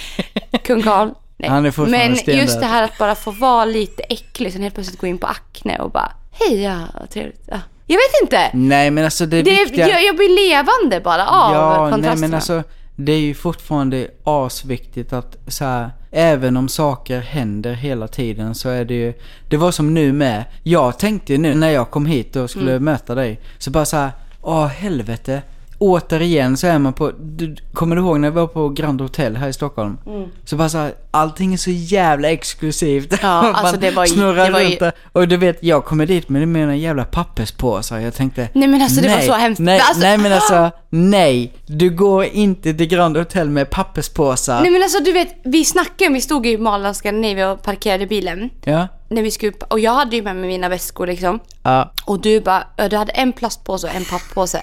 Kung 0.65 0.83
Carl. 0.83 1.09
Nej. 1.37 1.51
Han 1.51 1.67
är 1.67 1.71
fortfarande 1.71 2.09
Men 2.09 2.17
stendöd. 2.17 2.43
just 2.45 2.61
det 2.61 2.67
här 2.67 2.83
att 2.83 2.99
bara 2.99 3.15
få 3.15 3.31
vara 3.31 3.65
lite 3.65 4.03
äcklig, 4.03 4.53
sen 4.53 4.63
helt 4.63 4.75
plötsligt 4.75 5.01
gå 5.01 5.07
in 5.07 5.19
på 5.19 5.27
Acne 5.27 5.79
och 5.79 5.91
bara, 5.91 6.13
hej 6.33 6.63
ja, 6.63 6.79
vad 7.01 7.11
trevligt. 7.11 7.43
Ja. 7.51 7.61
Jag 7.87 7.97
vet 7.97 8.23
inte. 8.23 8.51
Nej, 8.53 8.91
men 8.91 9.05
alltså 9.05 9.27
det, 9.27 9.43
Det, 9.43 9.51
viktiga... 9.51 9.89
jag, 9.89 10.05
jag 10.05 10.17
blir 10.17 10.49
levande 10.49 11.01
bara 11.01 11.27
av 11.27 11.55
Ja, 11.55 11.83
nej 11.83 11.93
kontrasterna. 11.93 12.21
men 12.21 12.35
alltså 12.35 12.63
det 12.97 13.13
är 13.13 13.21
ju 13.21 13.35
fortfarande 13.35 14.09
asviktigt 14.25 15.13
att 15.13 15.37
så 15.47 15.65
här, 15.65 15.91
även 16.11 16.57
om 16.57 16.69
saker 16.69 17.21
händer 17.21 17.73
hela 17.73 18.09
tiden 18.09 18.55
så 18.55 18.69
är 18.69 18.85
det 18.85 18.95
ju, 18.95 19.13
det 19.49 19.57
var 19.57 19.71
som 19.73 19.95
nu 19.95 20.13
med, 20.13 20.45
jag 20.63 20.99
tänkte 20.99 21.33
ju 21.33 21.39
nu 21.39 21.55
när 21.55 21.71
jag 21.71 21.91
kom 21.91 22.07
hit 22.07 22.37
och 22.37 22.51
skulle 22.51 22.71
Mm. 22.71 22.85
möta 22.85 23.15
dig, 23.15 23.41
så 23.59 23.71
bara 23.71 23.85
så 23.85 23.97
här, 23.97 24.11
åh 24.43 24.67
helvete. 24.67 25.43
Återigen 25.85 26.57
så 26.57 26.67
är 26.67 26.79
man 26.79 26.93
på, 26.93 27.13
du, 27.21 27.57
kommer 27.73 27.97
du 27.97 28.03
ihåg 28.03 28.21
när 28.21 28.31
vi 28.31 28.35
var 28.37 28.47
på 28.47 28.69
Grand 28.69 29.01
Hotel 29.01 29.37
här 29.37 29.49
i 29.49 29.53
Stockholm? 29.53 29.99
Så 30.45 30.57
bara 30.57 30.69
så 30.69 30.79
här, 30.79 30.95
allting 31.11 31.53
är 31.53 31.57
så 31.57 31.71
jävla 31.71 32.31
exklusivt. 32.31 33.13
Mm. 33.13 33.19
Ja, 33.23 33.53
alltså 33.55 33.77
det 33.77 33.91
var 33.91 34.05
ju- 34.07 34.13
snurrar 34.13 34.45
det 34.45 34.51
var 34.51 34.61
ju-. 34.61 34.91
Och 35.13 35.29
du 35.29 35.37
vet, 35.37 35.59
jag 35.63 35.85
kommer 35.85 36.07
dit 36.07 36.29
med 36.29 36.49
mina 36.49 36.77
jävla 36.77 37.05
papperspåsar. 37.05 37.99
Jag 37.99 38.15
tänkte, 38.15 38.49
Nej, 38.53 38.69
men 38.69 38.83
alltså, 38.83 39.01
det 39.01 39.09
var 39.09 39.21
så 39.21 39.33
hemskt. 39.33 39.61
Nej, 39.61 39.81
Alltså- 39.81 40.01
nej 40.03 40.19
men 40.19 40.33
alltså, 40.39 40.71
nej. 40.91 41.53
Du 41.67 41.91
går 41.91 42.25
inte 42.25 42.75
till 42.75 42.87
Grand 42.87 43.17
Hotel 43.17 43.51
med 43.51 43.71
papperspåsar. 43.71 44.61
Nej 44.63 44.71
men 44.71 44.83
alltså 44.83 45.01
du 45.05 45.13
vet, 45.13 45.29
vi 45.45 45.65
snackade, 45.65 46.13
vi 46.15 46.21
stod 46.21 46.47
i 46.47 46.59
Mall 46.59 46.87
of 46.87 46.97
Scandinavia 46.97 47.51
och 47.53 47.63
parkerade 47.63 48.07
bilen. 48.07 48.51
Ja, 48.65 48.89
När 49.09 49.23
vi 49.23 49.31
skulle, 49.31 49.53
och 49.69 49.81
jag 49.81 49.93
hade 49.95 50.17
ju 50.17 50.23
med 50.23 50.37
mig 50.37 50.49
mina 50.49 50.69
väskor 50.69 51.07
liksom. 51.07 51.39
ja. 51.63 51.93
Och 52.05 52.21
du 52.21 52.41
bara, 52.41 52.65
du 52.91 52.97
hade 52.97 53.13
en 53.13 53.33
plastpåse 53.33 53.87
och 53.87 53.95
en 53.95 54.05
papppåse. 54.05 54.61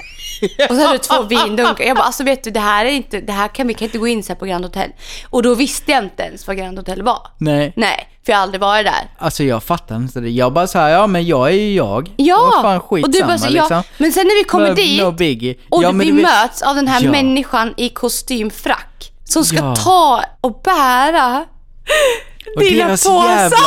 Och 0.69 0.75
så 0.75 0.81
hade 0.81 0.93
du 0.93 0.97
två 0.97 1.21
vindunkar. 1.21 1.83
Jag 1.85 1.97
bara, 1.97 2.05
alltså 2.05 2.23
vet 2.23 2.43
du, 2.43 2.51
det 2.51 2.59
här 2.59 2.85
är 2.85 2.89
inte, 2.89 3.21
det 3.21 3.33
här 3.33 3.47
kan 3.47 3.67
vi 3.67 3.73
kan 3.73 3.85
inte 3.85 3.97
gå 3.97 4.07
in 4.07 4.23
så 4.23 4.27
här 4.33 4.39
på 4.39 4.45
Grand 4.45 4.65
Hotel. 4.65 4.89
Och 5.29 5.43
då 5.43 5.55
visste 5.55 5.91
jag 5.91 6.03
inte 6.03 6.23
ens 6.23 6.47
vad 6.47 6.57
Grand 6.57 6.77
Hotel 6.77 7.01
var. 7.01 7.27
Nej. 7.37 7.73
Nej, 7.75 8.07
för 8.25 8.31
jag 8.31 8.37
har 8.37 8.43
aldrig 8.43 8.61
varit 8.61 8.85
där. 8.85 9.09
Alltså 9.19 9.43
jag 9.43 9.63
fattar 9.63 9.95
inte 9.95 10.19
det. 10.19 10.29
Jag 10.29 10.53
bara 10.53 10.67
såhär, 10.67 10.89
ja 10.89 11.07
men 11.07 11.25
jag 11.25 11.47
är 11.49 11.53
ju 11.55 11.73
jag. 11.75 12.11
Ja! 12.17 12.51
Vad 12.53 12.61
fan 12.61 12.79
skitsamma 12.79 13.05
och 13.07 13.11
du 13.13 13.23
bara, 13.23 13.37
så, 13.37 13.45
ja, 13.45 13.61
liksom. 13.61 13.83
Men 13.97 14.11
sen 14.11 14.27
när 14.27 14.35
vi 14.35 14.43
kommer 14.43 14.69
no, 14.69 14.73
dit 14.75 15.01
No 15.03 15.11
biggie. 15.11 15.55
och 15.69 15.83
ja, 15.83 15.91
vi 15.91 16.11
möts 16.11 16.61
av 16.61 16.75
den 16.75 16.87
här 16.87 17.01
Ja. 17.03 17.11
människan 17.11 17.73
i 17.77 17.89
kostymfrack. 17.89 19.11
Som 19.23 19.45
ska 19.45 19.57
Ja. 19.57 19.75
ta 19.75 20.23
och 20.41 20.61
bära 20.63 21.45
Och 22.55 22.61
dina 22.61 22.85
deras 22.87 23.03
påsar. 23.03 23.29
jävla, 23.29 23.57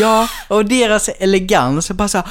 ja, 0.00 0.28
och 0.48 0.64
deras 0.64 1.08
elegans. 1.08 1.90
Bara 1.90 2.08
såhär, 2.08 2.26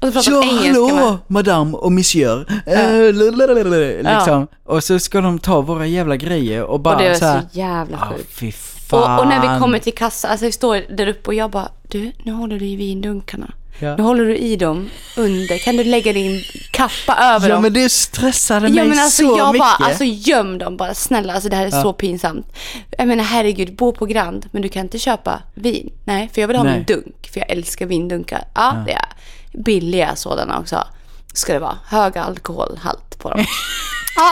Och 0.00 0.08
så 0.08 0.12
pratar 0.12 0.32
ja 0.32 0.42
engelska 0.42 0.82
med. 0.94 0.94
hallå 1.04 1.18
madame 1.26 1.76
och 1.76 1.92
monsieur. 1.92 2.62
Eh, 2.66 3.14
lalalala, 3.14 3.76
liksom. 4.16 4.46
Och 4.64 4.84
så 4.84 4.98
ska 4.98 5.20
de 5.20 5.38
ta 5.38 5.60
våra 5.60 5.86
jävla 5.86 6.16
grejer 6.16 6.62
och 6.62 6.80
bara 6.80 6.96
Och 6.96 7.02
det 7.02 7.08
var 7.08 7.14
såhär. 7.16 7.40
så 7.40 7.58
jävla 7.58 7.98
Ja, 8.10 8.16
sjukt. 8.34 8.56
fan. 8.90 9.14
Och, 9.18 9.20
och 9.20 9.28
när 9.28 9.40
vi 9.54 9.60
kommer 9.60 9.78
till 9.78 9.94
kassan, 9.94 10.30
alltså 10.30 10.46
vi 10.46 10.52
står 10.52 10.96
där 10.96 11.06
uppe 11.06 11.26
och 11.30 11.34
jag 11.34 11.50
bara, 11.50 11.68
du, 11.88 12.12
nu 12.22 12.32
håller 12.32 12.58
du 12.58 12.66
i 12.66 12.76
vindunkarna. 12.76 13.50
Ja. 13.80 13.96
Nu 13.96 14.02
håller 14.02 14.24
du 14.24 14.36
i 14.36 14.56
dem 14.56 14.88
under. 15.16 15.58
Kan 15.58 15.76
du 15.76 15.84
lägga 15.84 16.12
din 16.12 16.42
kappa 16.72 17.16
över 17.22 17.48
Ja 17.48 17.54
dem? 17.54 17.62
men 17.62 17.72
det 17.72 17.88
stressade 17.88 18.60
mig 18.68 18.78
Ja 18.78 18.84
men 18.84 18.98
alltså 18.98 19.22
så 19.22 19.38
jag 19.38 19.52
mycket. 19.52 19.58
bara, 19.78 19.86
alltså 19.88 20.04
göm 20.04 20.58
dem 20.58 20.76
bara. 20.76 20.94
Snälla, 20.94 21.32
alltså 21.32 21.48
det 21.48 21.56
här 21.56 21.66
är 21.66 21.70
så 21.70 21.92
pinsamt. 21.92 22.46
Jag 22.98 23.08
menar 23.08 23.24
herregud, 23.24 23.76
bo 23.76 23.92
på 23.92 24.06
Grand, 24.06 24.46
men 24.50 24.62
du 24.62 24.68
kan 24.68 24.82
inte 24.82 24.98
köpa 24.98 25.42
vin. 25.54 25.90
Nej, 26.04 26.30
för 26.34 26.40
jag 26.40 26.48
vill 26.48 26.56
ha 26.56 26.64
Nej. 26.64 26.74
min 26.74 26.84
dunk, 26.84 27.28
för 27.32 27.40
jag 27.40 27.50
älskar 27.50 27.86
vindunkar. 27.86 28.44
Ja, 28.54 28.74
det 28.86 28.92
är 28.92 29.04
billiga 29.52 30.16
sådana 30.16 30.58
också. 30.58 30.84
Ska 31.34 31.52
det 31.52 31.58
vara. 31.58 31.78
Hög 31.86 32.18
alkoholhalt 32.18 33.18
på 33.18 33.30
dem. 33.30 33.38
ja, 34.16 34.30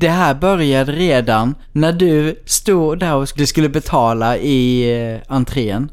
Det 0.00 0.08
här 0.08 0.34
började 0.34 0.92
redan 0.92 1.54
när 1.72 1.92
du 1.92 2.42
stod 2.46 2.98
där 2.98 3.14
och 3.14 3.28
du 3.36 3.46
skulle 3.46 3.68
betala 3.68 4.36
i 4.36 4.92
eh, 5.14 5.34
entrén. 5.36 5.90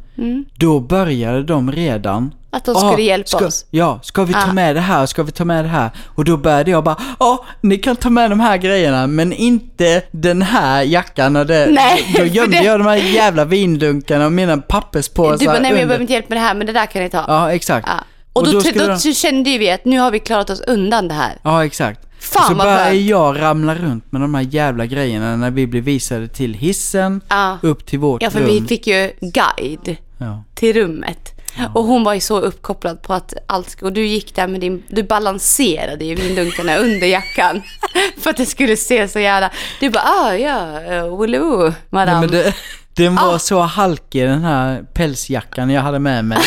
Då 0.55 0.79
började 0.79 1.43
de 1.43 1.71
redan. 1.71 2.17
Mm. 2.17 2.31
Att 2.51 2.65
de 2.65 2.75
skulle 2.75 3.01
hjälpa 3.01 3.27
ska, 3.27 3.45
oss. 3.47 3.65
Ja, 3.69 3.99
ska 4.03 4.23
vi 4.23 4.33
ta 4.33 4.39
Ah. 4.49 4.53
med 4.53 4.75
det 4.75 4.81
här? 4.81 5.05
Ska 5.05 5.23
vi 5.23 5.31
ta 5.31 5.45
med 5.45 5.65
det 5.65 5.69
här? 5.69 5.89
Och 6.05 6.25
då 6.25 6.37
började 6.37 6.71
jag 6.71 6.83
bara, 6.83 6.95
ja, 7.19 7.45
ni 7.61 7.77
kan 7.77 7.95
ta 7.95 8.09
med 8.09 8.29
de 8.31 8.39
här 8.39 8.57
grejerna, 8.57 9.07
men 9.07 9.33
inte 9.33 10.01
den 10.11 10.41
här 10.41 10.81
jackan 10.83 11.35
och 11.35 11.45
det. 11.45 11.67
Nej, 11.71 12.13
Då 12.17 12.25
gömde 12.25 12.57
det- 12.57 12.63
jag 12.63 12.79
de 12.79 12.87
här 12.87 12.95
jävla 12.95 13.45
vindunkarna 13.45 14.25
och 14.25 14.31
mina 14.31 14.57
papperspåsar 14.57 15.37
du 15.37 15.45
bara, 15.45 15.59
nej 15.59 15.71
men 15.71 15.79
jag 15.79 15.87
behöver 15.87 16.01
inte 16.01 16.13
hjälp 16.13 16.29
med 16.29 16.37
det 16.37 16.41
här, 16.41 16.55
men 16.55 16.67
det 16.67 16.73
där 16.73 16.85
kan 16.85 17.03
ni 17.03 17.09
ta. 17.09 17.25
Ja, 17.27 17.51
exakt. 17.51 17.89
Ja. 18.33 18.39
Och, 18.41 18.45
då, 18.45 18.51
då, 18.51 18.61
skulle 18.61 18.87
de- 18.87 19.13
kände 19.13 19.49
ju 19.49 19.57
vi 19.57 19.71
att 19.71 19.85
nu 19.85 19.99
har 19.99 20.11
vi 20.11 20.19
klarat 20.19 20.49
oss 20.49 20.61
undan 20.61 21.07
det 21.07 21.13
här. 21.13 21.37
Ja, 21.43 21.65
exakt. 21.65 21.99
Fan, 22.21 22.43
och 22.43 22.47
så 22.47 22.53
vad 22.67 22.77
skönt. 22.77 23.01
jag 23.01 23.39
ramla 23.41 23.75
runt 23.75 24.11
med 24.11 24.21
de 24.21 24.35
här 24.35 24.41
jävla 24.41 24.85
grejerna 24.85 25.35
när 25.35 25.51
vi 25.51 25.67
blir 25.67 25.81
visade 25.81 26.27
till 26.27 26.53
hissen, 26.53 27.21
Ja. 27.29 27.57
upp 27.61 27.85
till 27.85 27.99
vårt 27.99 28.21
Ja, 28.21 28.29
för 28.29 28.39
rum. 28.39 28.47
vi 28.47 28.61
fick 28.67 28.87
ju 28.87 29.11
guide 29.21 29.97
Ja. 30.17 30.43
till 30.55 30.73
rummet. 30.73 31.35
Och 31.75 31.83
hon 31.83 32.03
var 32.03 32.13
ju 32.13 32.19
så 32.19 32.39
uppkopplad 32.39 33.01
på 33.01 33.13
att 33.13 33.33
allt 33.47 33.69
ska... 33.69 33.85
Och 33.85 33.93
du 33.93 34.05
gick 34.07 34.35
där 34.35 34.47
med 34.47 34.61
din... 34.61 34.83
Du 34.87 35.03
balanserade 35.03 36.05
ju 36.05 36.15
vindunkarna 36.15 36.75
under 36.77 37.07
jackan. 37.07 37.61
För 38.17 38.29
att 38.29 38.37
det 38.37 38.45
skulle 38.45 38.77
se 38.77 39.07
så 39.07 39.19
jävla... 39.19 39.51
Du 39.79 39.89
bara, 39.89 40.03
ah 40.03 40.35
ja, 40.35 40.79
uh, 41.03 41.09
wooloo, 41.09 41.73
madame. 41.89 42.27
Nej, 42.27 42.55
den 42.99 43.15
var 43.15 43.35
Ah. 43.35 43.39
så 43.39 43.59
halkig 43.59 44.23
den 44.27 44.43
här 44.43 44.83
pälsjackan 44.93 45.69
jag 45.69 45.81
hade 45.81 45.99
med 45.99 46.25
mig. 46.25 46.37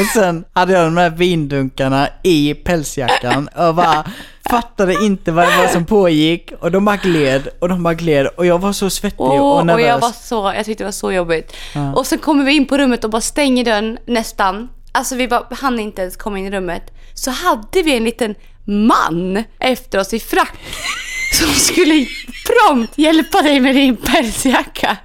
Och 0.00 0.06
sen 0.14 0.44
hade 0.52 0.72
jag 0.72 0.84
de 0.86 0.96
här 0.96 1.10
vindunkarna 1.10 2.08
i 2.22 2.54
pälsjackan 2.54 3.48
och 3.48 3.74
bara 3.74 4.04
fattade 4.50 5.04
inte 5.04 5.32
vad 5.32 5.48
det 5.48 5.56
var 5.56 5.66
som 5.68 5.84
pågick. 5.84 6.52
Och 6.60 6.70
de 6.70 6.84
bara 6.84 6.96
gled 6.96 7.48
och 7.58 7.68
de 7.68 7.82
bara 7.82 7.94
gled 7.94 8.26
och 8.26 8.46
jag 8.46 8.58
var 8.58 8.72
så 8.72 8.90
svettig 8.90 9.20
Åh, 9.20 9.40
och 9.40 9.58
och 9.58 9.66
nervös. 9.66 9.86
jag 9.86 9.98
var 9.98 10.12
så, 10.12 10.52
jag 10.56 10.64
tyckte 10.64 10.84
det 10.84 10.86
var 10.86 10.92
så 10.92 11.12
jobbigt. 11.12 11.56
Ja. 11.74 11.92
Och 11.94 12.06
sen 12.06 12.18
kommer 12.18 12.44
vi 12.44 12.52
in 12.52 12.66
på 12.66 12.78
rummet 12.78 13.04
och 13.04 13.10
bara 13.10 13.20
stänger 13.22 13.64
dörren 13.64 13.98
nästan. 14.06 14.68
Alltså 14.92 15.14
vi 15.16 15.28
bara, 15.28 15.46
hann 15.50 15.78
inte 15.80 16.02
ens 16.02 16.16
komma 16.16 16.38
in 16.38 16.46
i 16.46 16.50
rummet. 16.50 16.82
Så 17.14 17.30
hade 17.30 17.82
vi 17.82 17.96
en 17.96 18.04
liten 18.04 18.34
man 18.64 19.44
efter 19.60 19.98
oss 20.00 20.14
i 20.14 20.20
frack. 20.20 20.52
Som 21.34 21.48
skulle 21.48 22.06
prompt 22.46 22.98
hjälpa 22.98 23.42
dig 23.42 23.60
med 23.60 23.74
din 23.74 23.96
pälsjacka. 23.96 24.96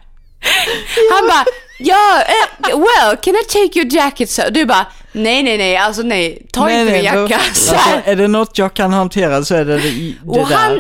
Han 1.12 1.28
bara, 1.28 1.46
ja, 1.80 2.22
eh, 2.22 2.78
well, 2.78 3.18
can 3.18 3.36
I 3.36 3.44
take 3.48 3.80
your 3.80 3.94
jacket? 3.94 4.30
Så 4.30 4.42
du 4.52 4.66
bara, 4.66 4.86
nej, 5.12 5.44
nej, 5.44 5.58
nej, 5.58 5.78
alltså 5.78 6.02
nej, 6.02 6.48
ta 6.54 6.66
Nej, 6.66 6.80
inte 6.82 6.94
min 6.94 7.04
nej, 7.04 7.14
då- 7.16 7.28
jacka. 7.28 7.44
Så 7.54 7.76
Alltså, 7.76 8.10
är 8.10 8.16
det 8.16 8.28
något 8.28 8.58
jag 8.58 8.74
kan 8.74 8.94
hantera 8.94 9.44
så 9.46 9.56
är 9.56 9.66
det 9.66 9.78
det, 9.78 9.90
det 9.90 10.16
Och 10.28 10.48
där. 10.50 10.56
han 10.56 10.80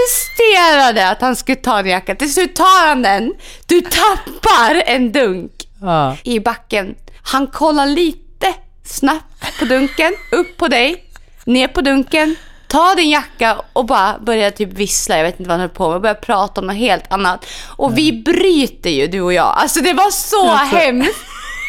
insisterade 0.00 1.08
att 1.10 1.20
han 1.20 1.36
skulle 1.36 1.56
ta 1.56 1.82
din 1.82 1.92
jacka. 1.92 2.14
Till 2.14 2.32
slut 2.34 2.54
tar 2.56 2.86
han 2.86 3.02
den. 3.02 3.32
Du 3.66 3.80
tappar 3.80 4.82
en 4.86 5.12
dunk 5.12 5.52
Ja. 5.82 6.16
i 6.24 6.40
backen. 6.40 6.94
Han 7.22 7.46
kollar 7.46 7.86
lite 7.86 8.54
snabbt 8.84 9.58
på 9.58 9.64
dunken, 9.64 10.12
upp 10.32 10.56
på 10.56 10.68
dig, 10.68 11.04
ner 11.44 11.68
på 11.68 11.80
dunken, 11.80 12.36
tar 12.70 12.96
din 12.96 13.10
jacka 13.10 13.60
och 13.72 13.84
bara 13.86 14.18
börjar 14.18 14.50
typ 14.50 14.72
vissla. 14.72 15.16
Jag 15.16 15.24
vet 15.24 15.40
inte 15.40 15.48
vad 15.48 15.52
han 15.52 15.60
höll 15.60 15.68
på 15.68 15.88
med. 15.88 15.94
Och 15.96 16.02
börjar 16.02 16.14
prata 16.14 16.60
om 16.60 16.66
något 16.66 16.76
helt 16.76 17.12
annat. 17.12 17.46
Och 17.76 17.98
vi 17.98 18.12
bryter 18.22 18.90
ju, 18.90 19.06
du 19.06 19.20
och 19.20 19.32
jag. 19.32 19.54
Alltså 19.56 19.80
det 19.80 19.92
var 19.92 20.10
så 20.10 20.50
Alltså, 20.50 20.76
hemskt. 20.76 21.16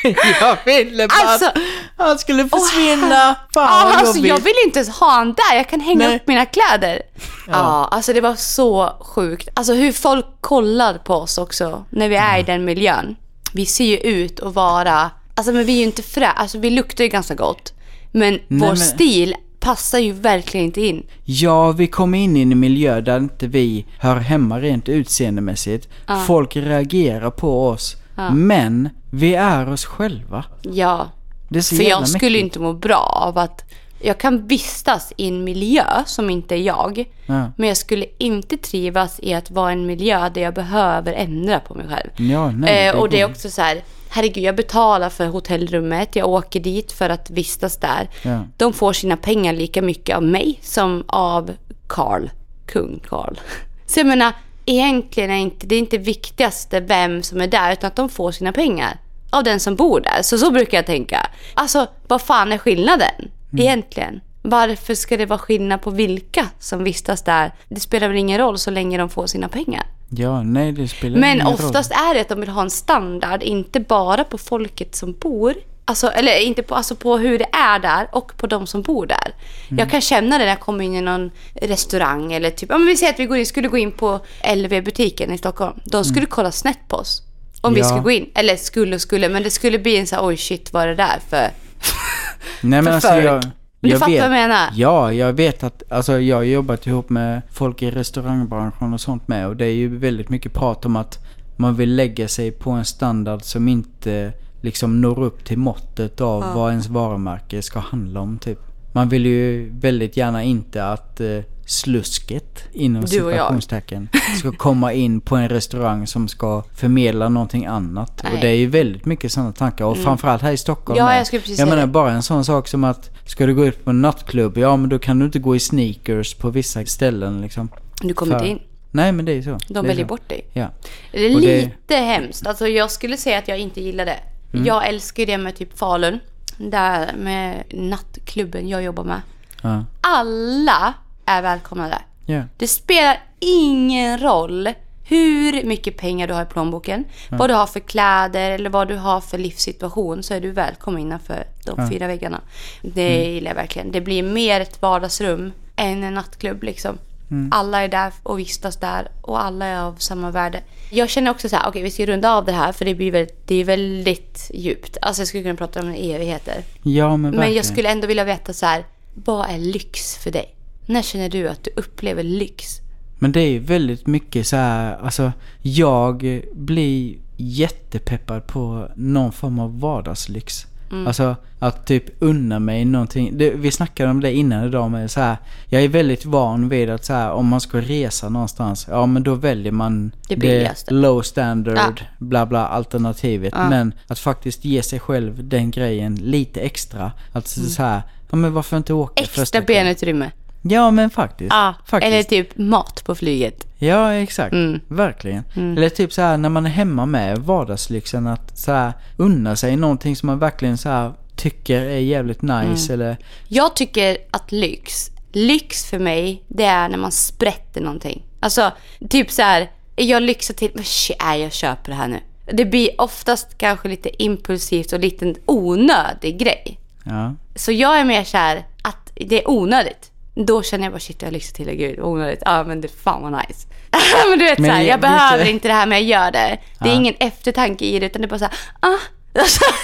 Jag 0.42 0.58
ville 0.66 1.08
bara 1.08 1.28
Alltså- 1.30 1.46
att 1.46 1.54
han 1.98 2.20
skulle 2.20 2.50
försvinna. 2.50 3.36
Fan 3.54 3.80
Ja, 3.80 3.82
vad 3.86 3.94
alltså, 3.96 4.16
jobbigt. 4.18 4.30
jag 4.30 4.40
vill 4.40 4.54
inte 4.66 4.80
ens 4.80 4.90
ha 4.90 5.12
han 5.12 5.28
där. 5.34 5.56
Jag 5.56 5.70
kan 5.70 5.80
hänga 5.80 6.08
Nej. 6.08 6.16
upp 6.16 6.28
mina 6.28 6.46
kläder. 6.46 7.02
Ja. 7.48 7.88
alltså 7.92 8.14
det 8.14 8.22
var 8.22 8.36
så 8.36 8.96
sjukt. 9.00 9.50
Alltså 9.54 9.74
hur 9.74 9.92
folk 9.92 10.26
kollar 10.42 10.98
på 10.98 11.14
oss 11.16 11.38
också 11.38 11.86
när 11.90 12.10
vi 12.10 12.16
är 12.16 12.40
i 12.40 12.44
den 12.44 12.66
miljön. 12.66 13.16
Vi 13.54 13.66
ser 13.66 13.86
ju 13.86 13.98
ut 13.98 14.40
att 14.40 14.54
vara, 14.54 15.10
alltså 15.36 15.52
men 15.54 15.66
vi 15.66 15.74
är 15.74 15.78
ju 15.78 15.84
inte 15.84 16.04
frä, 16.04 16.28
alltså 16.32 16.58
vi 16.58 16.70
luktar 16.70 17.04
ju 17.04 17.10
ganska 17.10 17.36
gott. 17.36 17.74
Men 18.12 18.40
vår 18.48 18.68
men- 18.68 18.78
stil 18.78 19.36
passar 19.62 20.00
ju 20.00 20.12
verkligen 20.12 20.66
inte 20.66 20.82
in. 20.82 21.04
Ja, 21.24 21.72
vi 21.72 21.88
kommer 21.88 22.18
in 22.18 22.38
i 22.38 22.42
en 22.42 22.60
miljö 22.60 23.02
där 23.02 23.18
inte 23.18 23.48
vi 23.48 23.86
hör 24.00 24.16
hemma 24.16 24.60
rent 24.60 24.90
utseendemässigt. 24.90 25.90
Folk 26.28 26.56
reagerar 26.56 27.30
på 27.32 27.68
oss. 27.68 27.96
Men 28.34 28.90
vi 29.10 29.36
är 29.36 29.70
oss 29.70 29.86
själva. 29.86 30.46
Ja, 30.62 31.10
Det 31.50 31.58
är 31.60 31.62
så 31.64 31.76
för 31.76 31.84
jag 31.84 32.08
skulle 32.10 32.26
mäktigt. 32.32 32.44
inte 32.44 32.60
må 32.60 32.74
bra 32.74 33.24
av 33.28 33.38
att 33.38 33.64
jag 34.04 34.18
kan 34.18 34.48
vistas 34.48 35.14
i 35.18 35.28
en 35.28 35.44
miljö 35.44 35.86
som 36.06 36.30
inte 36.30 36.56
är 36.56 36.62
jag. 36.62 37.06
Ja. 37.26 37.52
Men 37.58 37.68
jag 37.68 37.78
skulle 37.78 38.06
inte 38.18 38.58
trivas 38.58 39.20
i 39.24 39.34
att 39.34 39.52
vara 39.52 39.70
i 39.70 39.74
en 39.74 39.86
miljö 39.86 40.30
där 40.30 40.42
jag 40.42 40.54
behöver 40.54 41.14
ändra 41.14 41.60
på 41.60 41.74
mig 41.74 41.86
själv. 41.88 42.10
Ja, 42.32 42.52
nej, 42.52 42.88
eh, 42.88 42.96
och 42.96 43.10
det 43.10 43.22
är 43.22 43.26
också 43.26 43.50
så 43.50 43.62
här, 43.62 43.84
herregud 44.10 44.44
jag 44.44 44.56
betalar 44.56 45.10
för 45.10 45.26
hotellrummet, 45.26 46.16
jag 46.16 46.30
åker 46.30 46.60
dit 46.60 46.92
för 46.92 47.10
att 47.10 47.30
vistas 47.30 47.78
där. 47.78 48.10
Ja. 48.22 48.44
De 48.58 48.74
får 48.74 48.94
sina 48.94 49.18
pengar 49.18 49.54
lika 49.54 49.82
mycket 49.82 50.16
av 50.16 50.24
mig 50.24 50.60
som 50.62 51.04
av 51.08 51.52
Karl, 51.88 52.30
kung 52.66 53.00
Karl. 53.10 53.36
Så 53.86 54.00
jag 54.00 54.08
menar, 54.08 54.34
egentligen 54.66 55.32
är 55.32 55.38
inte, 55.38 55.68
det 55.68 55.76
är 55.76 55.80
inte 55.80 55.98
viktigaste 55.98 56.80
vem 56.80 57.24
som 57.24 57.42
är 57.42 57.48
där, 57.48 57.74
utan 57.74 57.88
att 57.88 57.96
de 57.96 58.10
får 58.10 58.32
sina 58.32 58.52
pengar 58.52 58.98
av 59.30 59.44
den 59.44 59.60
som 59.60 59.76
bor 59.76 60.00
där. 60.00 60.22
Så 60.22 60.38
så 60.38 60.52
brukar 60.52 60.78
jag 60.78 60.86
tänka. 60.86 61.30
Alltså, 61.54 61.88
vad 62.08 62.22
fan 62.22 62.52
är 62.52 62.58
skillnaden 62.58 63.32
Mm. 63.54 63.66
egentligen? 63.66 64.22
Varför 64.42 64.96
ska 64.96 65.18
det 65.18 65.26
vara 65.26 65.40
skillnad 65.40 65.82
på 65.82 65.90
vilka 65.90 66.50
som 66.60 66.84
vistas 66.84 67.22
där? 67.24 67.52
Det 67.70 67.80
spelar 67.80 68.08
väl 68.08 68.18
ingen 68.18 68.38
roll 68.38 68.58
så 68.58 68.72
länge 68.72 68.98
de 68.98 69.10
får 69.10 69.28
sina 69.28 69.50
pengar. 69.50 69.84
Ja, 70.10 70.44
nej 70.44 70.72
det 70.72 70.88
spelar 70.88 71.20
Men 71.20 71.34
ingen 71.36 71.46
roll. 71.48 71.54
oftast 71.56 71.92
är 71.92 72.14
det 72.14 72.22
att 72.22 72.30
de 72.30 72.40
vill 72.40 72.50
ha 72.50 72.62
en 72.62 72.70
standard, 72.70 73.44
inte 73.44 73.80
bara 73.80 74.24
på 74.24 74.38
folket 74.38 74.96
som 74.96 75.14
bor. 75.14 75.54
Alltså, 75.86 76.08
eller 76.08 76.40
inte 76.40 76.64
på, 76.64 76.76
alltså 76.76 76.96
på 76.96 77.18
hur 77.18 77.40
det 77.40 77.46
är 77.52 77.80
där 77.80 78.08
och 78.12 78.38
på 78.38 78.48
de 78.48 78.68
som 78.68 78.82
bor 78.82 79.06
där. 79.06 79.34
Mm. 79.68 79.80
Jag 79.80 79.90
kan 79.92 80.02
känna 80.02 80.38
det 80.38 80.44
när 80.44 80.52
jag 80.52 80.60
kommer 80.60 80.84
in 80.84 80.96
i 80.96 81.02
någon 81.02 81.32
restaurang 81.56 82.34
eller 82.34 82.50
typ, 82.50 82.70
men 82.70 82.86
vi 82.86 82.98
säger 82.98 83.14
att 83.14 83.20
vi 83.20 83.26
går 83.26 83.38
in, 83.38 83.46
skulle 83.46 83.68
gå 83.68 83.78
in 83.78 83.92
på 83.92 84.20
LV-butiken 84.56 85.34
i 85.34 85.38
Stockholm. 85.38 85.80
De 85.86 86.06
skulle 86.06 86.26
kolla 86.26 86.52
snett 86.52 86.80
på 86.88 86.96
oss. 86.98 87.22
Om 87.62 87.74
vi 87.74 87.80
Mm. 87.80 87.88
Ja. 87.88 87.90
skulle 87.90 88.04
gå 88.04 88.12
in. 88.12 88.30
Eller 88.36 88.56
skulle 88.56 88.96
och 88.96 89.02
skulle, 89.02 89.30
men 89.30 89.44
det 89.44 89.50
skulle 89.52 89.80
bli 89.80 89.98
en 89.98 90.08
så 90.08 90.16
här, 90.16 90.26
oj 90.26 90.38
shit 90.38 90.74
vad 90.74 90.84
är 90.84 90.88
det 90.88 90.96
där 90.96 91.20
för... 91.30 91.50
Nej 92.62 92.82
men 92.82 92.94
alltså 92.94 93.16
jag... 93.16 93.44
Men 93.84 93.90
du 93.90 93.90
jag 93.90 94.00
fattar 94.00 94.12
vet, 94.12 94.22
vad 94.22 94.40
jag 94.40 94.50
menar? 94.50 94.70
Ja, 94.74 95.14
jag 95.14 95.34
vet 95.34 95.64
att, 95.64 95.84
alltså 95.90 96.20
jag 96.20 96.36
har 96.36 96.44
jobbat 96.44 96.88
ihop 96.88 97.10
med 97.10 97.42
folk 97.52 97.82
i 97.82 97.92
restaurangbranschen 97.92 98.94
och 98.94 99.02
sånt 99.02 99.28
med 99.28 99.48
och 99.48 99.56
det 99.56 99.66
är 99.66 99.74
ju 99.74 99.98
väldigt 99.98 100.30
mycket 100.30 100.54
prat 100.54 100.86
om 100.86 100.96
att 100.96 101.20
man 101.56 101.76
vill 101.76 101.96
lägga 101.96 102.28
sig 102.28 102.52
på 102.52 102.72
en 102.72 102.86
standard 102.86 103.42
som 103.44 103.68
inte 103.68 104.34
liksom 104.62 105.02
når 105.02 105.24
upp 105.24 105.46
till 105.46 105.58
måttet 105.58 106.22
av 106.22 106.44
Ja. 106.44 106.54
vad 106.56 106.70
ens 106.72 106.88
varumärke 106.88 107.62
ska 107.62 107.80
handla 107.80 108.20
om 108.20 108.38
typ. 108.40 108.60
Man 108.94 109.10
vill 109.10 109.26
ju 109.26 109.72
väldigt 109.80 110.18
gärna 110.18 110.44
inte 110.44 110.86
att 110.86 111.20
eh, 111.20 111.40
slusket 111.72 112.64
inom 112.74 113.08
situationstecken 113.08 114.10
ska 114.40 114.52
komma 114.52 114.94
in 114.94 115.22
på 115.22 115.36
en 115.36 115.50
restaurang 115.50 116.08
som 116.08 116.28
ska 116.28 116.64
förmedla 116.76 117.30
någonting 117.30 117.66
annat. 117.66 118.22
Nej. 118.24 118.34
Och 118.34 118.40
det 118.40 118.48
är 118.48 118.56
ju 118.56 118.68
väldigt 118.68 119.06
mycket 119.06 119.32
sådana 119.32 119.52
tankar 119.52 119.86
och 119.86 119.98
framförallt 119.98 120.42
här 120.42 120.52
i 120.52 120.58
Stockholm 120.58 120.98
Ja, 120.98 121.16
jag 121.16 121.28
skulle 121.28 121.40
precis 121.42 121.60
Jag 121.60 121.68
säga 121.68 121.76
menar 121.76 121.88
det. 121.88 121.94
bara 121.94 122.12
en 122.12 122.24
sån 122.24 122.46
sak 122.46 122.68
som 122.68 122.84
att 122.84 123.10
ska 123.26 123.46
du 123.46 123.56
gå 123.56 123.66
ut 123.66 123.84
på 123.84 123.90
en 123.90 124.02
nattklubb, 124.02 124.58
ja 124.58 124.76
men 124.78 124.90
då 124.90 125.00
kan 125.00 125.20
du 125.20 125.26
inte 125.26 125.40
gå 125.40 125.56
i 125.56 125.60
sneakers 125.60 126.34
på 126.34 126.50
vissa 126.50 126.86
ställen 126.86 127.42
liksom. 127.42 127.70
Du 128.02 128.14
kommer 128.14 128.40
För- 128.40 128.46
inte 128.46 128.64
in. 128.64 128.68
Nej 128.92 129.12
men 129.12 129.26
det 129.26 129.32
är 129.32 129.42
så. 129.42 129.58
De 129.74 129.86
väljer 129.86 130.04
så. 130.06 130.08
bort 130.10 130.30
dig. 130.30 130.46
Ja. 130.54 130.68
Det 131.12 131.26
är 131.26 131.36
Och 131.36 131.42
det- 131.42 131.62
lite 131.62 131.96
hemskt. 131.96 132.48
Alltså 132.48 132.68
jag 132.68 132.92
skulle 132.92 133.18
säga 133.18 133.38
att 133.38 133.48
jag 133.48 133.60
inte 133.60 133.82
gillar 133.82 134.06
det. 134.06 134.20
Mm. 134.54 134.66
Jag 134.66 134.88
älskar 134.88 135.26
det 135.26 135.38
med 135.38 135.56
typ 135.56 135.78
Falun. 135.80 136.20
Där 136.58 137.14
med 137.18 137.64
nattklubben 137.74 138.70
jag 138.70 138.84
jobbar 138.84 139.04
med. 139.04 139.22
Ja. 139.62 139.86
Alla 140.02 140.94
är 141.38 141.42
välkomna 141.42 141.88
där. 141.88 142.02
Ja. 142.26 142.42
Det 142.58 142.68
spelar 142.68 143.20
ingen 143.40 144.18
roll 144.18 144.70
hur 145.04 145.64
mycket 145.64 145.98
pengar 145.98 146.28
du 146.28 146.34
har 146.34 146.42
i 146.44 146.46
plånboken, 146.46 147.06
vad 147.30 147.50
du 147.50 147.54
har 147.54 147.68
för 147.68 147.80
kläder 147.80 148.52
eller 148.52 148.70
vad 148.70 148.88
du 148.88 148.96
har 148.96 149.22
för 149.22 149.38
livssituation 149.38 150.24
så 150.24 150.34
är 150.34 150.42
du 150.42 150.52
välkommen 150.52 151.02
innanför 151.02 151.44
de 151.66 151.90
fyra 151.90 152.08
väggarna. 152.08 152.42
Det 152.82 153.18
Mm. 153.22 153.34
gillar 153.34 153.52
jag 153.52 153.56
verkligen. 153.56 153.92
Det 153.92 154.02
blir 154.02 154.24
mer 154.24 154.62
ett 154.62 154.82
vardagsrum 154.82 155.52
än 155.76 156.04
en 156.04 156.14
nattklubb 156.14 156.64
liksom. 156.64 156.98
Mm. 157.32 157.50
Alla 157.54 157.82
är 157.82 157.88
där 157.88 158.14
och 158.24 158.40
vistas 158.40 158.78
där 158.78 159.08
och 159.22 159.44
alla 159.44 159.66
är 159.66 159.80
av 159.82 159.96
samma 159.96 160.32
värde. 160.32 160.62
Jag 160.92 161.10
känner 161.10 161.32
också 161.32 161.50
så 161.50 161.56
här, 161.56 161.70
okej 161.70 161.84
vi 161.84 161.92
ska 161.92 162.06
runda 162.06 162.32
av 162.34 162.46
det 162.46 162.52
här 162.52 162.72
för 162.72 162.86
det 162.86 162.96
blir 162.96 163.12
väldigt, 163.12 163.48
det 163.48 163.56
är 163.56 163.64
väldigt 163.66 164.52
djupt. 164.54 164.98
Alltså 165.02 165.22
jag 165.22 165.28
skulle 165.28 165.44
kunna 165.44 165.56
prata 165.56 165.80
om 165.80 165.90
evigheter. 165.90 166.64
Ja 166.84 167.18
men 167.18 167.32
Men 167.36 167.54
jag 167.54 167.66
skulle 167.66 167.90
ändå 167.90 168.08
vilja 168.08 168.24
veta 168.24 168.54
så 168.54 168.66
här, 168.66 168.86
vad 169.14 169.50
är 169.50 169.58
lyx 169.58 170.18
för 170.18 170.32
dig? 170.32 170.56
När 170.92 171.02
känner 171.02 171.30
du 171.30 171.48
att 171.50 171.64
du 171.64 171.72
upplever 171.76 172.24
lyx? 172.24 172.82
Men 173.20 173.32
det 173.32 173.42
är 173.42 173.50
ju 173.50 173.60
väldigt 173.60 174.08
mycket 174.08 174.48
så 174.48 174.56
här, 174.56 174.98
alltså 174.98 175.32
jag 175.62 176.42
blir 176.54 177.16
jättepeppad 177.38 178.48
på 178.48 178.88
någon 178.96 179.32
form 179.32 179.60
av 179.60 179.80
vardagslyx. 179.80 180.68
Mm. 180.92 181.08
Alltså 181.08 181.36
att 181.60 181.86
typ 181.86 182.04
unna 182.20 182.60
mig 182.60 182.86
någonting. 182.86 183.38
Det, 183.38 183.50
vi 183.50 183.72
snackade 183.72 184.10
om 184.12 184.20
det 184.20 184.34
innan 184.34 184.66
idag 184.68 184.92
med 184.92 185.12
så 185.12 185.20
här. 185.22 185.38
Jag 185.66 185.84
är 185.84 185.88
väldigt 185.88 186.26
van 186.26 186.70
vid 186.70 186.90
att 186.90 187.06
så 187.06 187.14
här, 187.14 187.32
om 187.32 187.48
man 187.48 187.62
ska 187.62 187.78
resa 187.82 188.30
någonstans, 188.30 188.88
ja 188.90 189.06
men 189.06 189.24
då 189.24 189.36
väljer 189.36 189.72
man 189.72 190.12
Det 190.30 190.36
billigaste. 190.36 190.94
low 190.94 191.22
standard, 191.22 191.78
Ja. 191.78 191.94
bla 192.20 192.46
bla 192.46 192.68
alternativet. 192.68 193.54
Ja. 193.58 193.70
Men 193.70 193.94
att 194.08 194.20
faktiskt 194.20 194.66
ge 194.66 194.84
sig 194.84 195.00
själv 195.00 195.48
den 195.48 195.72
grejen 195.72 196.16
lite 196.16 196.62
extra. 196.62 197.12
Att 197.32 197.48
så 197.48 197.84
här, 197.84 198.02
ja 198.30 198.36
men 198.38 198.54
varför 198.54 198.78
inte 198.78 198.94
åka 198.94 199.14
Mm. 199.20 199.24
Extra 199.24 199.42
första 199.42 199.62
benutrymme. 199.62 200.32
Ja 200.62 200.92
men 200.92 201.10
faktiskt. 201.10 201.54
Ja, 201.54 201.74
faktiskt. 201.86 202.14
eller 202.14 202.24
typ 202.24 202.58
mat 202.58 203.04
på 203.06 203.16
flyget. 203.16 203.68
Ja, 203.78 204.14
exakt. 204.14 204.54
Mm. 204.54 204.80
Verkligen. 204.88 205.44
Eller 205.56 205.90
typ 205.90 206.14
så 206.14 206.22
här 206.22 206.38
när 206.38 206.50
man 206.50 206.66
är 206.66 206.70
hemma 206.70 207.06
med 207.06 207.38
vardagslyxen 207.38 208.28
att 208.28 208.58
så 208.58 208.72
här 208.72 208.94
unna 209.18 209.56
sig 209.56 209.76
någonting 209.76 210.16
som 210.16 210.28
man 210.28 210.40
verkligen 210.40 210.78
så 210.78 210.90
här 210.90 211.14
tycker 211.36 211.82
är 211.82 211.98
jävligt 212.00 212.42
nice 212.42 212.94
Mm. 212.94 213.02
eller 213.02 213.18
Jag 213.48 213.76
tycker 213.76 214.18
att 214.32 214.52
lyx, 214.52 215.12
lyx 215.32 215.86
för 215.86 216.00
mig, 216.00 216.44
det 216.48 216.64
är 216.66 216.90
när 216.90 216.98
man 216.98 217.12
sprätter 217.12 217.82
någonting. 217.82 218.24
Alltså, 218.40 218.72
typ 219.10 219.32
så 219.32 219.42
här, 219.42 219.72
jag 219.96 220.24
lyxar 220.24 220.54
till, 220.54 220.72
men 220.74 220.84
nej, 221.24 221.42
jag 221.42 221.54
köper 221.54 221.92
det 221.92 221.96
här 221.98 222.08
nu. 222.08 222.20
Det 222.54 222.66
blir 222.66 223.02
oftast 223.02 223.58
kanske 223.58 223.88
lite 223.90 224.24
impulsivt 224.24 224.94
och 224.94 225.00
lite 225.00 225.36
onödig 225.46 226.40
grej. 226.40 226.80
ja. 227.04 227.36
Så 227.56 227.72
jag 227.72 228.00
är 228.00 228.06
mer 228.06 228.24
så 228.24 228.38
här 228.38 228.66
att 228.82 229.12
det 229.16 229.42
är 229.42 229.50
onödigt. 229.50 230.11
Då 230.46 230.64
känner 230.64 230.84
jag 230.84 230.94
bara 230.94 231.00
shit 231.00 231.22
jag 231.22 231.34
lyxar 231.34 231.54
till 231.56 231.66
det, 231.66 231.76
gud 231.76 232.00
onödigt. 232.00 232.40
Ja 232.46 232.64
men 232.64 232.82
det 232.82 232.88
fan 232.88 233.22
vad 233.22 233.32
nice. 233.32 233.68
men 234.30 234.40
du 234.40 234.46
vet 234.46 234.60
Men 234.60 234.70
så 234.70 234.76
här, 234.76 234.84
jag 234.84 235.00
behöver 235.02 235.38
lite- 235.38 235.52
inte 235.52 235.68
det 235.68 235.74
här 235.74 235.86
men 235.88 235.98
jag 235.98 236.08
gör 236.26 236.32
det. 236.32 236.58
Det 236.80 236.86
är 236.86 236.94
Ja. 236.94 236.96
ingen 236.96 237.14
eftertanke 237.20 237.86
i 237.86 238.00
det 238.00 238.06
utan 238.06 238.22
det 238.22 238.26
är 238.26 238.30
bara 238.30 238.40
så 238.40 238.46
här, 238.46 238.54
ah. 238.80 238.98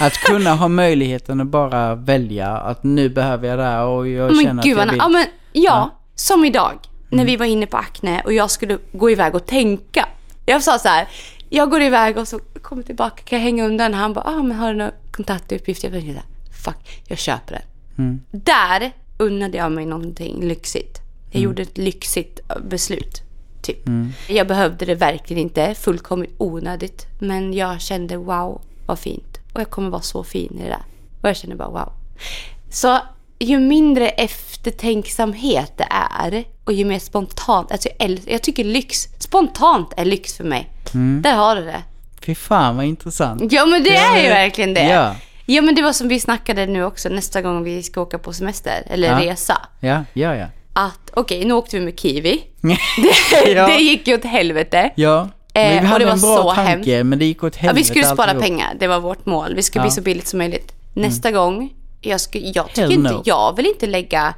Att 0.00 0.12
kunna 0.14 0.54
ha 0.54 0.68
möjligheten 0.68 1.40
att 1.40 1.46
bara 1.46 1.94
välja 1.94 2.48
att 2.50 2.84
nu 2.84 3.08
behöver 3.08 3.48
jag 3.48 3.58
det 3.58 3.64
här 3.64 3.84
och 3.84 4.08
jag 4.08 4.36
men 4.36 4.44
känner 4.44 4.62
gud 4.62 4.78
att 4.78 4.84
jag 4.86 4.90
vill. 4.92 4.98
Ja 4.98 5.08
men 5.08 5.22
ja, 5.22 5.28
Ja. 5.62 5.76
Mm. 5.82 5.90
som 6.14 6.44
idag. 6.44 6.78
När 7.10 7.24
vi 7.24 7.36
var 7.36 7.46
inne 7.46 7.66
på 7.66 7.76
Acne 7.76 8.22
och 8.24 8.32
jag 8.32 8.50
skulle 8.50 8.78
gå 8.92 9.10
iväg 9.10 9.34
och 9.34 9.46
tänka. 9.46 10.08
Jag 10.46 10.62
sa 10.62 10.78
så 10.78 10.88
här, 10.88 11.08
jag 11.48 11.70
går 11.70 11.82
iväg 11.82 12.18
och 12.18 12.28
så 12.28 12.38
kommer 12.62 12.82
tillbaka, 12.82 13.22
kan 13.24 13.38
jag 13.38 13.44
hänga 13.44 13.64
undan? 13.64 13.94
Han 13.94 14.12
bara, 14.12 14.24
ah 14.24 14.42
men 14.42 14.52
har 14.58 14.72
du 14.72 14.78
några 14.78 14.92
kontaktuppgifter? 15.10 15.90
Jag 15.92 16.02
tänkte 16.04 16.22
fuck, 16.64 17.02
jag 17.08 17.18
köper 17.18 17.52
den. 17.52 17.62
Mm. 18.06 18.20
Där 18.30 18.92
unnade 19.18 19.58
jag 19.58 19.72
mig 19.72 19.86
någonting 19.86 20.42
lyxigt. 20.48 21.00
Jag 21.30 21.36
Mm. 21.36 21.44
gjorde 21.44 21.62
ett 21.62 21.78
lyxigt 21.78 22.40
beslut. 22.70 23.22
Typ. 23.62 23.78
Jag 24.28 24.46
behövde 24.48 24.84
det 24.86 24.94
verkligen 24.94 25.42
inte, 25.42 25.74
fullkomligt 25.74 26.34
onödigt. 26.38 27.06
Men 27.18 27.54
jag 27.54 27.80
kände 27.80 28.16
wow, 28.16 28.60
vad 28.86 28.98
fint. 28.98 29.38
Och 29.52 29.60
jag 29.60 29.70
kommer 29.70 29.90
vara 29.90 30.02
så 30.02 30.24
fin 30.24 30.58
i 30.58 30.62
det 30.62 30.68
där. 30.68 30.82
Och 31.22 31.28
jag 31.28 31.36
kände 31.36 31.56
bara 31.56 31.68
wow. 31.68 31.92
Så 32.70 32.98
ju 33.38 33.58
mindre 33.58 34.08
eftertänksamhet 34.08 35.72
det 35.76 35.86
är 35.90 36.44
och 36.64 36.72
ju 36.72 36.84
mer 36.84 36.98
spontant, 36.98 37.72
alltså 37.72 37.88
jag, 37.98 38.08
äl- 38.10 38.30
jag 38.32 38.42
tycker 38.42 38.64
lyx, 38.64 39.08
spontant 39.18 39.92
är 39.96 40.04
lyx 40.04 40.36
för 40.36 40.44
mig. 40.44 40.70
Mm. 40.94 41.22
Där 41.22 41.34
har 41.36 41.56
du 41.56 41.64
det. 41.64 41.82
Fy 42.26 42.34
fan 42.34 42.76
vad 42.76 42.84
intressant. 42.86 43.52
Ja 43.52 43.66
men 43.66 43.82
det 43.82 43.90
Ja, 43.90 44.16
är 44.16 44.22
ju 44.22 44.28
verkligen 44.28 44.74
det. 44.74 44.88
ja. 44.88 45.14
Ja 45.50 45.62
men 45.62 45.74
det 45.74 45.82
var 45.82 45.92
som 45.92 46.08
vi 46.08 46.20
snackade 46.20 46.66
nu 46.66 46.84
också 46.84 47.08
nästa 47.08 47.42
gång 47.42 47.64
vi 47.64 47.82
ska 47.82 48.00
åka 48.00 48.18
på 48.18 48.32
semester 48.32 48.82
eller 48.90 49.08
Ja. 49.08 49.20
resa. 49.32 49.58
Ja, 49.80 50.04
ja, 50.12 50.34
ja. 50.36 50.46
Att 50.72 51.10
okej, 51.14 51.44
nu 51.44 51.54
åkte 51.54 51.78
vi 51.78 51.84
med 51.84 51.98
Kiwi. 52.00 52.42
Det, 53.44 53.50
Ja. 53.52 53.66
det 53.66 53.76
gick 53.82 54.08
ju 54.08 54.14
åt 54.14 54.24
helvete. 54.24 54.90
Ja. 54.96 55.20
Eh, 55.54 55.62
Men 55.62 55.80
vi 55.80 55.86
hade 55.86 56.04
det 56.04 56.10
en 56.10 56.18
var 56.18 56.36
bra 56.36 56.42
så 56.50 56.54
tanke 56.54 57.04
men 57.04 57.18
det 57.18 57.24
gick 57.24 57.42
åt 57.44 57.54
Ja, 57.56 57.60
helvete 57.60 57.78
vi 57.78 57.84
skulle 57.84 58.04
spara 58.04 58.30
alltihop. 58.30 58.42
pengar, 58.44 58.76
det 58.80 58.86
var 58.86 59.00
vårt 59.00 59.26
mål. 59.26 59.54
Vi 59.54 59.62
skulle 59.62 59.82
bli 59.82 59.88
Ja. 59.90 59.94
så 59.94 60.00
billigt 60.00 60.26
som 60.28 60.38
möjligt. 60.38 60.72
Nästa 60.94 61.30
gång, 61.30 61.72
jag, 62.00 62.20
skulle, 62.20 62.46
jag 62.54 62.68
tycker 62.68 62.82
Hell 62.82 62.92
inte, 62.92 63.12
no. 63.12 63.22
jag 63.24 63.56
vill 63.56 63.66
inte 63.66 63.86
lägga 63.86 64.34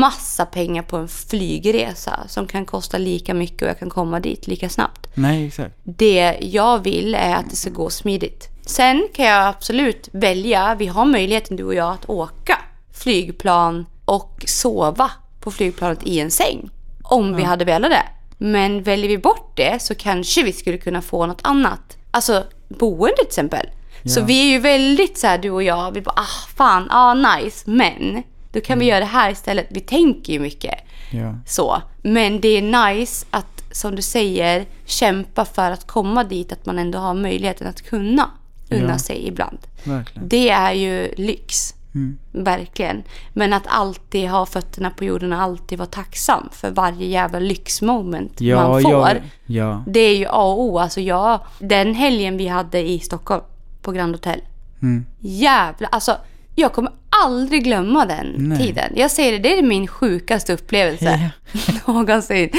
massa 0.00 0.46
pengar 0.46 0.82
på 0.82 0.96
en 0.96 1.08
flygresa 1.08 2.20
som 2.28 2.46
kan 2.46 2.64
kosta 2.66 2.98
lika 2.98 3.34
mycket 3.34 3.62
och 3.62 3.68
jag 3.68 3.78
kan 3.78 3.90
komma 3.90 4.20
dit 4.20 4.46
lika 4.46 4.68
snabbt. 4.68 5.06
Nej, 5.14 5.46
exakt. 5.46 5.74
Det 5.84 6.36
jag 6.40 6.78
vill 6.84 7.14
är 7.14 7.34
att 7.34 7.50
det 7.50 7.56
ska 7.56 7.70
gå 7.70 7.90
smidigt. 7.90 8.48
Sen 8.68 9.08
kan 9.14 9.24
jag 9.26 9.46
absolut 9.46 10.08
välja, 10.12 10.74
vi 10.74 10.86
har 10.86 11.04
möjligheten 11.04 11.56
du 11.56 11.64
och 11.64 11.74
jag 11.74 11.92
att 11.92 12.08
åka 12.08 12.58
flygplan 12.94 13.86
och 14.04 14.44
sova 14.46 15.10
på 15.40 15.50
flygplanet 15.50 15.98
i 16.02 16.20
en 16.20 16.30
säng. 16.30 16.70
Om 17.02 17.36
vi 17.36 17.42
hade 17.42 17.64
velat 17.64 17.90
det. 17.90 18.02
Men 18.38 18.82
väljer 18.82 19.08
vi 19.08 19.18
bort 19.18 19.56
det 19.56 19.82
så 19.82 19.94
kanske 19.94 20.42
vi 20.42 20.52
skulle 20.52 20.78
kunna 20.78 21.02
få 21.02 21.26
något 21.26 21.40
annat. 21.44 21.96
Alltså 22.10 22.44
boende 22.68 23.16
till 23.16 23.26
exempel. 23.26 23.66
Så 24.04 24.20
Ja. 24.20 24.24
vi 24.24 24.40
är 24.48 24.52
ju 24.52 24.58
väldigt 24.58 25.18
så 25.18 25.26
här 25.26 25.38
du 25.38 25.50
och 25.50 25.62
jag, 25.62 25.92
vi 25.92 26.00
bara 26.00 26.14
ah 26.16 26.46
fan, 26.56 26.88
ah 26.90 27.14
nice. 27.14 27.70
Men 27.70 28.22
då 28.52 28.60
kan 28.60 28.78
vi 28.78 28.84
göra 28.86 29.00
det 29.00 29.06
här 29.06 29.30
istället. 29.30 29.66
Vi 29.70 29.80
tänker 29.80 30.32
ju 30.32 30.38
mycket. 30.40 30.74
Ja. 31.12 31.34
Så. 31.46 31.82
Men 32.02 32.40
det 32.40 32.48
är 32.48 32.62
nice 32.90 33.26
att, 33.30 33.62
som 33.72 33.96
du 33.96 34.02
säger, 34.02 34.66
kämpa 34.84 35.44
för 35.44 35.70
att 35.70 35.86
komma 35.86 36.24
dit. 36.24 36.52
Att 36.52 36.66
man 36.66 36.78
ändå 36.78 36.98
har 36.98 37.14
möjligheten 37.14 37.66
att 37.66 37.82
kunna 37.82 38.30
unna 38.70 38.92
Ja. 38.92 38.98
sig 38.98 39.26
ibland. 39.28 39.58
Verkligen. 39.84 40.28
Det 40.28 40.48
är 40.50 40.72
ju 40.72 41.14
lyx. 41.16 41.74
Mm. 41.94 42.18
Verkligen. 42.32 43.02
Men 43.32 43.52
att 43.52 43.66
alltid 43.66 44.28
ha 44.28 44.46
fötterna 44.46 44.90
på 44.90 45.04
jorden 45.04 45.32
och 45.32 45.40
alltid 45.42 45.78
vara 45.78 45.88
tacksam 45.88 46.48
för 46.52 46.70
varje 46.70 47.06
jävla 47.06 47.38
lyxmoment 47.38 48.40
Ja, 48.40 48.68
man 48.68 48.82
får. 48.82 49.22
ja. 49.46 49.82
Det 49.86 50.00
är 50.00 50.16
ju 50.16 50.26
A 50.26 50.42
och 50.42 50.60
O. 50.60 50.78
Alltså 50.78 51.00
jag, 51.00 51.40
den 51.58 51.94
helgen 51.94 52.36
vi 52.36 52.46
hade 52.48 52.88
i 52.88 52.98
Stockholm 53.00 53.42
på 53.82 53.92
Grand 53.92 54.14
Hotel. 54.14 54.40
Mm. 54.82 55.06
Jävlar, 55.20 55.88
alltså 55.92 56.16
jag 56.54 56.72
kommer 56.72 56.92
aldrig 57.24 57.64
glömma 57.64 58.06
den 58.06 58.34
Nej. 58.38 58.58
tiden. 58.58 58.92
Jag 58.96 59.10
säger 59.10 59.32
det, 59.32 59.38
det 59.38 59.58
är 59.58 59.62
min 59.62 59.86
sjukaste 59.86 60.52
upplevelse 60.52 61.30
någonsin. 61.86 62.50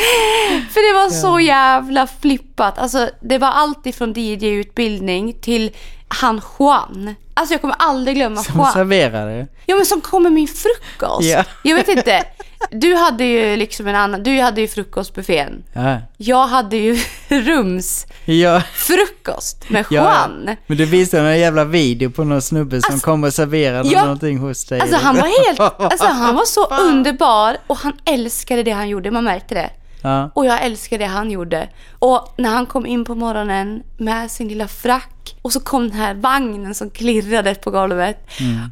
För 0.70 0.94
det 0.94 1.00
var 1.00 1.10
så 1.10 1.40
jävla 1.40 2.08
flippat. 2.08 2.80
Alltså, 2.80 3.10
det 3.22 3.38
var 3.38 3.48
allt 3.48 3.86
ifrån 3.86 4.14
DJ-utbildning 4.14 5.34
till 5.42 5.72
han 6.08 6.42
Juan. 6.60 7.16
Alltså 7.40 7.54
jag 7.54 7.62
kommer 7.62 7.76
aldrig 7.80 8.16
glömma 8.16 8.44
Som 8.44 8.56
Juan. 8.56 8.74
serverare. 8.74 9.48
Ja 9.66 9.76
men 9.76 9.86
som 9.86 10.02
kom 10.02 10.24
med 10.24 10.32
min 10.32 10.48
frukost. 10.48 11.30
Ja. 11.30 11.44
Jag 11.64 11.76
vet 11.76 11.88
inte. 11.88 12.24
Du 12.72 12.96
hade 12.96 13.26
ju 13.26 13.56
liksom 13.56 13.88
en 13.88 13.96
annan, 13.96 14.24
du 14.24 14.42
hade 14.42 14.62
ju 14.62 14.68
frukostbuffén. 14.68 15.64
Ja. 15.74 15.98
Jag 16.18 16.48
hade 16.48 16.78
ju 16.78 17.00
rumsfrukost 17.28 19.58
Ja. 19.68 19.74
med 19.74 19.86
Ja, 19.90 20.04
Juan. 20.04 20.56
Men 20.68 20.78
du 20.78 20.86
visade 20.86 21.30
en 21.30 21.40
jävla 21.40 21.66
video 21.66 22.10
på 22.12 22.24
någon 22.24 22.42
snubbe 22.42 22.82
som 22.82 22.94
Alltså, 22.94 23.06
kom 23.06 23.24
och 23.24 23.34
serverade 23.34 23.90
ja. 23.90 24.02
någonting 24.04 24.38
hos 24.38 24.66
dig. 24.66 24.80
Alltså 24.82 24.98
han 24.98 25.16
var 25.16 25.46
helt, 25.48 25.60
alltså 25.80 26.06
han 26.08 26.36
var 26.36 26.46
så 26.46 26.66
underbar 26.66 27.58
och 27.68 27.78
han 27.78 27.94
älskade 28.06 28.64
det 28.64 28.72
han 28.72 28.90
gjorde, 28.90 29.12
man 29.12 29.24
märkte 29.24 29.56
det. 29.56 29.70
Ja. 30.02 30.32
Och 30.36 30.46
jag 30.46 30.66
älskade 30.66 31.04
det 31.04 31.08
han 31.10 31.32
gjorde. 31.32 31.70
Och 32.00 32.34
när 32.38 32.50
han 32.50 32.66
kom 32.66 32.86
in 32.86 33.06
på 33.06 33.16
morgonen 33.16 33.84
med 33.98 34.32
sin 34.32 34.48
lilla 34.48 34.68
frack 34.68 35.36
och 35.42 35.54
så 35.54 35.60
kom 35.60 35.90
den 35.90 35.98
här 35.98 36.14
vagnen 36.14 36.76
som 36.76 36.90
klirrade 36.90 37.56
på 37.56 37.72
golvet 37.72 38.28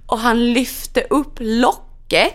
och 0.05 0.19
han 0.19 0.53
lyfte 0.53 1.01
upp 1.09 1.34
locket. 1.39 2.34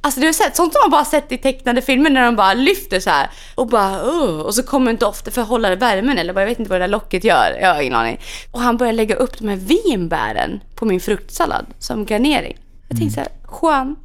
Alltså 0.00 0.20
det 0.20 0.26
är 0.28 0.32
sånt 0.32 0.72
som 0.72 0.80
man 0.84 0.90
bara 0.90 1.04
sett 1.04 1.32
i 1.32 1.38
tecknade 1.38 1.82
filmer 1.82 2.10
när 2.10 2.22
de 2.24 2.36
bara 2.36 2.54
lyfter 2.54 3.00
så 3.00 3.10
här 3.10 3.30
och 3.54 3.66
bara 3.66 4.02
"Åh", 4.04 4.40
och 4.40 4.54
så 4.54 4.62
kommer 4.62 4.90
en 4.90 4.96
doft 4.96 5.34
för 5.34 5.42
att 5.42 5.48
hålla 5.48 5.76
värmen 5.76 6.18
eller 6.18 6.40
jag 6.40 6.46
vet 6.46 6.58
inte 6.58 6.70
vad 6.70 6.80
det 6.80 6.82
där 6.86 6.88
locket 6.92 7.24
gör. 7.24 7.58
Jag 7.60 7.74
har 7.74 7.80
ingen 7.82 7.94
aning. 7.94 8.20
Och 8.50 8.60
han 8.60 8.76
börjar 8.76 8.92
lägga 8.92 9.14
upp 9.14 9.38
de 9.38 9.48
här 9.48 9.56
vinbären 9.56 10.60
på 10.74 10.84
min 10.84 11.00
fruktsallad 11.00 11.66
som 11.78 12.04
garnering. 12.06 12.56
Jag 12.88 12.98
tänkte 12.98 13.14
så 13.14 13.20
här, 13.20 13.28
Juan, 13.62 13.96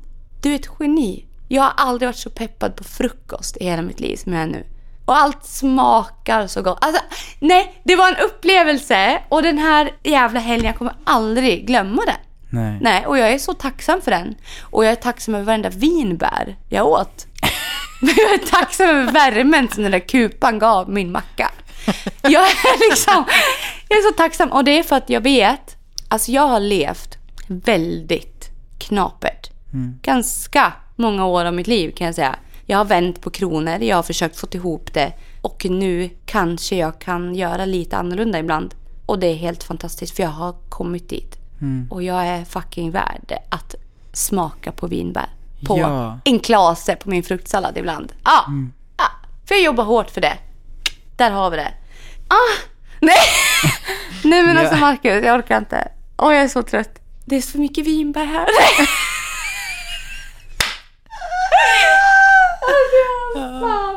du 0.41 0.52
är 0.52 0.56
ett 0.56 0.70
geni. 0.80 1.26
Jag 1.54 1.64
har 1.64 1.74
aldrig 1.78 2.08
varit 2.08 2.18
så 2.18 2.30
peppad 2.30 2.76
på 2.76 2.84
frukost 2.84 3.58
i 3.58 3.66
hela 3.66 3.82
mitt 3.82 3.99
liv 3.99 4.16
som 4.16 4.34
jag 4.34 4.41
är 4.41 4.47
nu. 4.47 4.66
Och 5.06 5.18
allt 5.18 5.45
smakar 5.45 6.47
så 6.47 6.62
gott. 6.62 6.78
Alltså, 6.82 7.02
nej, 7.39 7.82
det 7.84 7.95
var 7.95 8.08
en 8.08 8.26
upplevelse 8.26 9.22
och 9.30 9.43
den 9.43 9.58
här 9.58 9.91
jävla 10.04 10.39
helgen, 10.39 10.66
jag 10.66 10.78
kommer 10.78 10.95
aldrig 11.04 11.68
glömma 11.68 12.02
den. 12.06 12.16
Nej. 12.49 12.78
Nej, 12.82 13.06
och 13.06 13.18
jag 13.18 13.32
är 13.32 13.38
så 13.38 13.54
tacksam 13.54 14.02
för 14.02 14.12
den. 14.12 14.36
Och 14.62 14.86
jag 14.86 14.91
är 14.91 14.95
tacksam 14.95 15.36
över 15.36 15.45
varenda 15.45 15.70
vinbär 15.70 16.56
jag 16.70 16.88
åt. 16.88 17.28
Jag 18.02 18.34
är 18.34 18.38
tacksam 18.38 18.89
över 18.89 19.12
värmen 19.12 19.70
som 19.70 19.84
den 19.84 19.91
där 19.91 19.99
kupan 19.99 20.60
gav 20.60 20.89
min 20.89 21.12
macka. 21.12 21.52
Jag 22.22 22.43
är 22.43 22.89
liksom, 22.89 23.26
jag 23.89 23.99
är 23.99 24.12
så 24.12 24.14
tacksam. 24.18 24.52
Och 24.52 24.64
det 24.64 24.80
är 24.80 24.84
för 24.84 24.95
att 24.95 25.10
jag 25.10 25.22
vet, 25.22 25.76
alltså 26.08 26.32
jag 26.32 26.47
har 26.47 26.60
levt 26.60 27.18
väldigt 27.47 28.49
knapert. 28.80 29.49
Ganska 30.02 30.74
många 31.02 31.26
år 31.26 31.45
av 31.45 31.54
mitt 31.54 31.68
liv 31.68 31.91
kan 31.91 32.06
jag 32.06 32.16
säga. 32.16 32.36
Jag 32.66 32.78
har 32.78 32.86
vänt 32.86 33.22
på 33.22 33.30
kronor, 33.30 33.78
jag 33.84 33.95
har 33.95 34.04
försökt 34.04 34.39
få 34.39 34.47
ihop 34.52 34.93
det. 34.93 35.14
Och 35.41 35.66
nu 35.70 36.10
kanske 36.26 36.76
jag 36.76 36.99
kan 37.02 37.36
göra 37.36 37.66
lite 37.66 37.97
annorlunda 37.97 38.39
ibland. 38.39 38.76
Och 39.06 39.20
det 39.20 39.28
är 39.28 39.36
helt 39.36 39.64
fantastiskt 39.64 40.16
för 40.16 40.24
jag 40.24 40.30
har 40.30 40.56
kommit 40.70 41.10
dit. 41.10 41.38
Och 41.89 42.04
jag 42.04 42.28
är 42.28 42.45
fucking 42.45 42.91
värd 42.91 43.34
att 43.49 43.76
smaka 44.14 44.72
på 44.72 44.88
vinbär. 44.88 45.30
På 45.66 45.78
Ja. 45.80 46.20
en 46.26 46.39
klase 46.39 46.95
på 46.95 47.10
min 47.10 47.24
fruktsallad 47.24 47.78
ibland. 47.78 48.12
Ja, 48.24 48.45
ja, 48.97 49.04
för 49.47 49.56
jag 49.56 49.64
jobbar 49.64 49.84
hårt 49.84 50.10
för 50.12 50.22
det. 50.22 50.38
Där 51.16 51.32
har 51.32 51.49
vi 51.49 51.58
det. 51.58 51.74
Ah, 52.28 52.36
nej! 52.99 53.16
nej 54.24 54.43
men 54.43 54.58
alltså. 54.58 54.76
Marcus, 54.76 55.26
jag 55.26 55.39
orkar 55.39 55.58
inte. 55.58 55.88
Åh, 56.18 56.34
jag 56.34 56.43
är 56.43 56.47
så 56.47 56.64
trött. 56.64 56.99
Det 57.26 57.36
är 57.36 57.41
så 57.41 57.58
mycket 57.58 57.86
vinbär 57.88 58.26
här. 58.26 58.45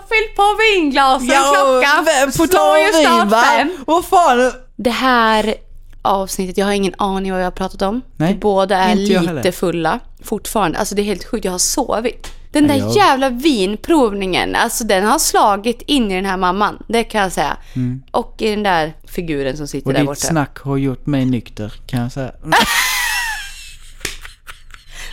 Fyll 0.08 0.36
på 0.36 0.42
vinglasen, 0.74 1.26
klockan 1.28 2.04
på 2.26 2.32
slår 2.32 2.78
ju 2.78 2.92
snart 3.04 3.22
vin, 3.22 3.28
va? 3.28 3.42
fem. 3.42 3.70
Vad 3.86 4.04
fan? 4.04 4.52
Det 4.76 4.90
här 4.90 5.54
avsnittet, 6.02 6.58
jag 6.58 6.66
har 6.66 6.72
ingen 6.72 6.94
aning 6.98 7.32
vad 7.32 7.40
jag 7.40 7.46
har 7.46 7.50
pratat 7.50 7.82
om. 7.82 8.00
Nej, 8.16 8.32
Vi 8.32 8.38
båda 8.38 8.76
är 8.76 8.94
lite 8.94 9.52
fulla 9.52 10.00
fortfarande. 10.24 10.78
Alltså 10.78 10.94
det 10.94 11.02
är 11.02 11.04
helt 11.04 11.24
sjukt, 11.24 11.44
jag 11.44 11.52
har 11.52 11.58
sovit. 11.58 12.30
Den 12.52 12.66
där 12.68 12.74
Ja, 12.74 12.84
jag- 12.86 12.96
jävla 12.96 13.28
vinprovningen, 13.30 14.54
alltså 14.56 14.84
den 14.84 15.04
har 15.06 15.18
slagit 15.18 15.82
in 15.82 16.10
i 16.10 16.14
den 16.14 16.24
här 16.26 16.36
mamman. 16.36 16.82
Det 16.88 17.04
kan 17.04 17.20
jag 17.20 17.32
säga. 17.32 17.56
Och 18.10 18.34
i 18.38 18.50
den 18.50 18.62
där 18.62 18.92
figuren 19.08 19.56
som 19.56 19.68
sitter 19.68 19.86
Och 19.86 19.92
där 19.92 20.00
ditt 20.00 20.06
borta. 20.08 20.20
snack 20.20 20.58
har 20.58 20.76
gjort 20.76 21.06
mig 21.06 21.24
nykter, 21.24 21.72
kan 21.86 22.00
jag 22.00 22.12
säga. 22.12 22.32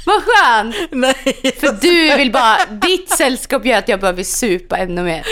Vad 0.05 0.23
skönt! 0.23 0.75
Nej. 0.91 1.13
För 1.59 1.81
du 1.81 2.15
vill 2.17 2.31
bara, 2.31 2.57
ditt 2.65 3.09
sällskap 3.09 3.65
gör 3.65 3.77
att 3.77 3.87
jag 3.89 3.99
behöver 3.99 4.23
supa 4.23 4.77
ännu 4.77 5.03
mer. 5.03 5.25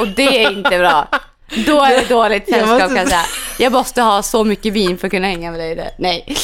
Och 0.00 0.08
det 0.08 0.44
är 0.44 0.50
inte 0.50 0.78
bra. 0.78 1.08
Då 1.66 1.80
är 1.82 1.90
det 1.90 2.08
dåligt 2.08 2.44
Jag 2.46 2.58
sällskap 2.58 2.80
måste- 2.80 2.86
kan 2.88 2.96
jag 2.96 3.08
säga. 3.08 3.24
Jag 3.58 3.72
måste 3.72 4.02
ha 4.02 4.22
så 4.22 4.44
mycket 4.44 4.72
vin 4.72 4.98
för 4.98 5.06
att 5.06 5.10
kunna 5.10 5.26
hänga 5.26 5.50
med 5.50 5.60
dig 5.60 5.74
där. 5.74 5.90
Nej. 5.98 6.36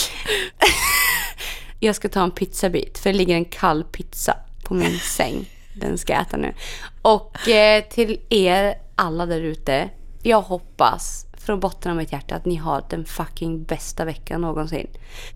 Jag 1.80 1.94
ska 1.96 2.08
ta 2.08 2.22
en 2.22 2.30
pizzabit, 2.30 2.98
för 2.98 3.12
det 3.12 3.18
ligger 3.18 3.34
en 3.34 3.44
kall 3.44 3.84
pizza 3.84 4.36
på 4.64 4.74
min 4.74 4.98
säng. 5.00 5.48
Den 5.74 5.98
ska 5.98 6.12
jag 6.12 6.22
äta 6.22 6.36
nu. 6.36 6.54
Och 7.02 7.48
eh, 7.48 7.82
till 7.84 8.20
er 8.30 8.74
alla 8.96 9.26
där 9.26 9.40
ute, 9.40 9.88
jag 10.22 10.40
hoppas 10.40 11.26
från 11.46 11.60
botten 11.60 11.90
av 11.90 11.96
mitt 11.96 12.12
hjärta 12.12 12.34
att 12.34 12.44
ni 12.44 12.56
har 12.56 12.84
den 12.90 13.04
fucking 13.04 13.64
bästa 13.64 14.04
veckan 14.04 14.40
någonsin. 14.40 14.86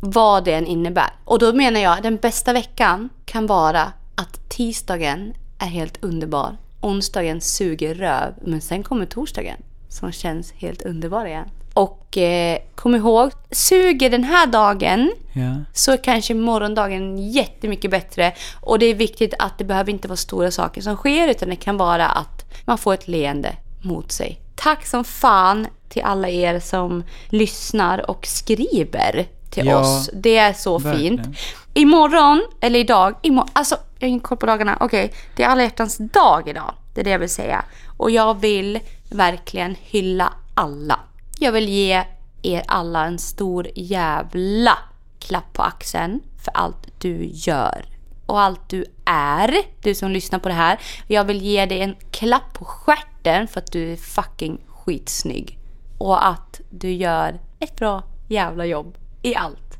Vad 0.01 0.45
det 0.45 0.53
än 0.53 0.67
innebär. 0.67 1.11
Och 1.25 1.39
då 1.39 1.53
menar 1.53 1.81
jag, 1.81 2.03
den 2.03 2.17
bästa 2.17 2.53
veckan 2.53 3.09
kan 3.25 3.47
vara 3.47 3.93
att 4.15 4.49
tisdagen 4.49 5.35
är 5.59 5.67
helt 5.67 6.05
underbar. 6.05 6.57
Onsdagen 6.81 7.41
suger 7.41 7.95
röv, 7.95 8.35
men 8.43 8.61
sen 8.61 8.83
kommer 8.83 9.07
torsdagen 9.07 9.57
som 9.89 10.13
känns 10.13 10.53
helt 10.53 10.83
underbar 10.83 11.27
igen. 11.27 11.49
Och 11.75 12.19
eh, 12.19 12.59
kom 12.75 12.95
ihåg, 12.95 13.31
suger 13.51 14.11
den 14.11 14.25
här 14.25 14.47
dagen 14.47 15.13
Ja. 15.33 15.55
så 15.73 15.93
är 15.93 15.97
kanske 15.97 16.35
morgondagen 16.35 17.19
jättemycket 17.33 17.91
bättre. 17.91 18.33
Och 18.61 18.79
det 18.79 18.87
är 18.87 18.95
viktigt 18.95 19.35
att 19.39 19.59
det 19.59 19.65
behöver 19.65 19.93
inte 19.93 20.09
vara 20.09 20.17
stora 20.17 20.51
saker 20.51 20.81
som 20.81 20.97
sker 20.97 21.29
utan 21.29 21.49
det 21.49 21.57
kan 21.57 21.77
vara 21.77 22.09
att 22.09 22.45
man 22.65 22.79
får 22.79 22.95
ett 22.95 23.09
leende 23.09 23.57
mot 23.83 24.13
sig. 24.13 24.41
Tack 24.55 24.87
som 24.87 25.05
fan 25.05 25.67
till 25.89 26.03
alla 26.03 26.29
er 26.29 26.61
som 26.61 27.03
lyssnar 27.29 28.11
och 28.11 28.27
skriver 28.27 29.27
till 29.51 29.67
Ja, 29.67 29.79
oss. 29.81 30.11
Det 30.13 30.37
är 30.37 30.53
så 30.53 30.79
verkligen. 30.79 31.25
fint. 31.25 31.39
Imorgon, 31.75 32.43
eller 32.61 32.79
idag, 32.79 33.15
imorgon, 33.23 33.51
alltså 33.53 33.77
jag 33.99 34.07
har 34.07 34.09
ingen 34.09 34.21
koll 34.21 34.39
på 34.39 34.47
dagarna. 34.47 34.77
Okej, 34.81 35.13
det 35.37 35.43
är 35.43 35.49
alla 35.49 35.63
hjärtans 35.63 35.99
dag 35.99 36.49
idag. 36.49 36.75
Det 36.95 37.01
är 37.01 37.05
det 37.05 37.11
jag 37.11 37.19
vill 37.19 37.29
säga. 37.29 37.65
Och 37.97 38.11
jag 38.11 38.41
vill 38.41 38.81
verkligen 39.11 39.77
hylla 39.81 40.33
alla. 40.55 40.99
Jag 41.39 41.53
vill 41.53 41.69
ge 41.69 42.03
er 42.43 42.63
alla 42.69 43.05
en 43.07 43.19
stor 43.19 43.69
jävla 43.75 44.79
klapp 45.19 45.53
på 45.53 45.63
axeln 45.63 46.21
för 46.45 46.53
allt 46.55 46.87
du 46.99 47.31
gör. 47.33 47.85
Och 48.27 48.41
allt 48.41 48.69
du 48.69 48.85
är, 49.05 49.55
du 49.83 49.95
som 49.95 50.11
lyssnar 50.11 50.39
på 50.39 50.49
det 50.49 50.55
här. 50.55 50.79
Jag 51.07 51.25
vill 51.25 51.43
ge 51.43 51.67
dig 51.67 51.81
en 51.81 51.97
klapp 52.11 52.53
på 52.53 52.65
stjärten 52.65 53.49
för 53.49 53.61
att 53.61 53.73
du 53.73 53.93
är 53.93 53.97
fucking 53.97 54.59
skitsnygg. 54.69 55.59
Och 55.99 56.27
att 56.29 56.61
du 56.71 56.93
gör 56.93 57.41
ett 57.61 57.77
bra 57.77 58.03
jävla 58.29 58.67
jobb 58.67 58.99
i 59.23 59.35
allt. 59.35 59.79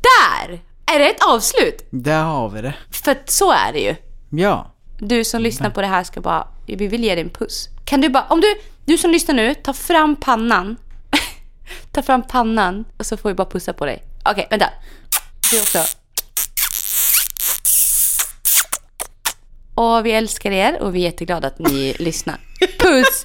Där 0.00 0.60
är 0.94 0.98
det 0.98 1.10
ett 1.10 1.22
avslut! 1.28 1.86
Där 1.90 2.22
har 2.22 2.48
vi 2.48 2.60
det. 2.60 2.74
För 2.90 3.16
så 3.26 3.52
är 3.52 3.72
det 3.72 3.80
ju. 3.80 3.96
Ja. 4.30 4.70
Du 4.98 5.24
som 5.24 5.42
lyssnar 5.42 5.70
på 5.70 5.80
det 5.80 5.86
här 5.86 6.04
ska 6.04 6.20
bara, 6.20 6.48
vi 6.66 6.86
vill 6.86 7.04
ge 7.04 7.14
dig 7.14 7.24
en 7.24 7.30
puss. 7.30 7.68
Kan 7.84 8.00
du 8.00 8.08
bara, 8.08 8.26
om 8.30 8.40
du, 8.40 8.54
du 8.84 8.98
som 8.98 9.10
lyssnar 9.10 9.34
nu, 9.34 9.54
ta 9.54 9.72
fram 9.72 10.16
pannan. 10.16 10.76
ta 11.92 12.02
fram 12.02 12.22
pannan 12.22 12.84
och 12.98 13.06
så 13.06 13.16
får 13.16 13.28
vi 13.28 13.34
bara 13.34 13.48
pussa 13.50 13.72
på 13.72 13.86
dig. 13.86 14.02
Okej, 14.24 14.46
vänta. 14.50 14.70
Du 15.50 15.60
också. 15.60 15.78
Och 19.74 20.06
vi 20.06 20.12
älskar 20.12 20.50
er 20.50 20.82
och 20.82 20.94
vi 20.94 20.98
är 21.00 21.04
jätteglada 21.04 21.48
att 21.48 21.58
ni 21.58 21.94
lyssnar. 21.98 22.40
Puss! 22.78 23.24